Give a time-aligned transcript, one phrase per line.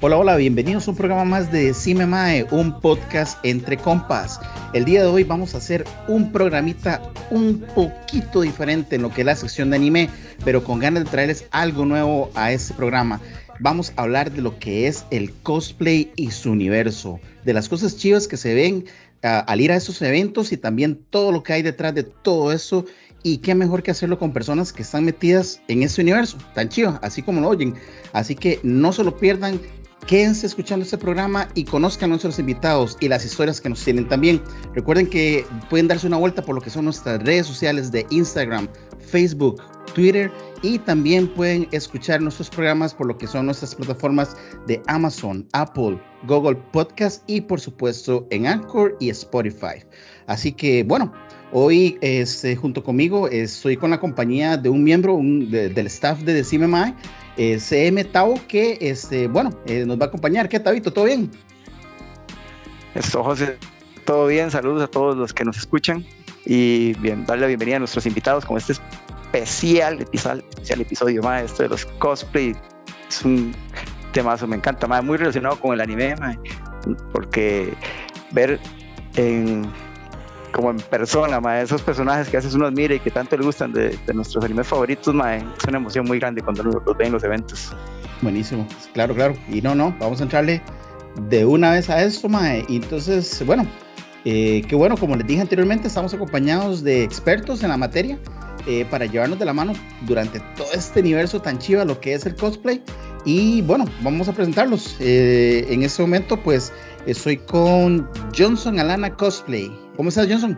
[0.00, 4.38] Hola, hola, bienvenidos a un programa más de Cime Mae, un podcast entre compas.
[4.72, 9.22] El día de hoy vamos a hacer un programita un poquito diferente en lo que
[9.22, 10.08] es la sección de anime,
[10.44, 13.20] pero con ganas de traerles algo nuevo a este programa.
[13.58, 17.96] Vamos a hablar de lo que es el cosplay y su universo, de las cosas
[17.96, 18.84] chivas que se ven
[19.24, 22.52] uh, al ir a esos eventos y también todo lo que hay detrás de todo
[22.52, 22.84] eso
[23.22, 26.98] y qué mejor que hacerlo con personas que están metidas en ese universo tan chido,
[27.02, 27.74] así como lo oyen.
[28.12, 29.60] Así que no se lo pierdan,
[30.06, 34.08] Quédense escuchando este programa y conozcan a nuestros invitados y las historias que nos tienen
[34.08, 34.42] también.
[34.74, 38.68] Recuerden que pueden darse una vuelta por lo que son nuestras redes sociales de Instagram,
[38.98, 39.60] Facebook,
[39.94, 40.30] Twitter
[40.62, 46.00] y también pueden escuchar nuestros programas por lo que son nuestras plataformas de Amazon, Apple,
[46.26, 49.84] Google Podcast y por supuesto en Anchor y Spotify.
[50.26, 51.12] Así que bueno,
[51.52, 56.66] hoy este, junto conmigo estoy con la compañía de un miembro del staff de Decime
[56.66, 56.94] Mai
[57.38, 60.48] CM Tao, que este, bueno, eh, nos va a acompañar.
[60.48, 60.92] ¿Qué, Tabito?
[60.92, 61.30] ¿Todo bien?
[62.94, 63.56] Esto, José,
[64.04, 64.50] todo bien.
[64.50, 66.04] Saludos a todos los que nos escuchan
[66.44, 71.44] y bien, darle la bienvenida a nuestros invitados con este especial, especial, especial episodio más
[71.44, 72.56] esto de los cosplay.
[73.08, 73.54] Es un
[74.12, 76.14] temazo, me encanta, más muy relacionado con el anime,
[77.12, 77.72] porque
[78.32, 78.58] ver
[79.16, 79.70] en
[80.52, 83.72] como en persona, ma, esos personajes que haces uno admira y que tanto le gustan
[83.72, 87.12] de, nuestros animes favoritos, ma, es una emoción muy grande cuando los, los ven en
[87.12, 87.72] los eventos.
[88.22, 89.34] Buenísimo, claro, claro.
[89.48, 90.62] Y no, no, vamos a entrarle
[91.28, 92.64] de una vez a esto, mae.
[92.68, 93.66] Y entonces, bueno,
[94.24, 98.18] eh, qué bueno, como les dije anteriormente, estamos acompañados de expertos en la materia
[98.66, 102.26] eh, para llevarnos de la mano durante todo este universo tan chiva, lo que es
[102.26, 102.82] el cosplay.
[103.24, 104.96] Y bueno, vamos a presentarlos.
[105.00, 106.72] Eh, en este momento, pues,
[107.06, 109.70] estoy con Johnson Alana Cosplay.
[109.98, 110.56] ¿Cómo estás, Johnson?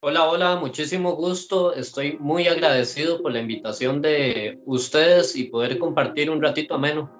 [0.00, 1.74] Hola, hola, muchísimo gusto.
[1.74, 7.10] Estoy muy agradecido por la invitación de ustedes y poder compartir un ratito ameno.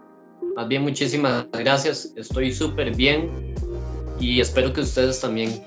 [0.55, 2.13] Más bien, muchísimas gracias.
[2.15, 3.55] Estoy súper bien
[4.21, 5.63] y espero que ustedes también.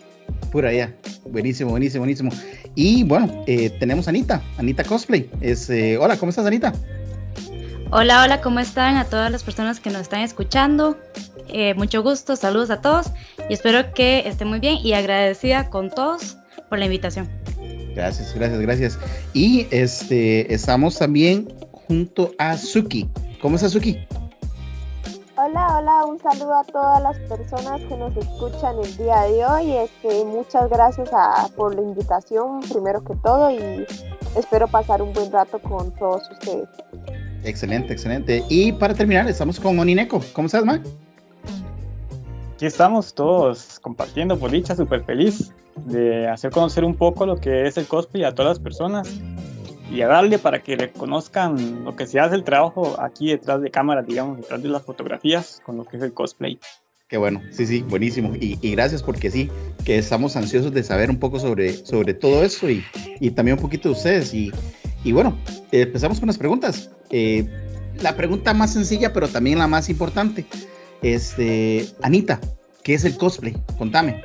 [0.52, 0.96] Por allá.
[1.26, 2.32] Buenísimo, buenísimo, buenísimo.
[2.76, 5.28] Y bueno, eh, tenemos a Anita, Anita Cosplay.
[5.42, 6.72] Es, eh, hola, ¿cómo estás, Anita?
[7.94, 8.96] Hola, hola, ¿cómo están?
[8.96, 10.96] A todas las personas que nos están escuchando.
[11.50, 13.12] Eh, mucho gusto, saludos a todos
[13.50, 16.38] y espero que estén muy bien y agradecida con todos
[16.69, 17.30] por la invitación.
[17.94, 19.00] Gracias, gracias, gracias.
[19.34, 23.09] Y este estamos también junto a Suki.
[23.41, 24.07] ¿Cómo estás, Suki?
[25.35, 29.74] Hola, hola, un saludo a todas las personas que nos escuchan el día de hoy.
[29.74, 31.09] Este, muchas gracias
[31.57, 33.85] por la invitación, primero que todo, y
[34.38, 36.69] espero pasar un buen rato con todos ustedes.
[37.44, 38.44] Excelente, excelente.
[38.50, 40.24] Y para terminar, estamos con Onineco.
[40.34, 40.81] ¿Cómo estás, Mac?
[42.62, 47.66] aquí estamos todos compartiendo por dicha, súper feliz de hacer conocer un poco lo que
[47.66, 49.09] es el cosplay a todas las personas
[49.91, 53.63] y a darle para que le conozcan lo que se hace el trabajo aquí detrás
[53.63, 56.59] de cámaras, digamos, detrás de las fotografías con lo que es el cosplay.
[57.07, 58.35] Qué bueno, sí, sí, buenísimo.
[58.40, 59.50] Y, gracias porque sí,
[59.84, 62.85] que estamos ansiosos de saber un poco sobre, sobre todo eso y,
[63.19, 64.35] y también un poquito de ustedes.
[64.35, 64.51] Y,
[65.03, 65.38] y bueno,
[65.72, 66.91] empezamos con las preguntas.
[67.09, 67.47] Eh,
[68.01, 70.45] la pregunta más sencilla, pero también la más importante.
[71.01, 72.39] Este, Anita,
[72.84, 73.56] ¿qué es el cosplay?
[73.78, 74.23] Contame.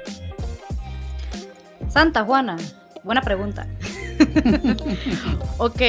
[1.88, 2.56] Santa Juana,
[3.04, 3.66] buena pregunta.
[5.58, 5.82] ok.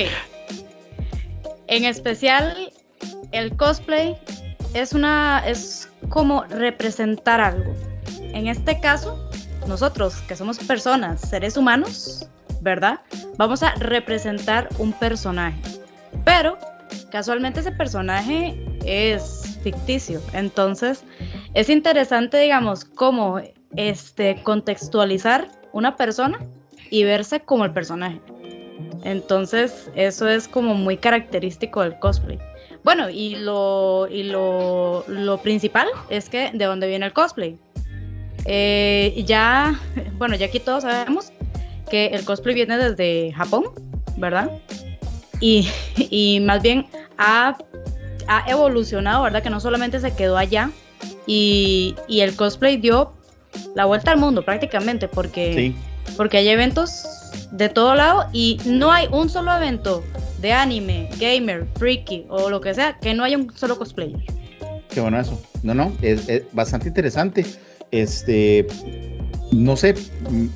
[1.68, 2.72] En especial,
[3.32, 4.18] el cosplay
[4.74, 7.74] es una es como representar algo.
[8.22, 9.30] En este caso,
[9.68, 12.28] nosotros que somos personas, seres humanos,
[12.62, 13.02] ¿verdad?
[13.38, 15.60] Vamos a representar un personaje.
[16.26, 16.58] Pero
[17.12, 20.22] casualmente ese personaje es ficticio.
[20.34, 21.04] Entonces,
[21.54, 23.42] es interesante, digamos, cómo
[23.76, 26.40] este, contextualizar una persona
[26.90, 28.22] y verse como el personaje.
[29.04, 32.40] Entonces, eso es como muy característico del cosplay.
[32.84, 37.58] Bueno, y lo, y lo, principal es que de dónde viene el cosplay.
[38.46, 39.80] Eh, ya,
[40.18, 41.32] bueno, ya aquí todos sabemos
[41.90, 43.66] que el cosplay viene desde Japón,
[44.18, 44.52] ¿verdad?
[45.40, 45.68] Y,
[45.98, 46.88] y más bien
[47.18, 47.58] ha
[48.28, 49.42] ha evolucionado, ¿verdad?
[49.42, 50.70] Que no solamente se quedó allá
[51.26, 53.14] y, el cosplay dio
[53.76, 55.74] la vuelta al mundo prácticamente porque,
[56.16, 57.06] porque hay eventos
[57.52, 60.04] de todo lado y no hay un solo evento
[60.40, 64.20] de anime, gamer, freaky o lo que sea que no haya un solo cosplayer.
[64.90, 65.42] Qué bueno eso.
[65.64, 67.46] No, no, es, bastante interesante.
[67.92, 68.68] Este,
[69.52, 70.48] no sé, mm,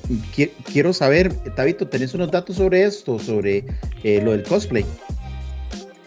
[0.71, 3.65] quiero saber, Tabito, ¿tenés unos datos sobre esto, sobre
[4.03, 4.85] eh, lo del cosplay?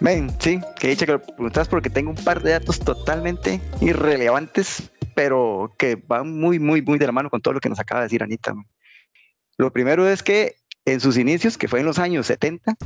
[0.00, 4.90] Ven, sí, que dicho que lo preguntas porque tengo un par de datos totalmente irrelevantes,
[5.14, 8.00] pero que van muy, muy, muy de la mano con todo lo que nos acaba
[8.00, 8.54] de decir Anita.
[9.56, 12.76] Lo primero es que en sus inicios, que fue en los años 70,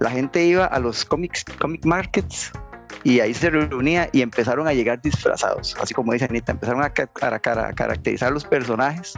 [0.00, 2.52] la gente iba a los comics, comic markets
[3.06, 6.90] y ahí se reunía y empezaron a llegar disfrazados, así como dice Anita, empezaron a,
[6.90, 9.14] caracterizar los personajes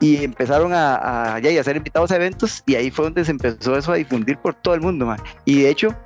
[0.00, 3.90] y empezaron a, a, ser invitados a eventos y ahí fue donde se empezó eso
[3.90, 5.16] a difundir por todo el mundo.
[5.46, 5.96] Y de hecho,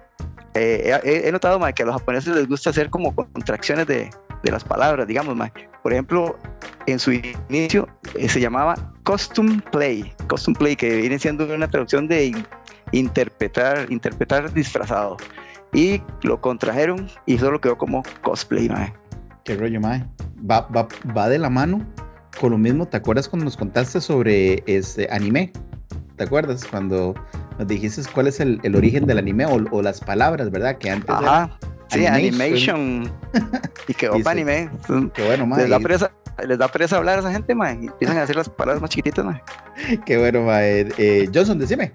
[0.54, 4.10] eh, he, notado que a los japoneses les gusta hacer como contracciones de,
[4.44, 5.36] de las palabras, digamos.
[5.82, 6.38] Por ejemplo,
[6.86, 12.06] en su inicio eh, se llamaba Costume Play, Costume Play, que viene siendo una traducción
[12.06, 12.40] de
[12.92, 15.16] interpretar, interpretar disfrazado
[15.72, 18.92] y lo contrajeron y solo quedó como cosplay, mae.
[19.44, 20.04] Qué rollo, mae.
[20.38, 21.84] Va, va, va de la mano
[22.40, 22.86] con lo mismo.
[22.86, 25.52] ¿Te acuerdas cuando nos contaste sobre este anime?
[26.16, 27.14] ¿Te acuerdas cuando
[27.58, 30.78] nos dijiste cuál es el, el origen del anime o, las palabras, verdad?
[30.78, 31.10] Que antes.
[31.10, 31.58] Ajá.
[31.90, 33.10] Sí, animation.
[33.86, 34.70] y quedó para anime.
[35.14, 35.62] Qué bueno, mae.
[35.62, 36.10] Les da presa,
[36.46, 37.72] les da presa hablar a esa gente, mae.
[37.72, 39.42] Empiezan a hacer las palabras más chiquititas, mae.
[40.06, 40.88] Qué bueno, mae.
[40.98, 41.92] Eh, Johnson, decime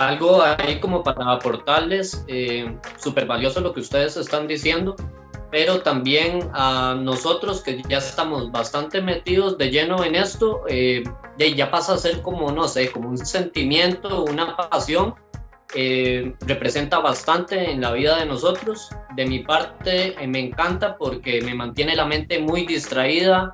[0.00, 4.96] algo ahí como para aportarles, eh, súper valioso lo que ustedes están diciendo,
[5.50, 11.04] pero también a nosotros que ya estamos bastante metidos de lleno en esto, eh,
[11.36, 15.16] ya pasa a ser como, no sé, como un sentimiento, una pasión,
[15.74, 18.88] eh, representa bastante en la vida de nosotros.
[19.16, 23.52] De mi parte me encanta porque me mantiene la mente muy distraída,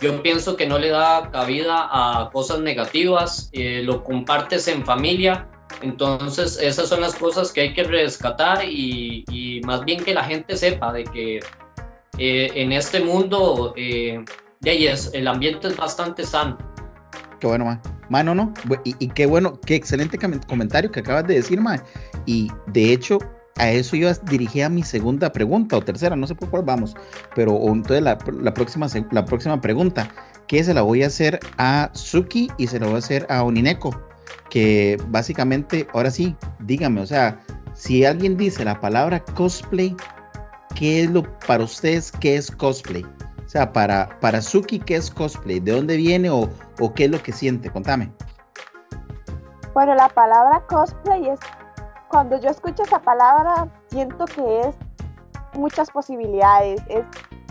[0.00, 5.48] yo pienso que no le da cabida a cosas negativas, lo compartes en familia
[5.82, 10.56] entonces, esas son las cosas que hay que rescatar y, más bien que la gente
[10.56, 11.40] sepa de que
[12.18, 14.24] eh, en este mundo eh,
[14.64, 16.58] el ambiente es bastante sano.
[17.40, 17.82] Qué bueno, ma.
[18.08, 18.52] Ma, no, no.
[18.84, 21.82] Y, qué bueno, qué excelente comentario que acabas de decir, ma.
[22.26, 23.18] Y de hecho,
[23.56, 26.94] a eso yo dirigía mi segunda pregunta o tercera, no sé por cuál vamos.
[27.34, 30.08] Pero entonces la, la, próxima, la próxima pregunta,
[30.46, 33.42] que se la voy a hacer a Suki y se la voy a hacer a
[33.42, 34.11] Onineko
[34.50, 37.40] que básicamente, ahora sí, dígame, o sea,
[37.74, 39.96] si alguien dice la palabra cosplay,
[40.74, 43.04] ¿qué es lo para ustedes qué es cosplay?
[43.44, 45.60] O sea, para, para Suki, ¿qué es cosplay?
[45.60, 46.48] ¿De dónde viene o,
[46.80, 47.70] o qué es lo que siente?
[47.70, 48.12] Contame.
[49.74, 51.40] Bueno, la palabra cosplay es,
[52.08, 54.76] cuando yo escucho esa palabra, siento que es
[55.54, 57.04] muchas posibilidades, es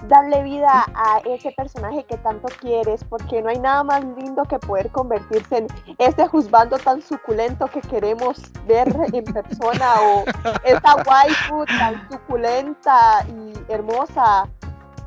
[0.07, 4.59] darle vida a ese personaje que tanto quieres, porque no hay nada más lindo que
[4.59, 5.67] poder convertirse en
[5.97, 10.23] ese juzgando tan suculento que queremos ver en persona o
[10.63, 14.47] esa waifu tan suculenta y hermosa.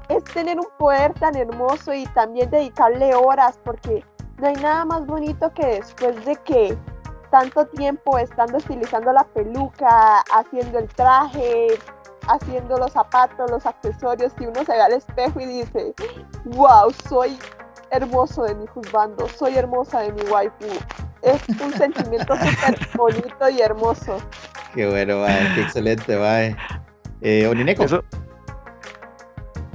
[0.08, 4.04] Es tener un poder tan hermoso y también dedicarle horas, porque
[4.38, 6.76] no hay nada más bonito que después de que
[7.30, 11.66] tanto tiempo estando estilizando la peluca, haciendo el traje,
[12.28, 15.94] haciendo los zapatos, los accesorios, y uno se ve al espejo y dice,
[16.44, 17.38] wow, soy
[17.90, 20.66] hermoso de mi juzgando, soy hermosa de mi waifu.
[21.22, 24.18] Es un sentimiento súper bonito y hermoso.
[24.74, 25.24] Qué bueno,
[25.54, 26.42] qué excelente, va.
[27.20, 27.84] Eh, Onineco.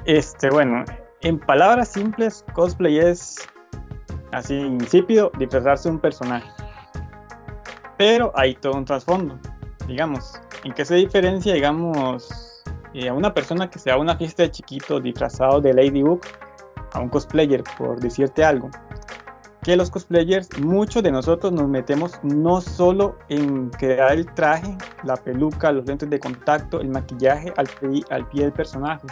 [0.05, 0.83] Este, bueno,
[1.21, 3.37] en palabras simples, cosplay es
[4.31, 6.49] así insípido disfrazarse un personaje.
[7.97, 9.37] Pero hay todo un trasfondo.
[9.89, 12.61] Digamos, ¿En qué se diferencia, digamos,
[12.93, 16.19] eh, a una persona que se va a una fiesta de chiquito disfrazado de Ladybug
[16.93, 18.69] a un cosplayer, por decirte algo?
[19.63, 25.15] Que los cosplayers, muchos de nosotros nos metemos no solo en crear el traje, la
[25.15, 29.07] peluca, los lentes de contacto, el maquillaje al, pie, al pie del personaje,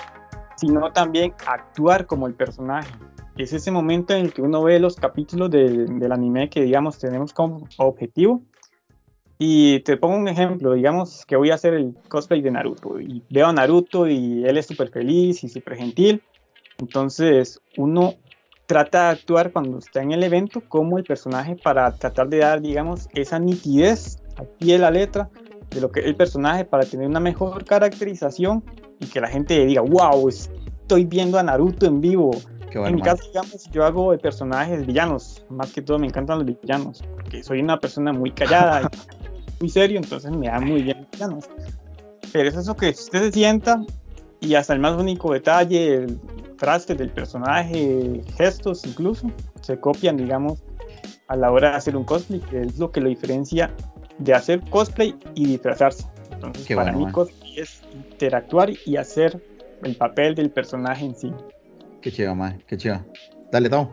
[0.58, 2.92] sino también actuar como el personaje.
[3.38, 6.98] Es ese momento en el que uno ve los capítulos del, del anime que, digamos,
[7.00, 8.42] tenemos como objetivo
[9.40, 13.22] y te pongo un ejemplo, digamos que voy a hacer el cosplay de Naruto y
[13.30, 16.24] veo a Naruto y él es súper feliz y súper gentil.
[16.80, 18.16] Entonces uno
[18.66, 22.62] trata de actuar cuando está en el evento como el personaje para tratar de dar,
[22.62, 25.30] digamos, esa nitidez al pie de la letra
[25.70, 28.64] de lo que es el personaje para tener una mejor caracterización
[29.00, 30.30] y que la gente diga, wow,
[30.88, 32.32] estoy viendo a Naruto en vivo.
[32.72, 37.04] en mi caso, digamos, yo hago personajes villanos, más que todo me encantan los villanos,
[37.14, 38.90] porque soy una persona muy callada
[39.60, 41.06] muy serio, entonces me da muy bien
[42.32, 43.84] Pero es eso que usted se sienta
[44.40, 46.20] y hasta el más único detalle, el
[46.58, 49.30] traste del personaje, gestos incluso,
[49.62, 50.64] se copian, digamos,
[51.28, 53.72] a la hora de hacer un cosplay, que es lo que lo diferencia
[54.20, 56.06] de hacer cosplay y disfrazarse.
[56.32, 59.42] Entonces, para mí cosplay es interactuar y hacer
[59.84, 61.34] el papel del personaje en sí.
[62.02, 63.06] Qué chido, mae, qué chido.
[63.52, 63.90] Dale, Tom.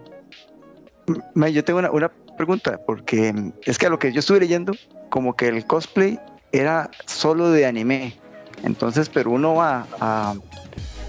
[1.07, 4.73] Yo tengo una, una pregunta, porque es que a lo que yo estuve leyendo,
[5.11, 6.19] como que el cosplay
[6.53, 8.15] era solo de anime.
[8.63, 10.35] Entonces, pero uno va a,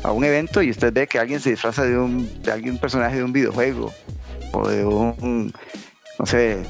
[0.04, 3.18] a un evento y usted ve que alguien se disfraza de un, de algún personaje
[3.18, 3.94] de un videojuego
[4.52, 5.54] o de un,
[6.20, 6.64] no sé,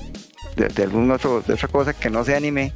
[0.56, 2.74] de, algún otro, de otra cosa que no sea anime.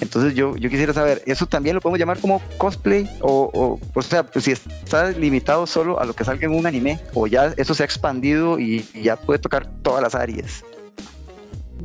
[0.00, 3.08] Entonces yo, yo quisiera saber, ¿eso también lo podemos llamar como cosplay?
[3.20, 6.66] O, o, o sea, pues si está limitado solo a lo que salga en un
[6.66, 10.64] anime, o ya eso se ha expandido y, ya puede tocar todas las áreas.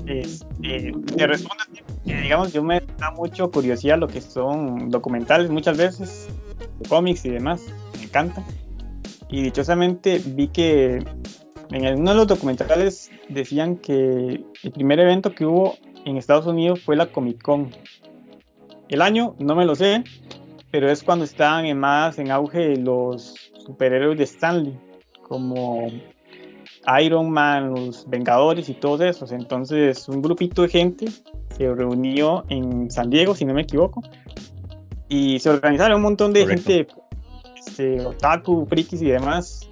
[0.05, 1.63] Este, te respondo,
[2.03, 6.27] digamos, yo me da mucho curiosidad lo que son documentales muchas veces,
[6.89, 7.61] cómics y demás
[8.13, 8.43] encanta.
[9.29, 11.03] Y dichosamente vi que
[11.71, 16.81] en uno de los documentales decían que el primer evento que hubo en Estados Unidos
[16.81, 17.71] fue la Comic Con.
[18.93, 20.03] El año no me lo sé,
[20.69, 23.33] pero es cuando estaban en más en auge los
[23.65, 24.79] superhéroes de Stanley,
[25.27, 25.87] como
[27.01, 29.31] Iron Man, los Vengadores y todos esos.
[29.31, 31.07] Entonces un grupito de gente
[31.57, 34.03] se reunió en San Diego, si no me equivoco,
[35.09, 36.87] y se organizaron un montón de gente
[37.57, 39.67] este, otaku, frikis y demás,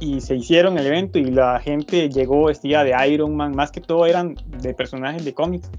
[0.00, 3.80] y se hicieron el evento y la gente llegó vestida de Iron Man, más que
[3.80, 5.70] todo eran de personajes de cómics.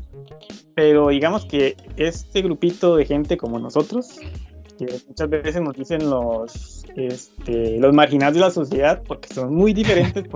[0.76, 4.20] Pero digamos que este grupito de gente como nosotros,
[4.78, 9.74] que muchas veces nos dicen los, este, los marginados de la sociedad, porque son muy
[9.74, 10.26] diferentes,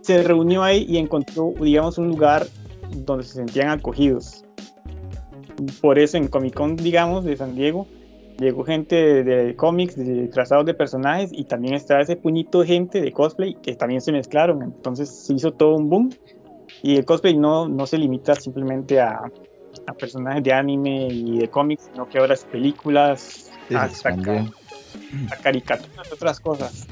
[0.00, 2.46] se reunió ahí y encontró, digamos, un lugar
[2.90, 4.44] donde se sentían acogidos.
[5.80, 7.86] Por eso en Comic Con, digamos, de San Diego,
[8.38, 13.00] llegó gente de, cómics, de trazados de personajes y también está ese puñito de gente
[13.00, 14.62] de cosplay que también se mezclaron.
[14.62, 16.10] Entonces se hizo todo un boom
[16.82, 19.22] y el cosplay no, no se limita simplemente a,
[19.86, 26.12] a personajes de anime y de cómics, sino que ahora es películas, hasta a caricaturas,
[26.12, 26.86] otras cosas.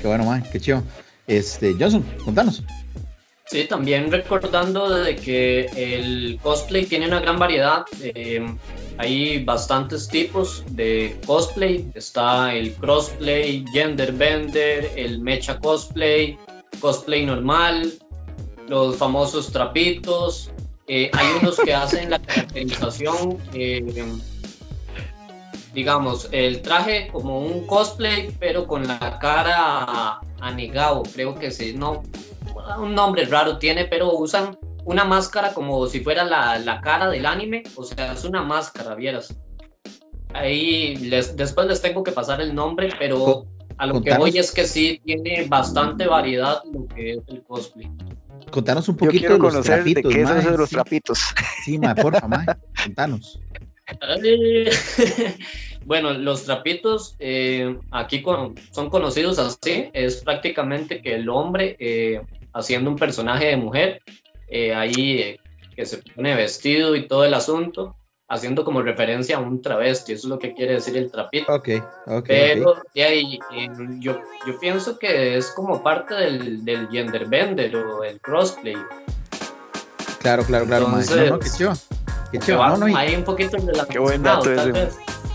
[0.00, 0.82] Qué bueno, man, qué chido.
[1.26, 2.62] Este, Johnson, contanos.
[3.46, 7.84] Sí, también recordando de que el cosplay tiene una gran variedad.
[8.00, 8.44] Eh,
[8.96, 11.90] hay bastantes tipos de cosplay.
[11.94, 16.38] Está el crossplay, gender bender, el mecha cosplay,
[16.80, 17.92] cosplay normal,
[18.68, 20.50] los famosos trapitos.
[20.86, 23.82] Eh, hay unos que hacen la caracterización, eh,
[25.72, 31.02] digamos, el traje como un cosplay, pero con la cara anegado.
[31.14, 32.02] Creo que sí, no,
[32.78, 37.24] un nombre raro tiene, pero usan una máscara como si fuera la, la cara del
[37.24, 39.34] anime, o sea, es una máscara, vieras.
[40.34, 43.46] Ahí les, después les tengo que pasar el nombre, pero
[43.78, 47.90] a lo que voy es que sí tiene bastante variedad lo que es el cosplay.
[48.50, 51.18] Contanos un poquito de los trapitos, de qué es eso de los trapitos.
[51.64, 52.44] Sí, ma, porfa, ma,
[52.84, 53.40] contanos.
[55.84, 58.22] bueno, los trapitos eh, aquí
[58.70, 62.22] son conocidos así, es prácticamente que el hombre eh,
[62.54, 64.02] haciendo un personaje de mujer,
[64.48, 65.40] eh, ahí eh,
[65.76, 67.96] que se pone vestido y todo el asunto,
[68.34, 71.52] haciendo como referencia a un travesti, eso es lo que quiere decir el trapito.
[71.52, 71.68] Ok,
[72.06, 72.24] ok.
[72.26, 73.38] Pero ahí,
[74.00, 78.76] yo, yo pienso que es como parte del, del gender bender o el crossplay.
[80.20, 80.86] Claro, claro, claro.
[80.86, 81.74] Entonces, no, qué chiva.
[82.32, 82.68] Qué chiva.
[82.70, 84.50] No, no, hay un poquito de la Qué buen dato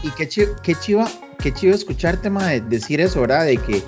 [0.03, 1.07] Y qué chiva, qué chiva,
[1.39, 3.45] qué chiva escucharte, ma, decir eso, ¿verdad?
[3.45, 3.83] De que,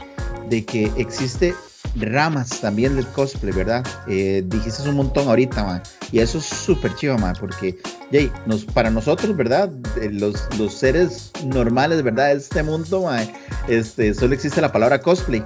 [0.48, 1.53] de que existe
[1.95, 3.86] ramas también del cosplay, ¿verdad?
[4.07, 5.83] Eh, dijiste un montón ahorita, man.
[6.12, 7.77] Y eso es súper chido, man, porque
[8.12, 9.71] Jay, nos, para nosotros, ¿verdad?
[10.12, 12.27] Los, los seres normales, ¿verdad?
[12.27, 13.31] De este mundo, man,
[13.67, 15.43] este, solo existe la palabra cosplay.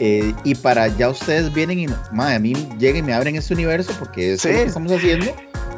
[0.00, 3.54] Eh, y para ya ustedes vienen y, man, a mí llegan y me abren este
[3.54, 5.26] universo porque eso es lo que estamos haciendo.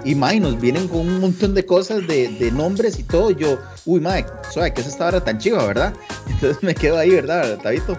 [0.04, 3.30] Y, man, nos vienen con un montón de cosas, de, de nombres y todo.
[3.32, 4.02] Y yo, uy,
[4.52, 5.94] suave, que es esta hora tan chiva, ¿verdad?
[6.28, 7.99] Entonces me quedo ahí, ¿verdad, Tabito?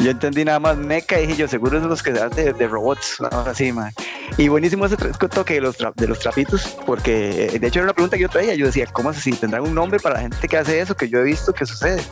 [0.00, 2.52] Yo entendí nada más meca y dije yo, seguro es de los que se de,
[2.52, 3.92] de robots, así, man.
[4.36, 8.16] Y buenísimo ese toque de los, de los trapitos, porque de hecho era una pregunta
[8.16, 8.54] que yo traía.
[8.54, 9.32] Yo decía, ¿cómo así?
[9.32, 10.94] ¿Tendrán un nombre para la gente que hace eso?
[10.94, 12.02] Que yo he visto que sucede.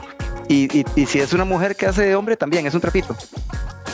[0.49, 3.17] Y, y, si es una mujer que hace de hombre, también es un trapito.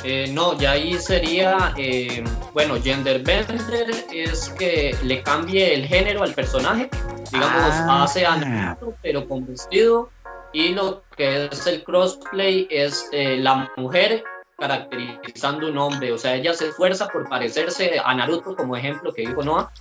[0.05, 6.23] Eh, no, ya ahí sería, eh, bueno, gender bender es que le cambie el género
[6.23, 6.91] al personaje.
[7.31, 8.03] Digamos, ah.
[8.05, 10.11] hace algo, pero con vestido
[10.53, 14.25] y lo que es el crossplay es eh, la mujer
[14.59, 19.23] caracterizando un hombre, o sea, ella se esfuerza por parecerse a Naruto como ejemplo que
[19.23, 19.73] dijo Noah,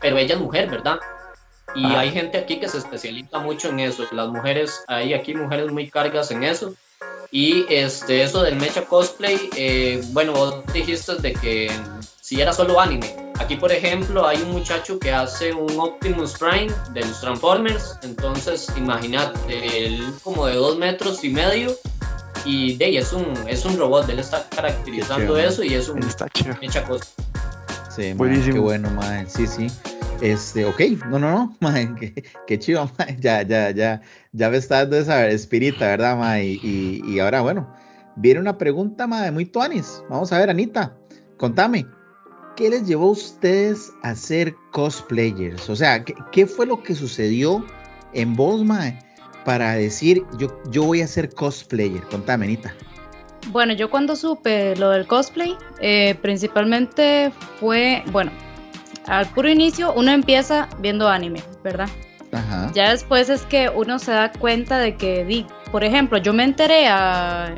[0.00, 1.00] pero ella es mujer, ¿verdad?
[1.74, 5.70] Y hay gente aquí que se especializa mucho en eso, las mujeres, hay aquí mujeres
[5.70, 6.74] muy cargas en eso.
[7.30, 11.70] Y este, eso del mecha cosplay, eh, bueno, vos dijiste de que
[12.28, 16.70] si era solo anime, Aquí, por ejemplo, hay un muchacho que hace un Optimus Prime
[16.92, 17.98] de los Transformers.
[18.02, 21.70] Entonces, imagínate, él como de dos metros y medio.
[22.44, 26.02] Y de ahí es un, es un robot, él está caracterizando eso y es un
[26.02, 26.54] Está chido.
[26.60, 27.06] hecha cosa.
[27.94, 28.54] Sí, Buenísimo.
[28.54, 29.24] qué bueno, mae.
[29.26, 29.68] Sí, sí.
[30.20, 33.16] Este, ok, no, no, no, mae, qué, qué chido, mae.
[33.20, 36.44] Ya, ya, ya, ya me está dando esa espirita, ¿verdad, mae?
[36.44, 37.72] Y, y, y ahora, bueno,
[38.16, 40.02] viene una pregunta, mae, muy tuanis.
[40.10, 40.94] Vamos a ver, Anita,
[41.38, 41.86] contame,
[42.58, 45.70] ¿qué les llevó a ustedes a ser cosplayers?
[45.70, 47.64] O sea, ¿qué, qué fue lo que sucedió
[48.12, 48.98] en vos, mae,
[49.44, 52.02] para decir, yo, yo voy a ser cosplayer?
[52.02, 52.74] Contame, Anita.
[53.52, 58.32] Bueno, yo cuando supe lo del cosplay, eh, principalmente fue, bueno,
[59.06, 61.88] al puro inicio uno empieza viendo anime, ¿verdad?
[62.32, 62.72] Ajá.
[62.74, 66.42] Ya después es que uno se da cuenta de que, di, por ejemplo, yo me
[66.42, 67.54] enteré a...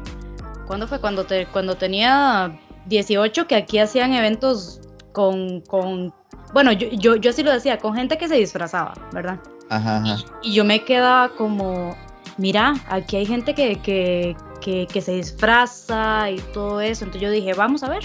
[0.67, 1.01] ¿Cuándo fue?
[1.01, 4.81] Cuando, te, cuando tenía 18, que aquí hacían eventos
[5.13, 5.61] con...
[5.63, 6.13] con
[6.53, 9.39] bueno, yo, yo, yo sí lo decía, con gente que se disfrazaba, ¿verdad?
[9.69, 10.17] Ajá, ajá.
[10.43, 11.97] Y yo me quedaba como,
[12.37, 17.05] mira, aquí hay gente que, que, que, que se disfraza y todo eso.
[17.05, 18.05] Entonces yo dije, vamos a ver,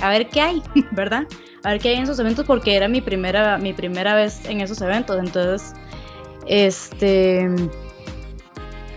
[0.00, 0.62] a ver qué hay,
[0.92, 1.26] ¿verdad?
[1.62, 4.60] A ver qué hay en esos eventos porque era mi primera, mi primera vez en
[4.60, 5.18] esos eventos.
[5.18, 5.74] Entonces,
[6.46, 7.48] este,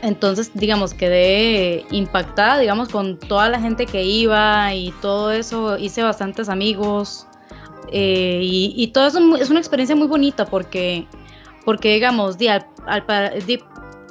[0.08, 5.78] entonces, digamos, quedé impactada, digamos, con toda la gente que iba y todo eso.
[5.78, 7.28] Hice bastantes amigos.
[7.92, 11.08] eh, y, y todo eso es una experiencia muy bonita porque,
[11.66, 13.06] porque digamos, di, al, al
[13.46, 13.60] di-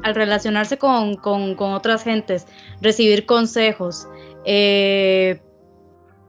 [0.02, 2.46] al relacionarse con, con- con otras gentes,
[2.80, 4.06] recibir consejos,
[4.44, 5.40] eh,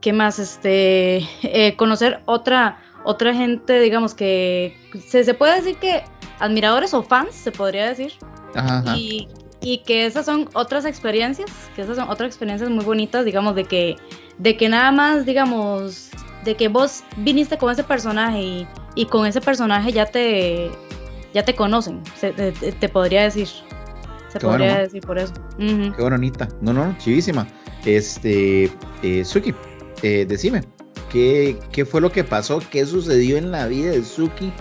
[0.00, 0.38] ¿qué más?
[0.38, 6.02] Este, eh, conocer otra, otra gente, digamos, que se, se puede decir que
[6.40, 8.12] admiradores o fans, se podría decir.
[8.54, 8.96] Ajá, ajá.
[8.96, 9.28] Y,
[9.60, 13.64] y que esas son otras experiencias, que esas son otras experiencias muy bonitas, digamos, de
[13.64, 13.96] que,
[14.38, 16.10] de que nada más, digamos,
[16.44, 20.70] de que vos viniste con ese personaje y, y con ese personaje ya te,
[21.34, 23.48] ya te conocen, se- te, te- podría decir.
[24.28, 25.32] Se Qué podría decir por eso.
[25.58, 26.48] Qué bonita.
[26.60, 27.46] No, no, chivísima.
[27.86, 28.70] Este,
[29.02, 29.54] eh, Suki,
[30.02, 30.62] eh, decime,
[31.10, 32.60] ¿qué, ¿qué fue lo que pasó?
[32.70, 34.52] ¿Qué sucedió en la vida de Suki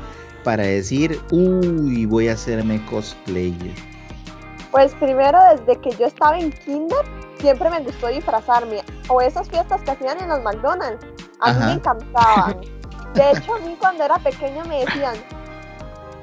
[0.45, 3.73] para decir, uy, voy a hacerme cosplayer?
[4.71, 7.05] Pues primero desde que yo estaba en kinder
[7.39, 11.05] siempre me gustó disfrazarme o esas fiestas que hacían en los McDonald's.
[11.39, 12.61] A mí me encantaban.
[13.13, 15.15] De hecho a mí cuando era pequeña me decían,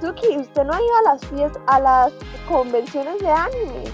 [0.00, 2.12] Suki, usted no iba a las fiestas, a las
[2.48, 3.84] convenciones de anime.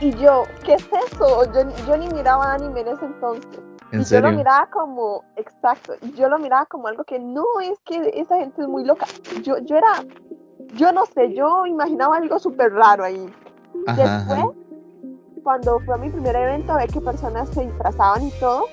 [0.00, 1.44] Y yo, ¿qué es eso?
[1.52, 3.60] Yo, yo ni miraba anime en ese entonces.
[3.92, 4.32] ¿En y yo lo serio?
[4.32, 8.68] miraba como, exacto, yo lo miraba como algo que no, es que esa gente es
[8.68, 9.06] muy loca.
[9.42, 10.04] Yo, yo era,
[10.74, 13.32] yo no sé, yo imaginaba algo súper raro ahí.
[13.86, 14.48] Ajá, Después, ajá.
[15.42, 18.64] cuando fue a mi primer evento, a ver qué personas se disfrazaban y todo,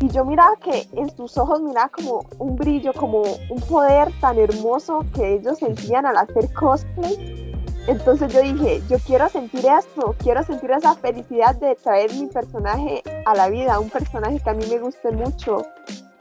[0.00, 4.38] y yo miraba que en sus ojos miraba como un brillo, como un poder tan
[4.38, 7.52] hermoso que ellos sentían al hacer cosplay.
[7.86, 13.02] Entonces yo dije, yo quiero sentir esto, quiero sentir esa felicidad de traer mi personaje
[13.26, 15.66] a la vida, un personaje que a mí me guste mucho.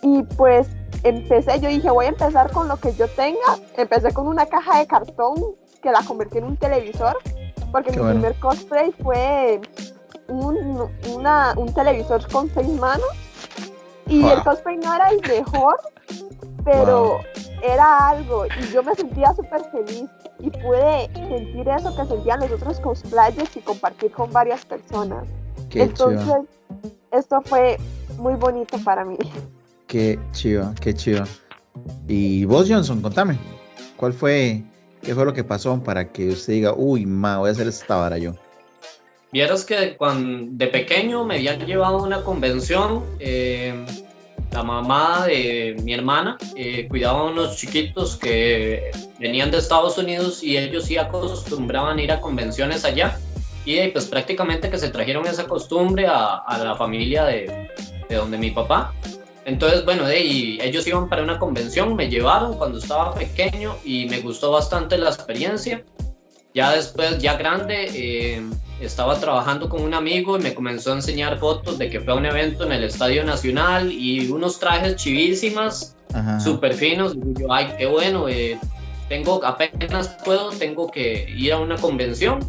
[0.02, 0.68] Y pues
[1.04, 3.58] empecé, yo dije, voy a empezar con lo que yo tenga.
[3.78, 5.36] Empecé con una caja de cartón
[5.82, 7.18] que la convertí en un televisor,
[7.72, 8.20] porque Qué mi bueno.
[8.20, 9.62] primer cosplay fue
[10.28, 13.08] un, una- un televisor con seis manos.
[14.08, 14.32] Y Wow.
[14.32, 15.76] el cosplay no era el mejor,
[16.66, 17.20] pero Wow.
[17.64, 18.46] era algo.
[18.46, 20.10] Y yo me sentía súper feliz.
[20.40, 25.26] Y pude sentir eso que sentían los otros cosplayers y compartir con varias personas.
[25.70, 26.46] Qué Entonces, chido,
[27.12, 27.78] esto fue
[28.18, 29.18] muy bonito para mí.
[29.86, 31.24] qué chido, qué chido.
[32.08, 33.38] Y vos, Johnson, contame,
[33.98, 34.64] ¿cuál fue,
[35.02, 37.96] qué fue lo que pasó para que usted diga, uy, ma, voy a hacer esta
[37.96, 38.34] vara yo?
[39.32, 43.86] Vieras que cuando de pequeño me habían llevado a una convención, eh,
[44.52, 50.44] la mamá de mi hermana eh, cuidaba a unos chiquitos que venían de Estados Unidos
[50.44, 53.20] y ellos sí acostumbraban ir a convenciones allá
[53.66, 57.70] y eh, pues prácticamente que se trajeron esa costumbre a, a la familia de,
[58.10, 58.94] de donde mi papá.
[59.50, 64.06] Entonces, bueno, de ahí ellos iban para una convención, me llevaron cuando estaba pequeño y
[64.06, 65.84] me gustó bastante la experiencia.
[66.54, 68.44] Ya después, ya grande, eh,
[68.80, 72.16] estaba trabajando con un amigo y me comenzó a enseñar fotos de que fue a
[72.16, 75.96] un evento en el Estadio Nacional y unos trajes chivísimas,
[76.44, 77.16] súper finos.
[77.16, 78.60] Y yo, ay, qué bueno, eh,
[79.08, 82.40] tengo, apenas puedo, tengo que ir a una convención.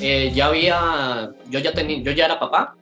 [0.00, 2.74] Eh, ya había, yo ya tenía, yo ya era papá.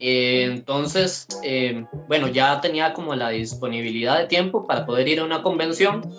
[0.00, 5.24] Eh, entonces, eh, bueno, ya tenía como la disponibilidad de tiempo para poder ir a
[5.24, 6.10] una convención.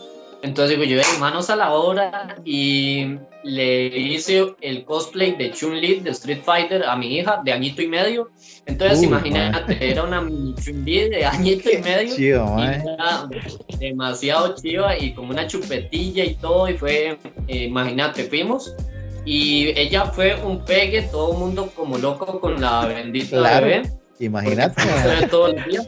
[0.44, 6.12] Entonces digo yo, manos a la obra y le hice el cosplay de Chun-Li de
[6.12, 8.32] Street Fighter a mi hija de añito y medio.
[8.66, 12.16] Entonces imagínate, era una Chun-Li de añito y medio.
[12.16, 13.28] Chido, y era
[13.80, 16.70] demasiado chiva y como una chupetilla y todo.
[16.70, 18.76] Y fue, eh, imagínate, fuimos
[19.26, 23.84] y ella fue un pegue, todo el mundo como loco con la bendita bebé.
[24.20, 24.82] Imagínate.
[25.30, 25.82] Todo el día.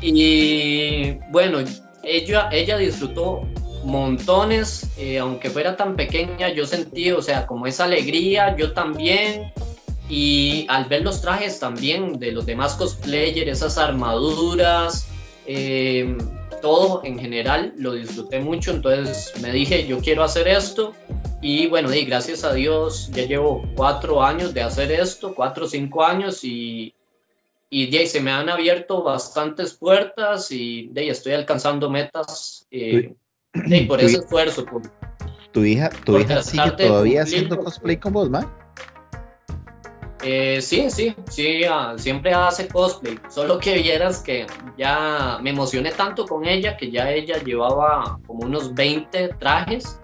[0.00, 1.58] Y bueno,
[2.02, 3.46] ella, ella disfrutó
[3.84, 9.52] montones, eh, aunque fuera tan pequeña, yo sentí, o sea, como esa alegría, yo también.
[10.08, 15.06] Y al ver los trajes también de los demás cosplayers, esas armaduras,
[15.46, 16.16] eh,
[16.62, 18.70] todo en general lo disfruté mucho.
[18.70, 20.94] Entonces me dije, yo quiero hacer esto.
[21.42, 25.68] Y bueno, y gracias a Dios ya llevo cuatro años de hacer esto, cuatro o
[25.68, 26.94] cinco años y,
[27.68, 32.66] y de ahí se me han abierto bastantes puertas y de ahí estoy alcanzando metas
[32.70, 33.14] eh,
[33.88, 34.64] por ese esfuerzo.
[35.50, 38.61] ¿Tu hija, tu hija sigue todavía haciendo cosplay con vos, man?
[40.22, 43.18] Eh, sí, sí, sí, ah, siempre hace cosplay.
[43.28, 44.46] Solo que vieras que
[44.78, 50.00] ya me emocioné tanto con ella que ya ella llevaba como unos 20 trajes.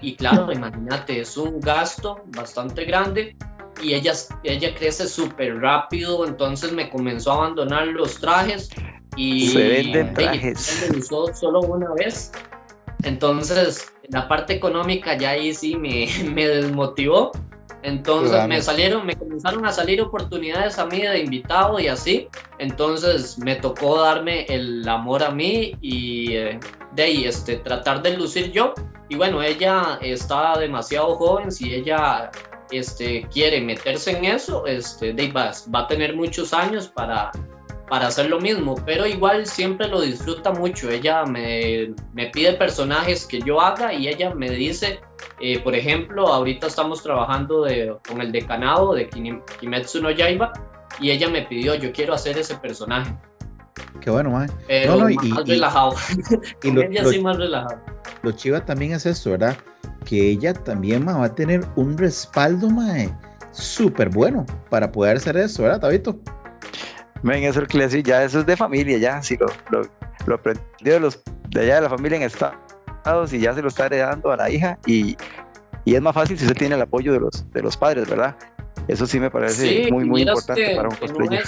[0.00, 3.36] Y claro, imagínate, es un gasto bastante grande
[3.82, 4.12] y ella,
[4.44, 8.70] ella crece súper rápido, entonces me comenzó a abandonar los trajes
[9.16, 10.60] y se venden trajes.
[10.60, 12.30] Se usó solo una vez.
[13.02, 17.32] Entonces, la parte económica ya ahí sí me, me desmotivó.
[17.82, 22.28] Entonces me salieron, me comenzaron a salir oportunidades a mí de invitado y así.
[22.58, 26.60] Entonces me tocó darme el amor a mí y eh,
[26.92, 28.74] de ahí este, tratar de lucir yo.
[29.08, 32.30] Y bueno, ella está demasiado joven, si ella
[32.70, 37.32] este, quiere meterse en eso, este, va, va a tener muchos años para,
[37.90, 40.88] para hacer lo mismo, pero igual siempre lo disfruta mucho.
[40.88, 45.00] Ella me, me pide personajes que yo haga y ella me dice,
[45.40, 50.52] eh, por ejemplo, ahorita estamos trabajando de, con el decanado de Kimetsu no Yaiba
[51.00, 53.12] y ella me pidió, yo quiero hacer ese personaje.
[54.00, 54.48] Qué bueno, man.
[54.68, 55.94] Pero más relajado.
[56.62, 57.80] Y lo, ella sí más relajado.
[58.22, 59.56] Lo chiva también es eso, ¿verdad?
[60.04, 63.12] Que ella también va a tener un respaldo, mae,
[63.50, 66.20] súper bueno para poder hacer eso, ¿verdad, Tabito?
[67.22, 69.82] Ven, eso le decía, ya eso es de familia, ya, si lo, lo,
[70.26, 73.68] lo aprendió de, los, de allá de la familia en Estados y ya se lo
[73.68, 75.16] está heredando a la hija y,
[75.84, 78.36] y es más fácil si usted tiene el apoyo de los, de los padres, ¿verdad?
[78.88, 81.44] Eso sí me parece muy, muy importante para un cosplayer.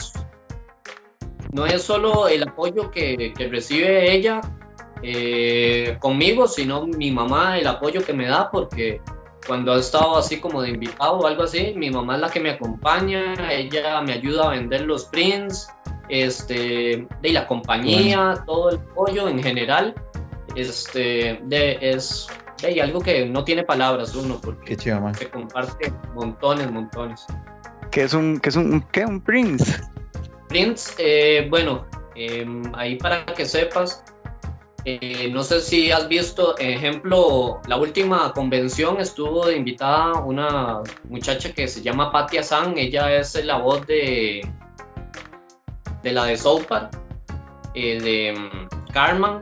[1.53, 4.41] No es, solo el apoyo que, que recibe ella
[5.03, 9.01] eh, conmigo, sino mi mamá, el apoyo que me da, porque
[9.47, 12.41] cuando he estado así como de invitado o algo así, mi mamá es la que
[12.41, 15.69] me acompaña, ella me ayuda a vender los prints,
[16.09, 19.95] este, de la compañía, todo el apoyo en general,
[20.55, 22.29] este, de, es
[22.61, 27.27] de, algo que no tiene palabras uno, porque se comparte montones, montones.
[27.91, 29.81] ¿Qué es un, qué es un, qué, un prince?
[30.49, 34.05] Prince, eh, bueno, em, ahí para que sepas,
[34.85, 41.69] eh, no sé si has visto, ejemplo, la última convención estuvo invitada una muchacha que
[41.69, 44.41] se llama Patia San, ella es la voz de,
[46.03, 46.67] de la de South
[47.75, 49.39] eh, de mm, Carmen.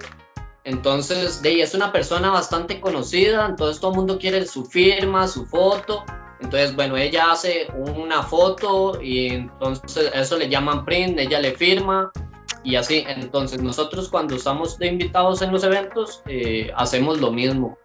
[0.65, 5.27] Entonces, de ella es una persona bastante conocida, entonces todo el mundo quiere su firma,
[5.27, 6.05] su foto.
[6.41, 12.13] Entonces, bueno, ella hace una foto y entonces eso le llaman print, ella le firma
[12.63, 13.05] y así.
[13.09, 17.79] Entonces nosotros cuando estamos de invitados en los eventos eh, hacemos lo mismo,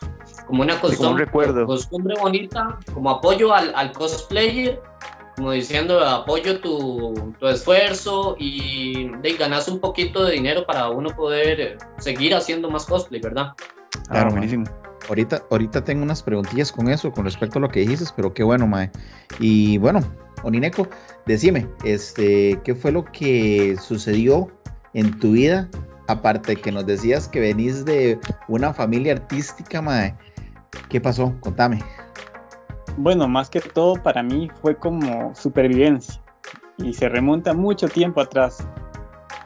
[0.47, 1.27] como una costumbre,
[1.65, 4.81] costumbre bonita, como apoyo al, al, cosplayer,
[5.35, 11.09] como diciendo apoyo tu, tu esfuerzo y de, ganas un poquito de dinero para uno
[11.15, 13.53] poder seguir haciendo más cosplay, ¿verdad?
[14.09, 14.65] Claro, buenísimo.
[15.07, 18.43] Ahorita, ahorita tengo unas preguntillas con eso, con respecto a lo que dijiste, pero qué
[18.43, 18.89] bueno, Mae.
[19.39, 19.99] Y bueno,
[20.43, 20.88] Onineco,
[21.27, 24.49] decime, este, ¿qué fue lo que sucedió
[24.95, 25.69] en tu vida?
[26.08, 30.15] Aparte que nos decías que venís de una familia artística, mae.
[30.89, 31.36] ¿Qué pasó?
[31.41, 31.84] Contame.
[32.97, 36.21] Bueno, más que todo para mí fue como supervivencia
[36.77, 38.65] y se remonta mucho tiempo atrás,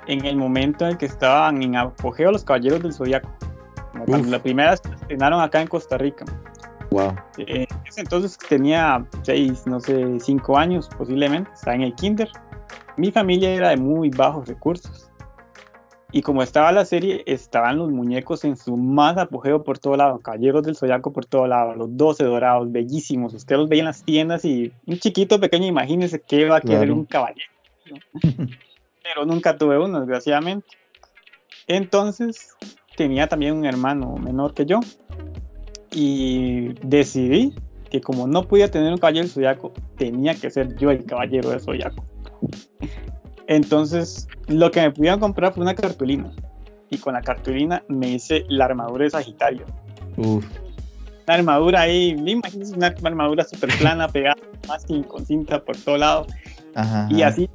[0.07, 3.29] en el momento en que estaban en apogeo los Caballeros del Zodiaco.
[4.07, 6.25] la primera se estrenaron acá en Costa Rica.
[6.91, 7.15] Wow.
[7.38, 12.29] Eh, entonces tenía seis, no sé, cinco años posiblemente, estaba en el kinder.
[12.97, 15.09] Mi familia era de muy bajos recursos
[16.12, 20.19] y como estaba la serie, estaban los muñecos en su más apogeo por todo lado,
[20.19, 23.34] caballeros del Zodiaco por todo lado, los 12 dorados, bellísimos.
[23.34, 26.91] Usted los veía en las tiendas y un chiquito pequeño, imagínese que va a querer
[26.91, 27.52] un caballero.
[29.04, 30.67] Pero nunca tuve uno, desgraciadamente.
[31.67, 32.56] Entonces,
[32.95, 34.80] tenía también un hermano menor que yo.
[35.91, 37.54] Y decidí
[37.89, 41.50] que como no podía tener un caballero del zodiaco, tenía que ser yo el caballero
[41.50, 42.04] del zodiaco.
[43.49, 46.31] Entonces, lo que me pudieron comprar fue una cartulina.
[46.91, 49.65] Y con la cartulina me hice la armadura de Sagitario.
[50.17, 50.45] Uf.
[51.27, 54.35] Una armadura ahí, me imagino una armadura súper plana, pegada
[54.67, 56.27] más con cinta por todo lado.
[57.09, 57.49] y así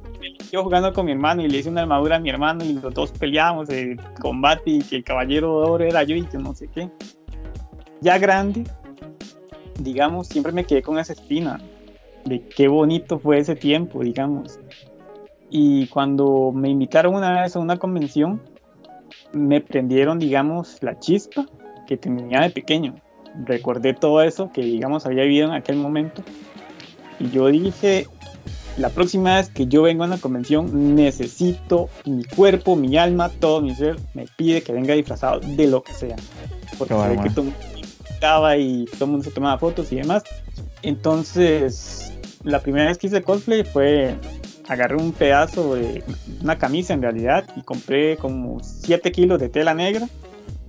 [0.51, 2.93] yo jugando con mi hermano y le hice una armadura a mi hermano y los
[2.93, 6.53] dos peleábamos el combate y que el caballero de oro era yo y yo no
[6.53, 6.89] sé qué.
[8.01, 8.65] Ya grande,
[9.79, 11.61] digamos, siempre me quedé con esa espina
[12.25, 14.59] de qué bonito fue ese tiempo, digamos.
[15.49, 18.41] Y cuando me invitaron una vez a una convención,
[19.31, 21.45] me prendieron, digamos, la chispa
[21.87, 22.95] que tenía de pequeño.
[23.45, 26.23] Recordé todo eso que, digamos, había vivido en aquel momento.
[27.19, 28.07] Y yo dije,
[28.77, 33.61] la próxima vez que yo vengo a una convención, necesito mi cuerpo, mi alma, todo
[33.61, 36.15] mi ser, me pide que venga disfrazado de lo que sea.
[36.77, 37.45] Porque sabía que todo
[38.09, 40.23] estaba y todo el mundo se tomaba fotos y demás.
[40.81, 44.15] Entonces, la primera vez que hice cosplay fue
[44.67, 46.03] agarré un pedazo de
[46.41, 50.07] una camisa en realidad y compré como 7 kilos de tela negra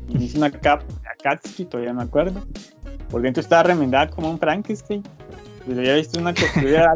[0.09, 2.45] y hice una capa de Akatsuki, todavía me acuerdo.
[3.11, 5.03] Por dentro estaba remendada como un Frankenstein.
[5.65, 6.93] Si hubiera visto una costura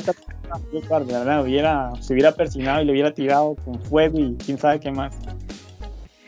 [1.43, 5.17] hubiera, se hubiera persinado y le hubiera tirado con fuego y quién sabe qué más.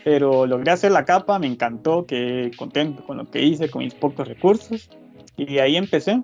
[0.05, 3.95] Pero logré hacer la capa, me encantó, quedé contento con lo que hice, con mis
[3.95, 4.91] pocos recursos.
[5.37, 6.23] Y ahí empecé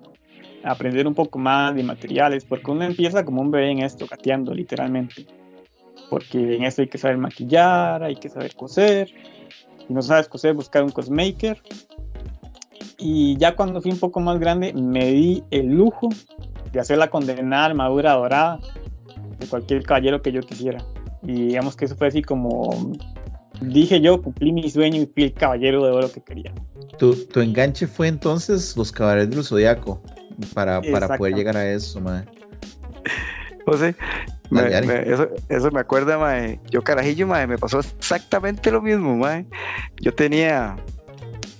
[0.63, 4.53] aprender un poco más de materiales, porque uno empieza como un bebé en esto, gateando
[4.53, 5.25] literalmente.
[6.09, 9.09] Porque en esto hay que saber maquillar, hay que saber coser.
[9.87, 11.61] Si no sabes coser, buscar un cosmaker.
[12.97, 16.09] Y ya cuando fui un poco más grande, me di el lujo
[16.71, 18.59] de hacer la condenada armadura dorada
[19.39, 20.83] de cualquier caballero que yo quisiera.
[21.23, 22.93] Y digamos que eso fue así como
[23.61, 26.53] dije yo, cumplí mi sueño y fui el caballero de oro que quería.
[26.97, 30.01] Tu, tu enganche fue entonces los caballeros del zodiaco
[30.53, 32.27] para, para poder llegar a eso, madre.
[33.65, 33.95] José,
[35.05, 36.59] eso, eso, me acuerda, madre.
[36.71, 39.45] Yo carajillo, madre, me pasó exactamente lo mismo, madre.
[40.01, 40.75] Yo tenía,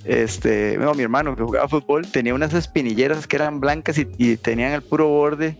[0.05, 4.71] este, no, mi hermano que jugaba fútbol tenía unas espinilleras que eran blancas y, tenían
[4.71, 5.57] el puro borde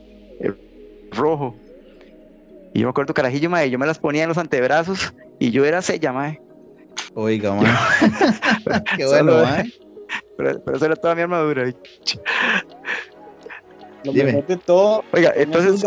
[1.12, 1.56] rojo.
[2.74, 5.66] Y yo me acuerdo, carajillo, madre, yo me las ponía en los antebrazos y yo
[5.66, 6.42] era sella, madre.
[7.14, 8.84] Oiga, madre.
[8.98, 9.74] Qué bueno, madre.
[10.38, 11.72] Pero, pero, eso era toda mi armadura.
[14.04, 15.04] Lo mejor de todo.
[15.12, 15.84] Oiga, entonces.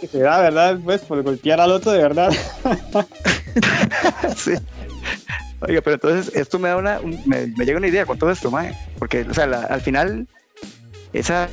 [0.00, 0.78] Que se da, ¿verdad?
[0.84, 2.30] Pues por golpear al otro de verdad.
[4.36, 4.52] sí.
[5.60, 7.00] Oiga, pero entonces esto me da una.
[7.24, 8.76] Me, llega una idea con todo esto, mae.
[8.98, 10.26] Porque, o sea, al final.
[11.12, 11.48] Esa,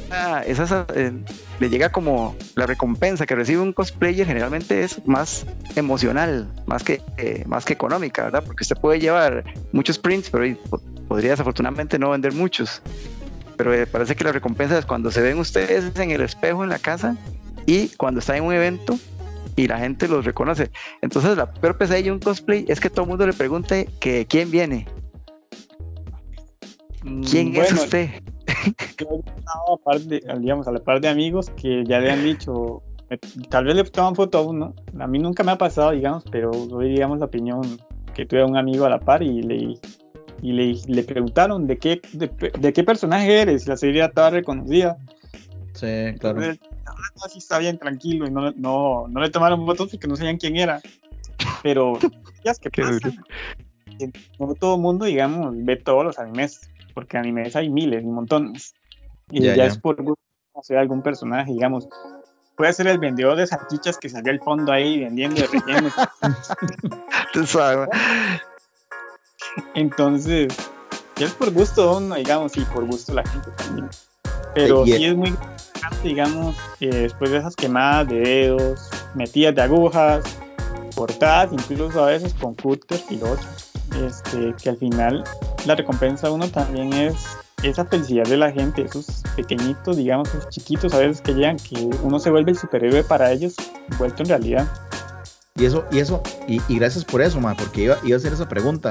[0.46, 1.13] esa eh,
[1.60, 5.46] le llega como la recompensa que recibe un cosplayer generalmente es más
[5.78, 8.43] emocional, más que, eh, más que económica, ¿verdad?
[8.46, 10.58] Porque usted puede llevar muchos prints, pero
[11.08, 12.82] podría desafortunadamente no vender muchos
[13.63, 16.69] pero eh, parece que la recompensa es cuando se ven ustedes en el espejo en
[16.69, 17.15] la casa
[17.65, 18.99] y cuando están en un evento
[19.56, 20.69] y la gente los reconoce.
[21.02, 24.26] Entonces la peor pesadilla de un cosplay es que todo el mundo le pregunte que
[24.26, 24.86] quién viene.
[27.06, 28.10] Mm, ¿Quién es usted?
[28.99, 29.21] Yo
[29.93, 33.17] he digamos, a la par de amigos que ya le han dicho, eh,
[33.49, 34.76] tal vez le toman foto a uno.
[34.99, 37.62] A mí nunca me ha pasado, digamos, pero doy, digamos, la opinión
[38.13, 39.80] que tuve un amigo a la par y le
[40.43, 44.97] y le, le preguntaron de qué, de, qué personaje eres, la serie estaba reconocida.
[45.73, 46.41] Sí, claro.
[47.23, 50.58] así está bien tranquilo y no, no, no le tomaron fotos porque no sabían quién
[50.58, 50.82] era.
[51.63, 51.97] Pero,
[52.43, 52.69] ya es que.
[54.38, 58.73] No todo el mundo, digamos, ve todos los animes, porque animes hay miles, un montones.
[59.32, 59.95] Y ya, es por
[60.51, 61.88] conocer algún personaje, digamos.
[62.58, 65.89] Puede ser el vendedor de salchichas que salió al fondo ahí vendiendo de relleno.
[69.76, 70.54] Entonces,
[71.20, 73.89] es por gusto uno, digamos, y por gusto la gente también.
[74.56, 80.24] Pero sí es muy importante, digamos, después de esas quemadas de dedos, metidas de agujas,
[80.96, 83.20] cortadas, incluso a veces con cúter y
[84.06, 85.24] este, que al final
[85.66, 87.16] la recompensa uno también es
[87.63, 91.89] esa felicidad de la gente, esos pequeñitos, digamos, esos chiquitos a veces que llegan, que
[92.04, 93.56] uno se vuelve el superhéroe para ellos,
[93.98, 94.68] vuelto en realidad.
[95.56, 98.50] Y eso, y eso, y, gracias por eso, ma, porque iba, iba, a hacer esa
[98.50, 98.89] pregunta.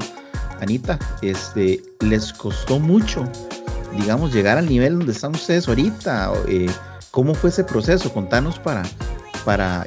[0.63, 3.29] Anita, este, ¿les costó mucho,
[3.99, 6.33] digamos, llegar al nivel donde están ustedes ahorita?
[6.47, 6.71] Eh,
[7.11, 8.13] ¿Cómo fue ese proceso?
[8.13, 8.85] Contanos para,
[9.45, 9.85] para,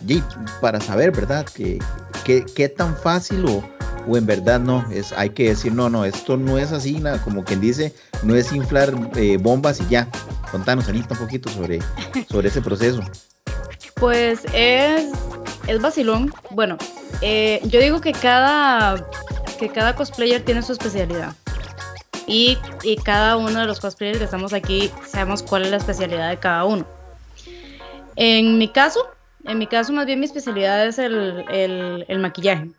[0.60, 1.46] para saber, ¿verdad?
[1.56, 1.80] ¿Qué,
[2.26, 3.64] qué, tan fácil o,
[4.06, 4.86] o, en verdad no?
[4.92, 8.36] Es, hay que decir, no, no, esto no es así, nada, como quien dice, no
[8.36, 10.10] es inflar eh, bombas y ya.
[10.52, 11.80] Contanos, Anita, un poquito sobre,
[12.30, 13.02] sobre ese proceso.
[13.96, 15.06] Pues es,
[15.68, 16.34] es vacilón.
[16.52, 16.78] Bueno,
[17.22, 18.98] eh, yo digo que cada
[19.56, 21.34] que cada cosplayer tiene su especialidad.
[22.28, 26.30] Y, y, cada uno de los cosplayers que estamos aquí sabemos cuál es la especialidad
[26.30, 26.86] de cada uno.
[28.16, 29.08] En mi caso,
[29.44, 32.70] en mi caso más bien mi especialidad es el, el, el maquillaje.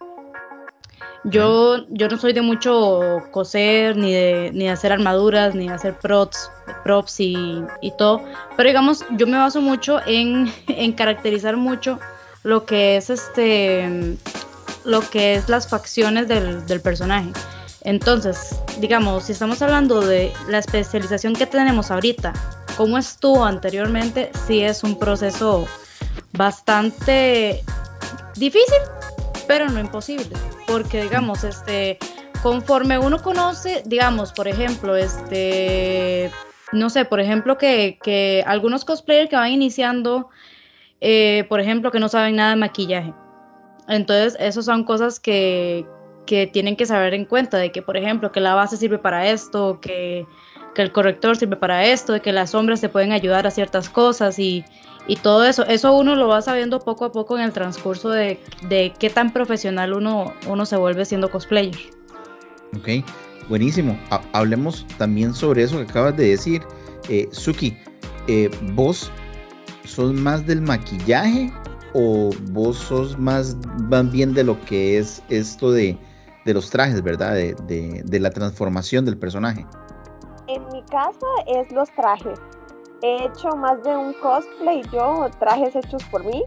[1.25, 5.75] Yo, yo no soy de mucho coser, ni de, ni de hacer armaduras, ni de
[5.75, 6.51] hacer props,
[6.85, 7.37] props y,
[7.81, 8.23] y todo.
[8.57, 11.99] Pero digamos, yo me baso mucho en, en caracterizar mucho
[12.45, 14.17] lo que es este
[14.87, 17.33] lo que es las facciones del, personaje.
[17.83, 22.33] Entonces, digamos, si estamos hablando de la especialización que tenemos ahorita,
[22.77, 25.67] como estuvo anteriormente, sí es un proceso
[26.33, 27.63] bastante
[28.37, 28.79] difícil,
[29.47, 31.99] pero no imposible, porque digamos, este,
[32.43, 36.31] conforme uno conoce, digamos, por ejemplo, este,
[36.73, 40.29] no sé, por ejemplo, que, que algunos cosplayers que van iniciando,
[41.01, 43.13] eh, por ejemplo, que no saben nada de maquillaje.
[43.89, 45.87] Entonces, esas son cosas que,
[46.27, 49.31] que tienen que saber en cuenta, de que, por ejemplo, que la base sirve para
[49.31, 50.27] esto, que,
[50.75, 53.89] que el corrector sirve para esto, de que las sombras te pueden ayudar a ciertas
[53.89, 54.65] cosas y,
[55.07, 58.41] y todo eso, eso uno lo va sabiendo poco a poco en el transcurso de,
[58.69, 61.79] de qué tan profesional uno, uno se vuelve siendo cosplayer.
[62.77, 63.05] Ok,
[63.49, 63.99] buenísimo.
[64.11, 66.63] Ha hablemos también sobre eso que acabas de decir.
[67.09, 67.77] Eh, Suki,
[68.27, 69.11] eh, ¿vos
[69.85, 71.53] sos más del maquillaje
[71.97, 73.57] o vos sos más,
[73.89, 75.99] más bien de lo que es esto de,
[76.45, 77.33] de los trajes, ¿verdad?
[77.35, 79.67] De, de, de la transformación del personaje.
[80.47, 82.39] En mi caso es los trajes
[83.03, 86.45] he hecho más de un cosplay yo, trajes hechos por mí.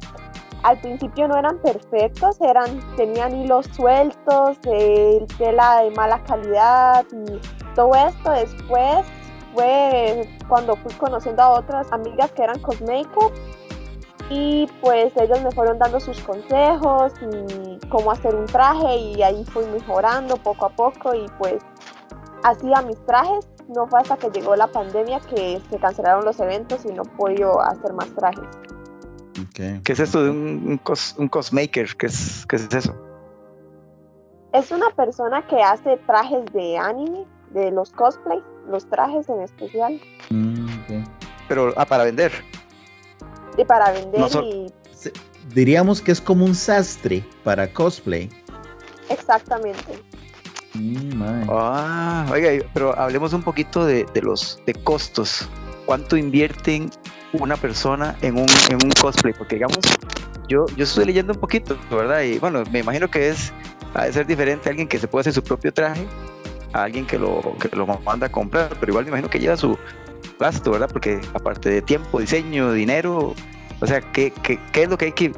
[0.64, 7.40] Al principio no eran perfectos, eran, tenían hilos sueltos, de tela de mala calidad y
[7.76, 8.32] todo esto.
[8.32, 9.06] Después
[9.54, 13.32] fue cuando fui conociendo a otras amigas que eran cosmakers
[14.30, 19.44] y pues ellos me fueron dando sus consejos y cómo hacer un traje y ahí
[19.46, 21.62] fui mejorando poco a poco y pues
[22.44, 26.84] hacía mis trajes no fue hasta que llegó la pandemia que se cancelaron los eventos
[26.86, 28.48] y no pude hacer más trajes.
[29.50, 29.80] Okay.
[29.84, 31.96] ¿Qué es esto de un, un, cos, un cosmaker?
[31.96, 32.96] ¿Qué es, ¿Qué es eso?
[34.54, 40.02] Es una persona que hace trajes de anime, de los cosplays, los trajes en especial.
[40.32, 41.04] Mm, okay.
[41.48, 42.32] Pero, ah, para vender.
[43.58, 44.72] Y para vender y...
[45.54, 48.30] Diríamos que es como un sastre para cosplay.
[49.10, 50.00] Exactamente.
[50.76, 55.50] Mm, ah, oiga, pero hablemos un poquito de, de, los de costos.
[55.86, 56.92] ¿Cuánto invierten
[57.34, 59.34] una persona en un, en un cosplay?
[59.34, 59.80] Porque digamos,
[60.48, 62.22] yo, yo estoy leyendo un poquito, ¿verdad?
[62.22, 63.52] Y bueno, me imagino que es,
[63.96, 66.08] ha de ser diferente a alguien que se puede hacer su propio traje
[66.74, 69.58] a alguien que lo, que lo manda a comprar, pero igual me imagino que lleva
[69.58, 69.78] su
[70.40, 70.90] gasto, ¿verdad?
[70.92, 73.36] Porque aparte de tiempo, diseño, dinero,
[73.80, 75.32] o sea, ¿qué, qué, qué es lo que hay que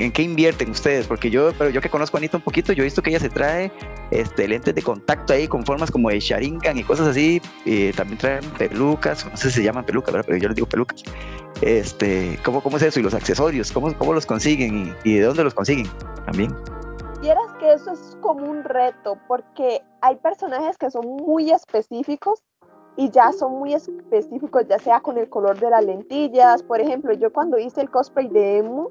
[0.00, 1.06] ¿En qué invierten ustedes?
[1.06, 3.20] Porque yo, pero yo que conozco a Anita un poquito, yo he visto que ella
[3.20, 3.70] se trae
[4.10, 7.42] este, lentes de contacto ahí con formas como de Sharingan y cosas así.
[7.66, 10.24] Y también traen pelucas, no sé si se llaman pelucas, ¿verdad?
[10.26, 11.02] pero yo les digo pelucas.
[11.60, 12.98] Este, ¿cómo, ¿Cómo es eso?
[12.98, 15.86] Y los accesorios, ¿cómo, cómo los consiguen y, y de dónde los consiguen
[16.24, 16.56] también?
[17.20, 22.42] Vieras que eso es como un reto, porque hay personajes que son muy específicos
[22.96, 26.62] y ya son muy específicos, ya sea con el color de las lentillas.
[26.62, 28.88] Por ejemplo, yo cuando hice el cosplay de Emu,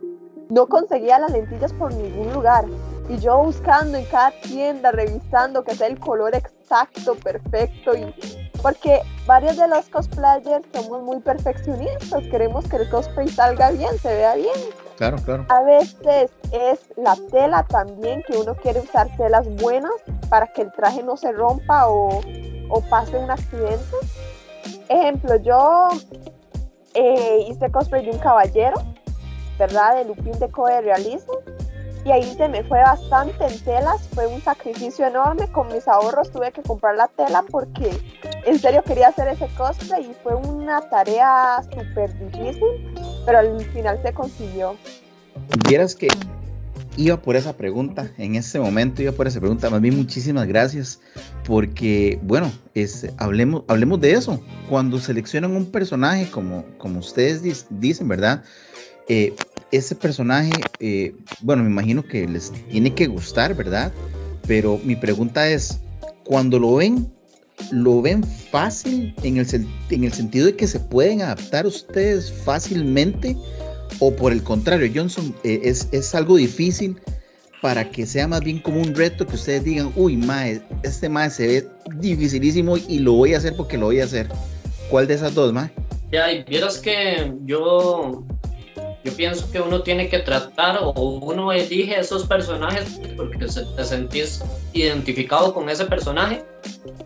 [0.50, 2.66] no conseguía las lentillas por ningún lugar.
[3.08, 7.96] Y yo buscando en cada tienda, revisando que sea el color exacto, perfecto.
[7.96, 8.14] Y
[8.62, 14.10] porque varios de los cosplayers somos muy perfeccionistas, queremos que el cosplay salga bien, se
[14.10, 14.89] vea bien.
[15.00, 15.46] Claro, claro.
[15.50, 19.94] A veces es la tela también, que uno quiere usar telas buenas
[20.30, 22.22] para que el traje no se rompa o,
[22.70, 23.96] o pase un accidente.
[24.88, 25.88] Ejemplo, yo
[26.94, 28.76] eh, hice cosplay de un caballero
[29.60, 29.98] ¿verdad?
[29.98, 31.34] De Lupin de Code Realismo.
[32.06, 36.32] Y ahí se me fue bastante en telas, fue un sacrificio enorme, con mis ahorros
[36.32, 37.92] tuve que comprar la tela porque
[38.46, 44.00] en serio quería hacer ese cosplay y fue una tarea súper difícil, pero al final
[44.04, 44.76] se consiguió.
[45.68, 46.08] Vieras que
[46.98, 51.00] iba por esa pregunta, en ese momento iba por esa pregunta, más bien muchísimas gracias,
[51.46, 58.08] porque bueno, es, hablemos, hablemos de eso, cuando seleccionan un personaje como, como ustedes dicen,
[58.08, 58.44] ¿verdad?
[59.08, 59.34] Eh,
[59.72, 63.92] ese personaje, eh, bueno, me imagino que les tiene que gustar, ¿verdad?
[64.48, 65.80] Pero mi pregunta es,
[66.26, 67.12] cuando lo ven,
[67.72, 69.48] ¿lo ven fácil en el,
[69.90, 73.36] en el sentido de que se pueden adaptar ustedes fácilmente?
[74.00, 77.00] ¿O por el contrario, Johnson, eh, es, es, algo difícil
[77.62, 81.30] para que sea más bien como un reto que ustedes digan, uy, mae, este mae
[81.30, 84.30] se ve dificilísimo y lo voy a hacer porque lo voy a hacer?
[84.90, 85.72] ¿Cuál de esas dos, mae?
[86.12, 88.24] Ya, y vieras que yo
[89.04, 94.44] yo pienso que uno tiene que tratar o uno elige esos personajes porque te sentís
[94.74, 96.44] identificado con ese personaje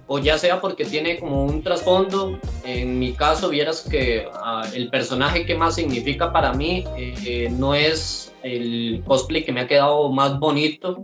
[0.08, 2.40] o ya sea porque tiene como un trasfondo.
[2.64, 7.76] En mi caso, vieras que ah, el personaje que más significa para mí eh, no
[7.76, 11.04] es el cosplay que me ha quedado más bonito.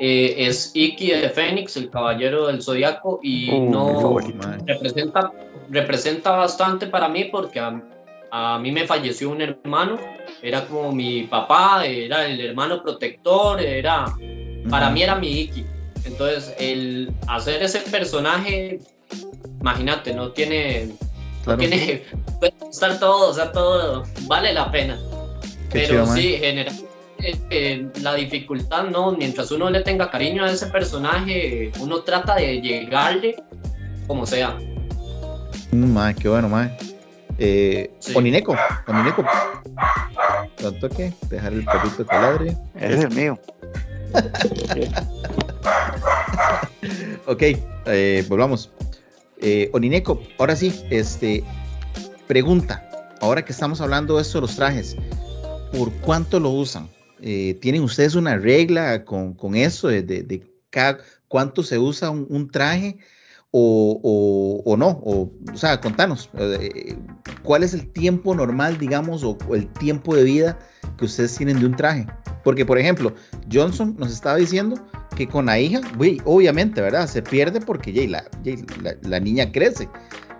[0.00, 4.18] Eh, es Iki de Fénix, el caballero del zodiaco, y no
[4.64, 5.32] representa,
[5.70, 7.82] representa bastante para mí porque a,
[8.30, 9.98] a mí me falleció un hermano,
[10.42, 14.14] era como mi papá, era el hermano protector, era,
[14.68, 15.64] para mí era mi Iki.
[16.04, 18.80] Entonces, el hacer ese personaje,
[19.60, 20.90] imagínate, no tiene,
[21.46, 22.04] no tiene,
[22.38, 24.98] puede estar todo, o sea, todo vale la pena.
[25.70, 26.88] Pero sí, generalmente
[27.50, 29.12] eh, la dificultad, ¿no?
[29.12, 33.36] Mientras uno le tenga cariño a ese personaje, uno trata de llegarle
[34.06, 34.56] como sea.
[35.72, 36.70] Más, qué bueno, más.
[37.38, 39.24] Eh, Onineco, Onineco.
[40.56, 41.12] ¿Tanto que?
[41.28, 42.56] Dejar el papito que ladre.
[42.74, 43.38] es el mío.
[47.26, 47.42] ok,
[47.86, 48.72] eh, volvamos.
[49.40, 51.44] Eh, Onineco, ahora sí, este,
[52.26, 52.84] pregunta.
[53.20, 54.96] Ahora que estamos hablando de esto de los trajes,
[55.72, 56.88] ¿por cuánto lo usan?
[57.20, 60.42] Eh, ¿Tienen ustedes una regla con, eso de, de,
[61.28, 62.98] cuánto se usa un traje?
[63.50, 66.96] O, no, o, o, sea, contanos, eh,
[67.42, 70.58] ¿cuál es el tiempo normal, digamos, o, el tiempo de vida
[70.96, 72.06] que ustedes tienen de un traje?
[72.44, 73.14] Porque, por ejemplo,
[73.50, 74.76] Johnson nos estaba diciendo
[75.16, 75.80] que con la hija,
[76.24, 77.06] obviamente, ¿verdad?
[77.06, 78.24] Se pierde porque la,
[79.02, 79.88] la, niña crece,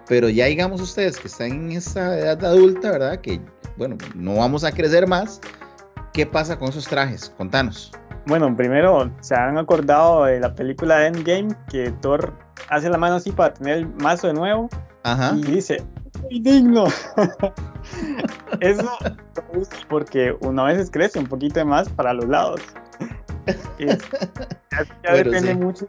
[0.06, 3.20] pero ya digamos ustedes que están en esa edad adulta, ¿verdad?
[3.20, 3.40] Que,
[3.76, 5.40] bueno, no vamos a crecer más.
[6.12, 7.32] ¿Qué pasa con esos trajes?
[7.36, 7.92] Contanos.
[8.28, 12.34] Bueno, primero, se han acordado de la película Endgame que Thor
[12.68, 14.68] hace la mano así para tener el mazo de nuevo
[15.34, 15.82] y dice,
[16.20, 16.84] ¡muy digno!
[18.60, 18.90] Eso
[19.88, 22.60] porque uno a veces crece un poquito más para los lados.
[23.78, 23.96] ya,
[25.14, 25.88] depende mucho,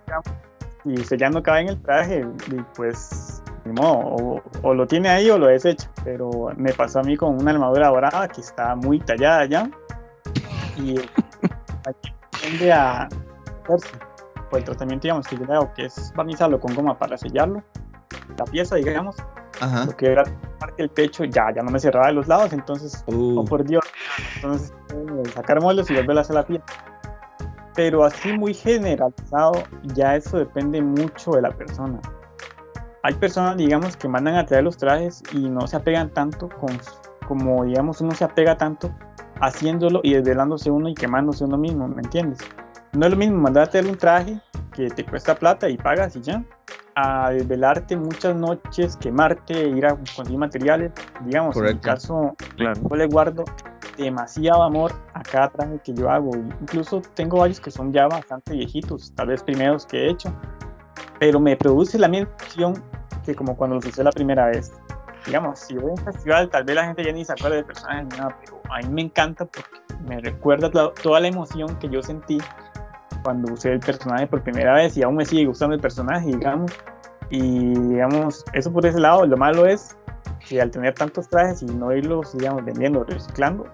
[0.85, 5.09] y si ya no cabe en el traje, y pues ni modo, o, lo tiene
[5.09, 5.91] ahí o lo desecha.
[6.05, 9.69] Pero me pasó a mí con una armadura dorada que está muy tallada ya.
[10.77, 10.95] Y
[11.85, 13.07] aquí tiende a
[14.57, 17.63] el tratamiento, digamos, que yo le hago, que es barnizarlo con goma para sellarlo,
[18.37, 19.15] la pieza, digamos,
[19.85, 20.23] lo que era
[20.59, 23.39] parte del pecho, ya, ya no me cerraba de los lados, entonces, uh.
[23.39, 23.83] oh por Dios,
[24.35, 26.63] entonces, eh, sacar moldes y volver a hacer la pieza.
[27.75, 29.63] Pero así muy generalizado,
[29.93, 31.99] ya eso depende mucho de la persona.
[33.03, 36.77] Hay personas, digamos, que mandan a traer los trajes y no se apegan tanto con,
[37.27, 38.91] como, digamos, uno se apega tanto
[39.41, 42.39] haciéndolo y desvelándose uno y quemándose uno mismo, ¿me entiendes?
[42.93, 44.39] No es lo mismo mandarte un traje
[44.73, 46.43] que te cuesta plata y pagas y ya,
[46.95, 50.91] a desvelarte muchas noches, quemarte, ir a conseguir materiales.
[51.25, 53.45] Digamos, en mi caso, yo le guardo
[53.97, 56.31] demasiado amor a cada traje que yo hago.
[56.61, 60.33] Incluso tengo varios que son ya bastante viejitos, tal vez primeros que he hecho,
[61.19, 62.73] pero me produce la misma emoción
[63.23, 64.71] que como cuando los hice la primera vez.
[65.29, 67.65] Digamos, si voy a un festival, tal vez la gente ya ni se acuerda del
[67.65, 69.69] personaje ni nada, pero a mí me encanta porque
[70.07, 72.39] me recuerda toda la emoción que yo sentí
[73.23, 76.71] cuando usé el personaje por primera vez y aún me sigue gustando el personaje, digamos.
[77.29, 79.95] Y digamos, eso por ese lado, lo malo es
[80.47, 83.67] que al tener tantos trajes y no irlos, digamos, vendiendo, reciclando,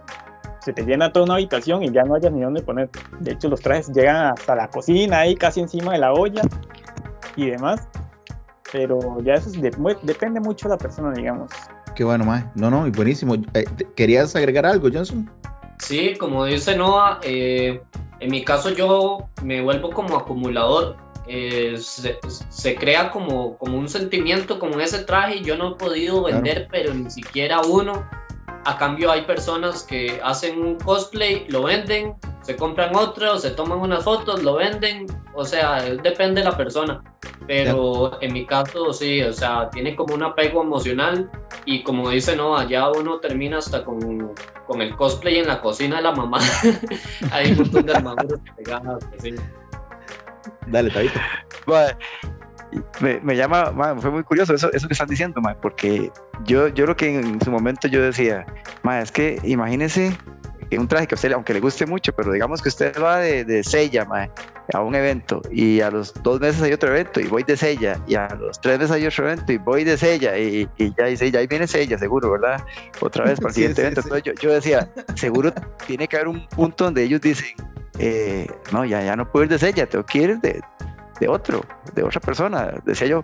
[0.59, 2.89] se te llena toda una habitación y ya no hayas ni dónde poner.
[3.21, 6.41] De hecho, los trajes llegan hasta la cocina, ahí casi encima de la olla
[7.37, 7.87] y demás.
[8.75, 9.49] Pero ya eso
[10.03, 11.49] depende mucho de la persona, digamos.
[11.95, 12.43] Qué bueno, más.
[12.55, 13.35] No, no, y buenísimo.
[13.53, 13.63] Eh,
[13.95, 15.31] ¿Querías agregar algo, Johnson?
[15.79, 17.81] Sí, como dice Noah, eh,
[18.19, 20.97] en mi caso yo me vuelvo como acumulador.
[21.25, 25.41] Eh, se, crea como, como un sentimiento como ese traje.
[25.41, 28.05] Yo no he podido vender, pero ni siquiera uno.
[28.65, 32.15] A cambio hay personas que hacen un cosplay, lo venden,
[32.45, 35.07] se compran otro, se toman unas fotos, lo venden.
[35.33, 37.03] O sea, depende de la persona.
[37.47, 41.29] Pero en mi caso sí, o sea, tiene como un apego emocional
[41.65, 44.31] y como dice, no, allá uno termina hasta con,
[44.67, 46.37] con el cosplay en la cocina de la mamá.
[47.31, 49.03] Hay un montón de armaduras pegadas.
[49.17, 49.33] Así.
[50.67, 51.19] Dale, Tabito.
[53.01, 56.11] me, me, llama, fue muy curioso eso, eso que están diciendo, porque
[56.43, 58.45] yo, yo lo que en su momento yo decía,
[59.01, 60.15] es que imagínese
[60.77, 63.45] un traje que a usted, aunque le guste mucho, pero digamos que usted va de,
[63.45, 64.07] de sella
[64.73, 67.99] a un evento y a los dos meses hay otro evento y voy de sella
[68.07, 70.67] y a los tres meses hay otro evento y voy de sella y,
[70.97, 72.63] ya dice, ya ahí viene sella, seguro, ¿verdad?
[73.01, 74.01] Otra vez para el siguiente evento.
[74.01, 75.53] Entonces yo, decía, seguro
[75.85, 77.55] tiene que haber un punto donde ellos dicen,
[77.99, 80.61] eh, no, ya, ya no puedo ir de sella, tengo que ir de,
[81.19, 81.63] de otro,
[81.93, 83.23] de otra persona, decía yo.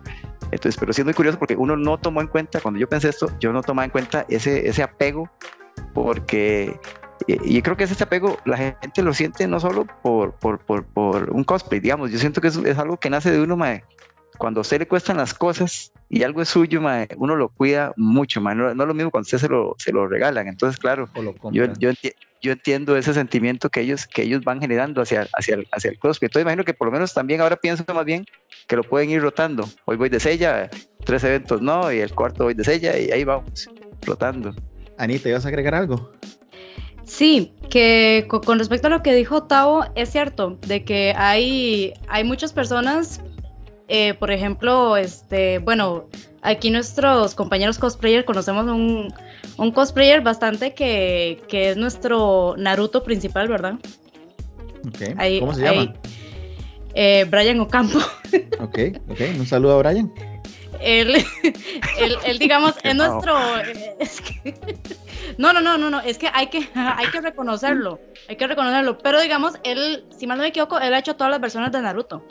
[0.51, 3.09] Entonces, pero sí es muy curioso porque uno no tomó en cuenta, cuando yo pensé
[3.09, 5.29] esto, yo no tomaba en cuenta ese, ese apego
[5.93, 6.79] porque
[7.28, 11.32] y creo que ese apego la gente lo siente no solo por, por, por, por
[11.32, 13.84] un cosplay, digamos, yo siento que es, es algo que nace de uno, mae.
[14.38, 17.93] Cuando a usted le cuestan las cosas y algo es suyo, mae, uno lo cuida
[17.95, 18.55] mucho, mae.
[18.55, 20.47] No, no es lo mismo cuando usted se lo, se lo regalan.
[20.47, 21.09] Entonces, claro,
[21.51, 21.91] yo, yo,
[22.41, 25.99] yo, entiendo ese sentimiento que ellos, que ellos van generando hacia, hacia, el, hacia el
[25.99, 26.28] cosplay.
[26.28, 28.26] Entonces, imagino que por lo menos también ahora pienso más bien
[28.67, 29.67] que lo pueden ir rotando.
[29.86, 30.69] Hoy voy de sella,
[31.05, 33.69] tres eventos no, y el cuarto voy de sella, y ahí vamos,
[34.05, 34.55] rotando.
[34.97, 36.11] Anita, ¿ibas a agregar algo?
[37.05, 42.23] Sí, que con respecto a lo que dijo Tavo, es cierto, de que hay, hay
[42.23, 43.21] muchas personas,
[43.87, 46.07] eh, por ejemplo, este, bueno,
[46.41, 49.13] aquí nuestros compañeros cosplayer conocemos un,
[49.57, 53.75] un cosplayer bastante que, que, es nuestro Naruto principal, ¿verdad?
[54.87, 55.39] Okay.
[55.39, 55.93] ¿Cómo se llama?
[56.93, 57.99] eh, Brian Ocampo.
[58.59, 58.79] ok,
[59.09, 60.11] ok, un saludo a Brian.
[60.81, 61.15] Él,
[61.99, 63.37] él, él digamos, es nuestro...
[63.99, 64.53] Es que,
[65.38, 68.97] no, no, no, no, no, es que hay que, hay que reconocerlo, hay que reconocerlo,
[68.97, 71.82] pero digamos, él, si mal no me equivoco, él ha hecho todas las versiones de
[71.82, 72.25] Naruto,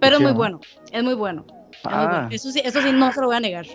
[0.00, 0.60] pero es muy bueno,
[0.92, 1.46] es muy bueno.
[1.84, 2.28] Ah.
[2.30, 3.66] Eso, sí, eso sí, no se lo voy a negar.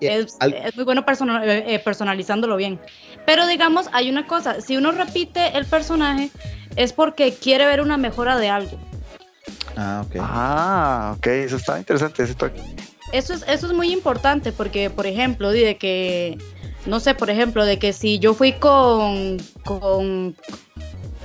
[0.00, 2.80] Es, es, muy bueno personal, eh, personalizándolo bien.
[3.24, 6.30] Pero digamos, hay una cosa, si uno repite el personaje
[6.76, 8.78] es porque quiere ver una mejora de algo.
[9.76, 10.16] Ah, ok.
[10.20, 12.22] Ah, ok, eso está interesante.
[12.22, 12.36] Eso,
[13.12, 16.38] eso, es, eso es muy importante porque, por ejemplo, de que
[16.86, 20.36] no sé, por ejemplo, de que si yo fui con, con,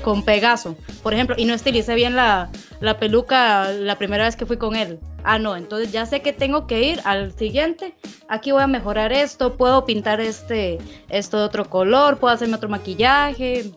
[0.03, 2.49] con Pegaso, por ejemplo, y no estilicé bien la,
[2.79, 4.99] la, peluca la primera vez que fui con él.
[5.23, 7.95] Ah, no, entonces ya sé que tengo que ir al siguiente.
[8.29, 10.77] Aquí voy a mejorar esto, puedo pintar este,
[11.09, 13.71] esto de otro color, puedo hacerme otro maquillaje,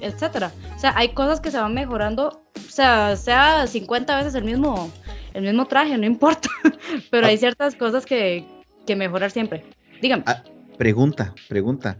[0.00, 0.50] etcétera.
[0.74, 4.90] O sea, hay cosas que se van mejorando, o sea, sea 50 veces el mismo,
[5.34, 6.48] el mismo traje, no importa.
[7.10, 8.44] Pero hay ciertas cosas que,
[8.86, 9.64] que mejorar siempre.
[10.00, 10.24] Dígame.
[10.26, 10.42] Ah,
[10.78, 11.98] Pregunta, pregunta.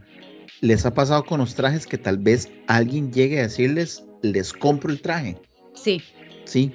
[0.61, 4.91] ¿Les ha pasado con los trajes que tal vez alguien llegue a decirles, les compro
[4.91, 5.37] el traje?
[5.73, 6.01] Sí.
[6.45, 6.73] Sí.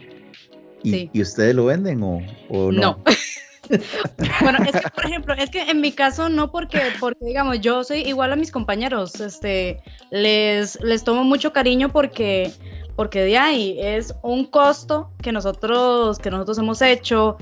[0.83, 2.71] ¿Y, ustedes lo venden o, no?
[2.71, 3.03] No.
[4.43, 7.83] bueno, es que, por ejemplo, es que en mi caso no porque, porque digamos, yo
[7.83, 12.53] soy igual a mis compañeros, este, les, les tomo mucho cariño porque,
[12.97, 17.39] porque de ahí es un costo que nosotros, que nosotros hemos hecho,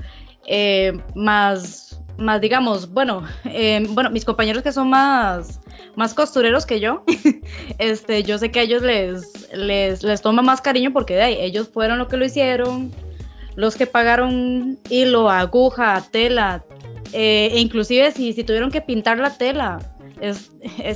[0.47, 5.59] eh, más más digamos, bueno, eh, bueno, mis compañeros que son más,
[5.95, 7.03] más costureros que yo,
[7.79, 11.37] este, yo sé que a ellos les, les, les toma más cariño porque de ahí,
[11.39, 12.91] ellos fueron los que lo hicieron,
[13.55, 16.63] los que pagaron hilo, aguja, tela,
[17.13, 19.79] eh, e inclusive si, si tuvieron que pintar la tela,
[20.21, 20.51] es,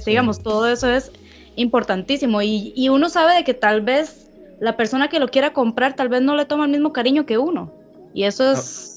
[0.05, 1.11] digamos, todo eso es
[1.55, 2.41] importantísimo.
[2.41, 6.09] Y, y uno sabe de que tal vez la persona que lo quiera comprar tal
[6.09, 7.73] vez no le toma el mismo cariño que uno.
[8.13, 8.93] Y eso es...
[8.93, 8.96] Ah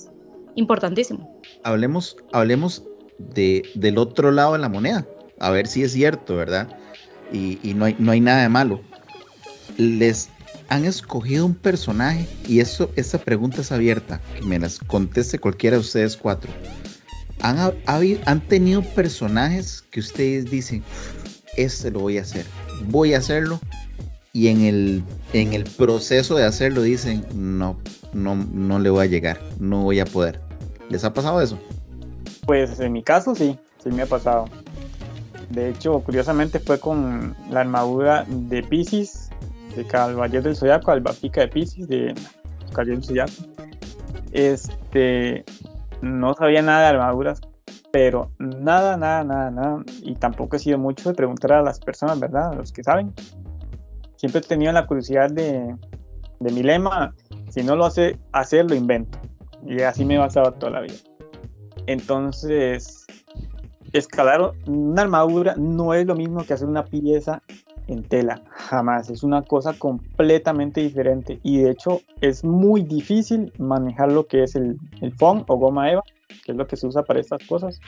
[0.54, 1.40] importantísimo.
[1.62, 2.84] Hablemos, hablemos
[3.18, 5.06] de, del otro lado de la moneda,
[5.38, 6.68] a ver si es cierto, ¿verdad?
[7.32, 8.80] Y, no, hay, no hay nada de malo.
[9.76, 10.28] Les
[10.68, 15.76] han escogido un personaje y eso, esa pregunta es abierta, que me las conteste cualquiera
[15.76, 16.50] de ustedes cuatro.
[17.40, 20.82] ¿Han, han tenido personajes que ustedes dicen,
[21.56, 22.44] este lo voy a hacer,
[22.88, 23.60] voy a hacerlo
[24.32, 27.78] y en el, en el proceso de hacerlo dicen, no,
[28.12, 30.40] no, no le voy a llegar, no voy a poder.
[30.88, 31.58] ¿Les ha pasado eso?
[32.46, 34.46] Pues en mi caso sí, sí me ha pasado.
[35.50, 39.30] De hecho, curiosamente fue con la armadura de Pisces,
[39.76, 42.14] de Caballero del Zodiaco, Albafica de Pisces, de
[42.72, 43.32] Caballero del Zodiaco.
[44.32, 45.44] Este,
[46.02, 47.40] no sabía nada de armaduras,
[47.92, 49.84] pero nada, nada, nada, nada.
[50.02, 52.52] Y tampoco he sido mucho de preguntar a las personas, ¿verdad?
[52.52, 53.12] A los que saben
[54.20, 55.74] siempre he tenido la curiosidad de,
[56.40, 57.14] de mi lema,
[57.50, 59.18] si no lo hace hacer, lo invento.
[59.66, 60.94] Y así me he basado toda la vida.
[61.86, 63.06] Entonces,
[63.92, 67.42] escalar una armadura no es lo mismo que hacer una pieza
[67.88, 69.10] en tela, jamás.
[69.10, 71.40] Es una cosa completamente diferente.
[71.42, 76.04] Y de hecho, es muy difícil manejar lo que es el, el o goma eva,
[76.44, 77.80] que es lo que se usa para estas cosas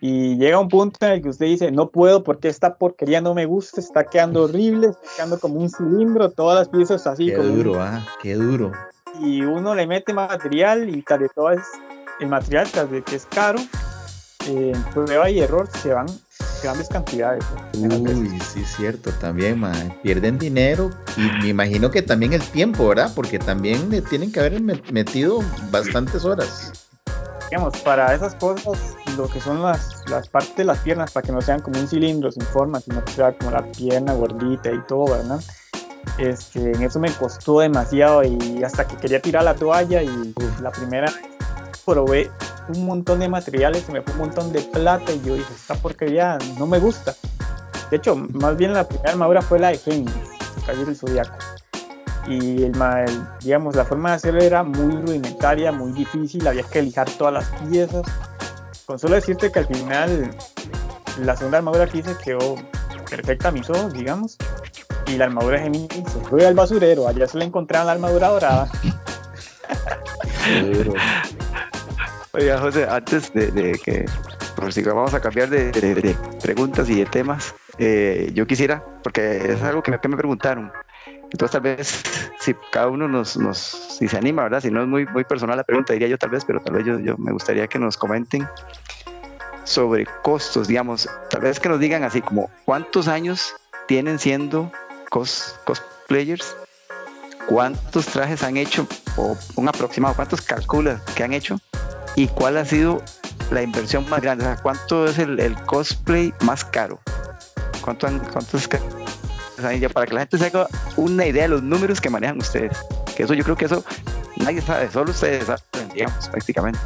[0.00, 3.34] y llega un punto en el que usted dice, no puedo porque esta porquería no
[3.34, 7.26] me gusta, está quedando horrible, está quedando como un cilindro, todas las piezas así.
[7.26, 8.72] Qué duro, ah, qué duro.
[9.20, 11.62] Y uno le mete material y tal de todo es
[12.18, 13.58] el material, tras de que es caro,
[14.48, 16.06] eh, prueba y error se van
[16.62, 17.44] grandes cantidades.
[17.74, 19.62] Uy, sí, cierto, también,
[20.02, 23.12] pierden dinero y me imagino que también el tiempo, ¿verdad?
[23.14, 25.40] Porque también le tienen que haber metido
[25.70, 26.79] bastantes horas
[27.50, 31.32] digamos, para esas cosas, lo que son las, las partes de las piernas, para que
[31.32, 34.78] no sean como un cilindro sin forma, sino que sea como la pierna gordita y
[34.86, 35.40] todo, ¿verdad?
[36.16, 40.70] Este, en eso me costó demasiado y hasta que quería tirar la toalla y la
[40.70, 41.12] primera
[41.84, 42.30] probé
[42.68, 45.74] un montón de materiales y me fue un montón de plata y yo dije, esta
[45.74, 47.14] porquería no me gusta.
[47.90, 50.12] De hecho, más bien la primera armadura fue la de Fénix,
[50.60, 51.36] Caballero del Zodiaco.
[52.26, 52.72] Y el,
[53.40, 57.46] digamos, la forma de hacerlo era muy rudimentaria, muy difícil, había que lijar todas las
[57.62, 58.02] piezas.
[58.86, 60.30] Con solo decirte que al final
[61.22, 62.56] la segunda armadura que hice quedó
[63.08, 64.36] perfecta a mis ojos, digamos.
[65.06, 68.28] Y la armadura de Gemini se fue al basurero, allá se le encontraron la armadura
[68.28, 68.70] dorada.
[72.32, 74.06] Oiga, José, antes de, que,
[74.54, 79.62] por si vamos a cambiar de, preguntas y de temas, eh, yo quisiera, porque es
[79.62, 80.70] algo que me, me, preguntaron,
[81.32, 82.02] entonces tal vez
[82.40, 84.60] si cada uno nos, nos, si se anima, ¿verdad?
[84.60, 86.84] Si no es muy, muy personal la pregunta, diría yo tal vez, pero tal vez
[86.84, 88.46] yo, me gustaría que nos comenten
[89.64, 93.54] sobre costos, digamos, tal vez que nos digan así como cuántos años
[93.86, 94.72] tienen siendo
[95.10, 96.56] cos, cosplayers,
[97.46, 101.58] cuántos trajes han hecho, o un aproximado, cuántos calculas que han hecho
[102.16, 103.02] y cuál ha sido
[103.50, 107.00] la inversión más grande, o sea, cuánto es el, cosplay más caro,
[107.82, 108.20] cuánto han,
[109.92, 112.78] para que la gente se haga una idea de los números que manejan ustedes,
[113.16, 113.84] que eso yo creo que eso
[114.36, 116.80] nadie sabe, solo ustedes saben, digamos, prácticamente.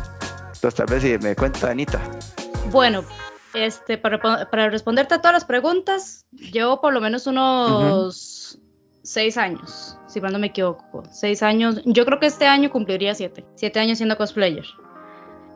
[0.55, 2.01] Entonces tal vez si me cuenta Anita.
[2.71, 3.05] Bueno,
[3.55, 8.59] este, para, para, responderte a todas las preguntas, llevo por lo menos unos
[9.03, 11.03] seis años, si mal no me equivoco.
[11.11, 13.45] Seis años, yo creo que este año cumpliría siete.
[13.55, 14.65] Siete años siendo cosplayer.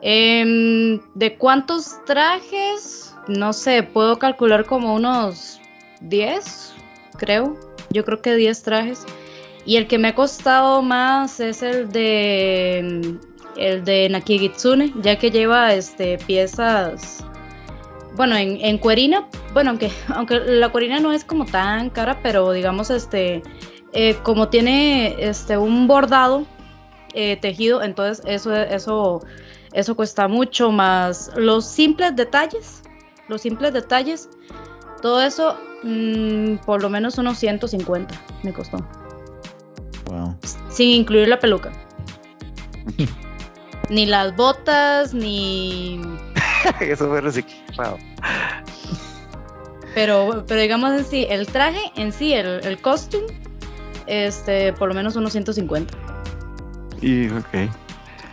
[0.00, 3.14] Em, ¿De cuántos trajes?
[3.26, 5.60] No sé, puedo calcular como unos
[6.00, 6.74] diez,
[7.18, 7.56] creo.
[7.90, 9.04] Yo creo que diez trajes.
[9.66, 13.18] Y el que me ha costado más es el de
[13.58, 17.24] el de Nakigitsune, ya que lleva este, piezas,
[18.14, 22.90] bueno, en, cuerina, bueno, aunque, aunque la cuerina no es como tan cara, pero digamos,
[22.90, 23.42] este,
[23.92, 26.46] eh, como tiene este, un bordado
[27.14, 29.22] eh, tejido, entonces eso, eso,
[29.72, 31.32] eso cuesta mucho más.
[31.36, 32.82] Los simples detalles,
[33.28, 34.28] los simples detalles,
[35.00, 38.78] todo eso, mm, por lo menos unos 150 me costó.
[40.70, 41.70] Sin incluir la peluca.
[43.90, 46.00] ni las botas, ni...
[46.80, 47.98] Eso fue reciclado.
[49.94, 53.26] Pero, pero digamos en sí, el traje en sí, el, el costume,
[54.06, 55.94] este, por lo menos unos 150.
[57.00, 57.70] Y, ok.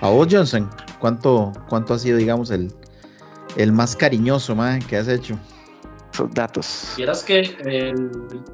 [0.02, 2.74] A vos, Johnson, ¿cuánto, cuánto ha sido, digamos, el,
[3.56, 5.40] el más cariñoso man, que has hecho?
[6.16, 6.94] Son datos.
[7.26, 8.10] Que el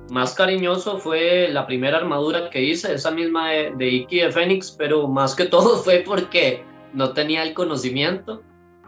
[0.10, 5.08] más cariñoso fue la primera armadura que hice, esa misma de, Iki de Fénix, pero
[5.08, 8.42] más que todo fue porque no tenía el conocimiento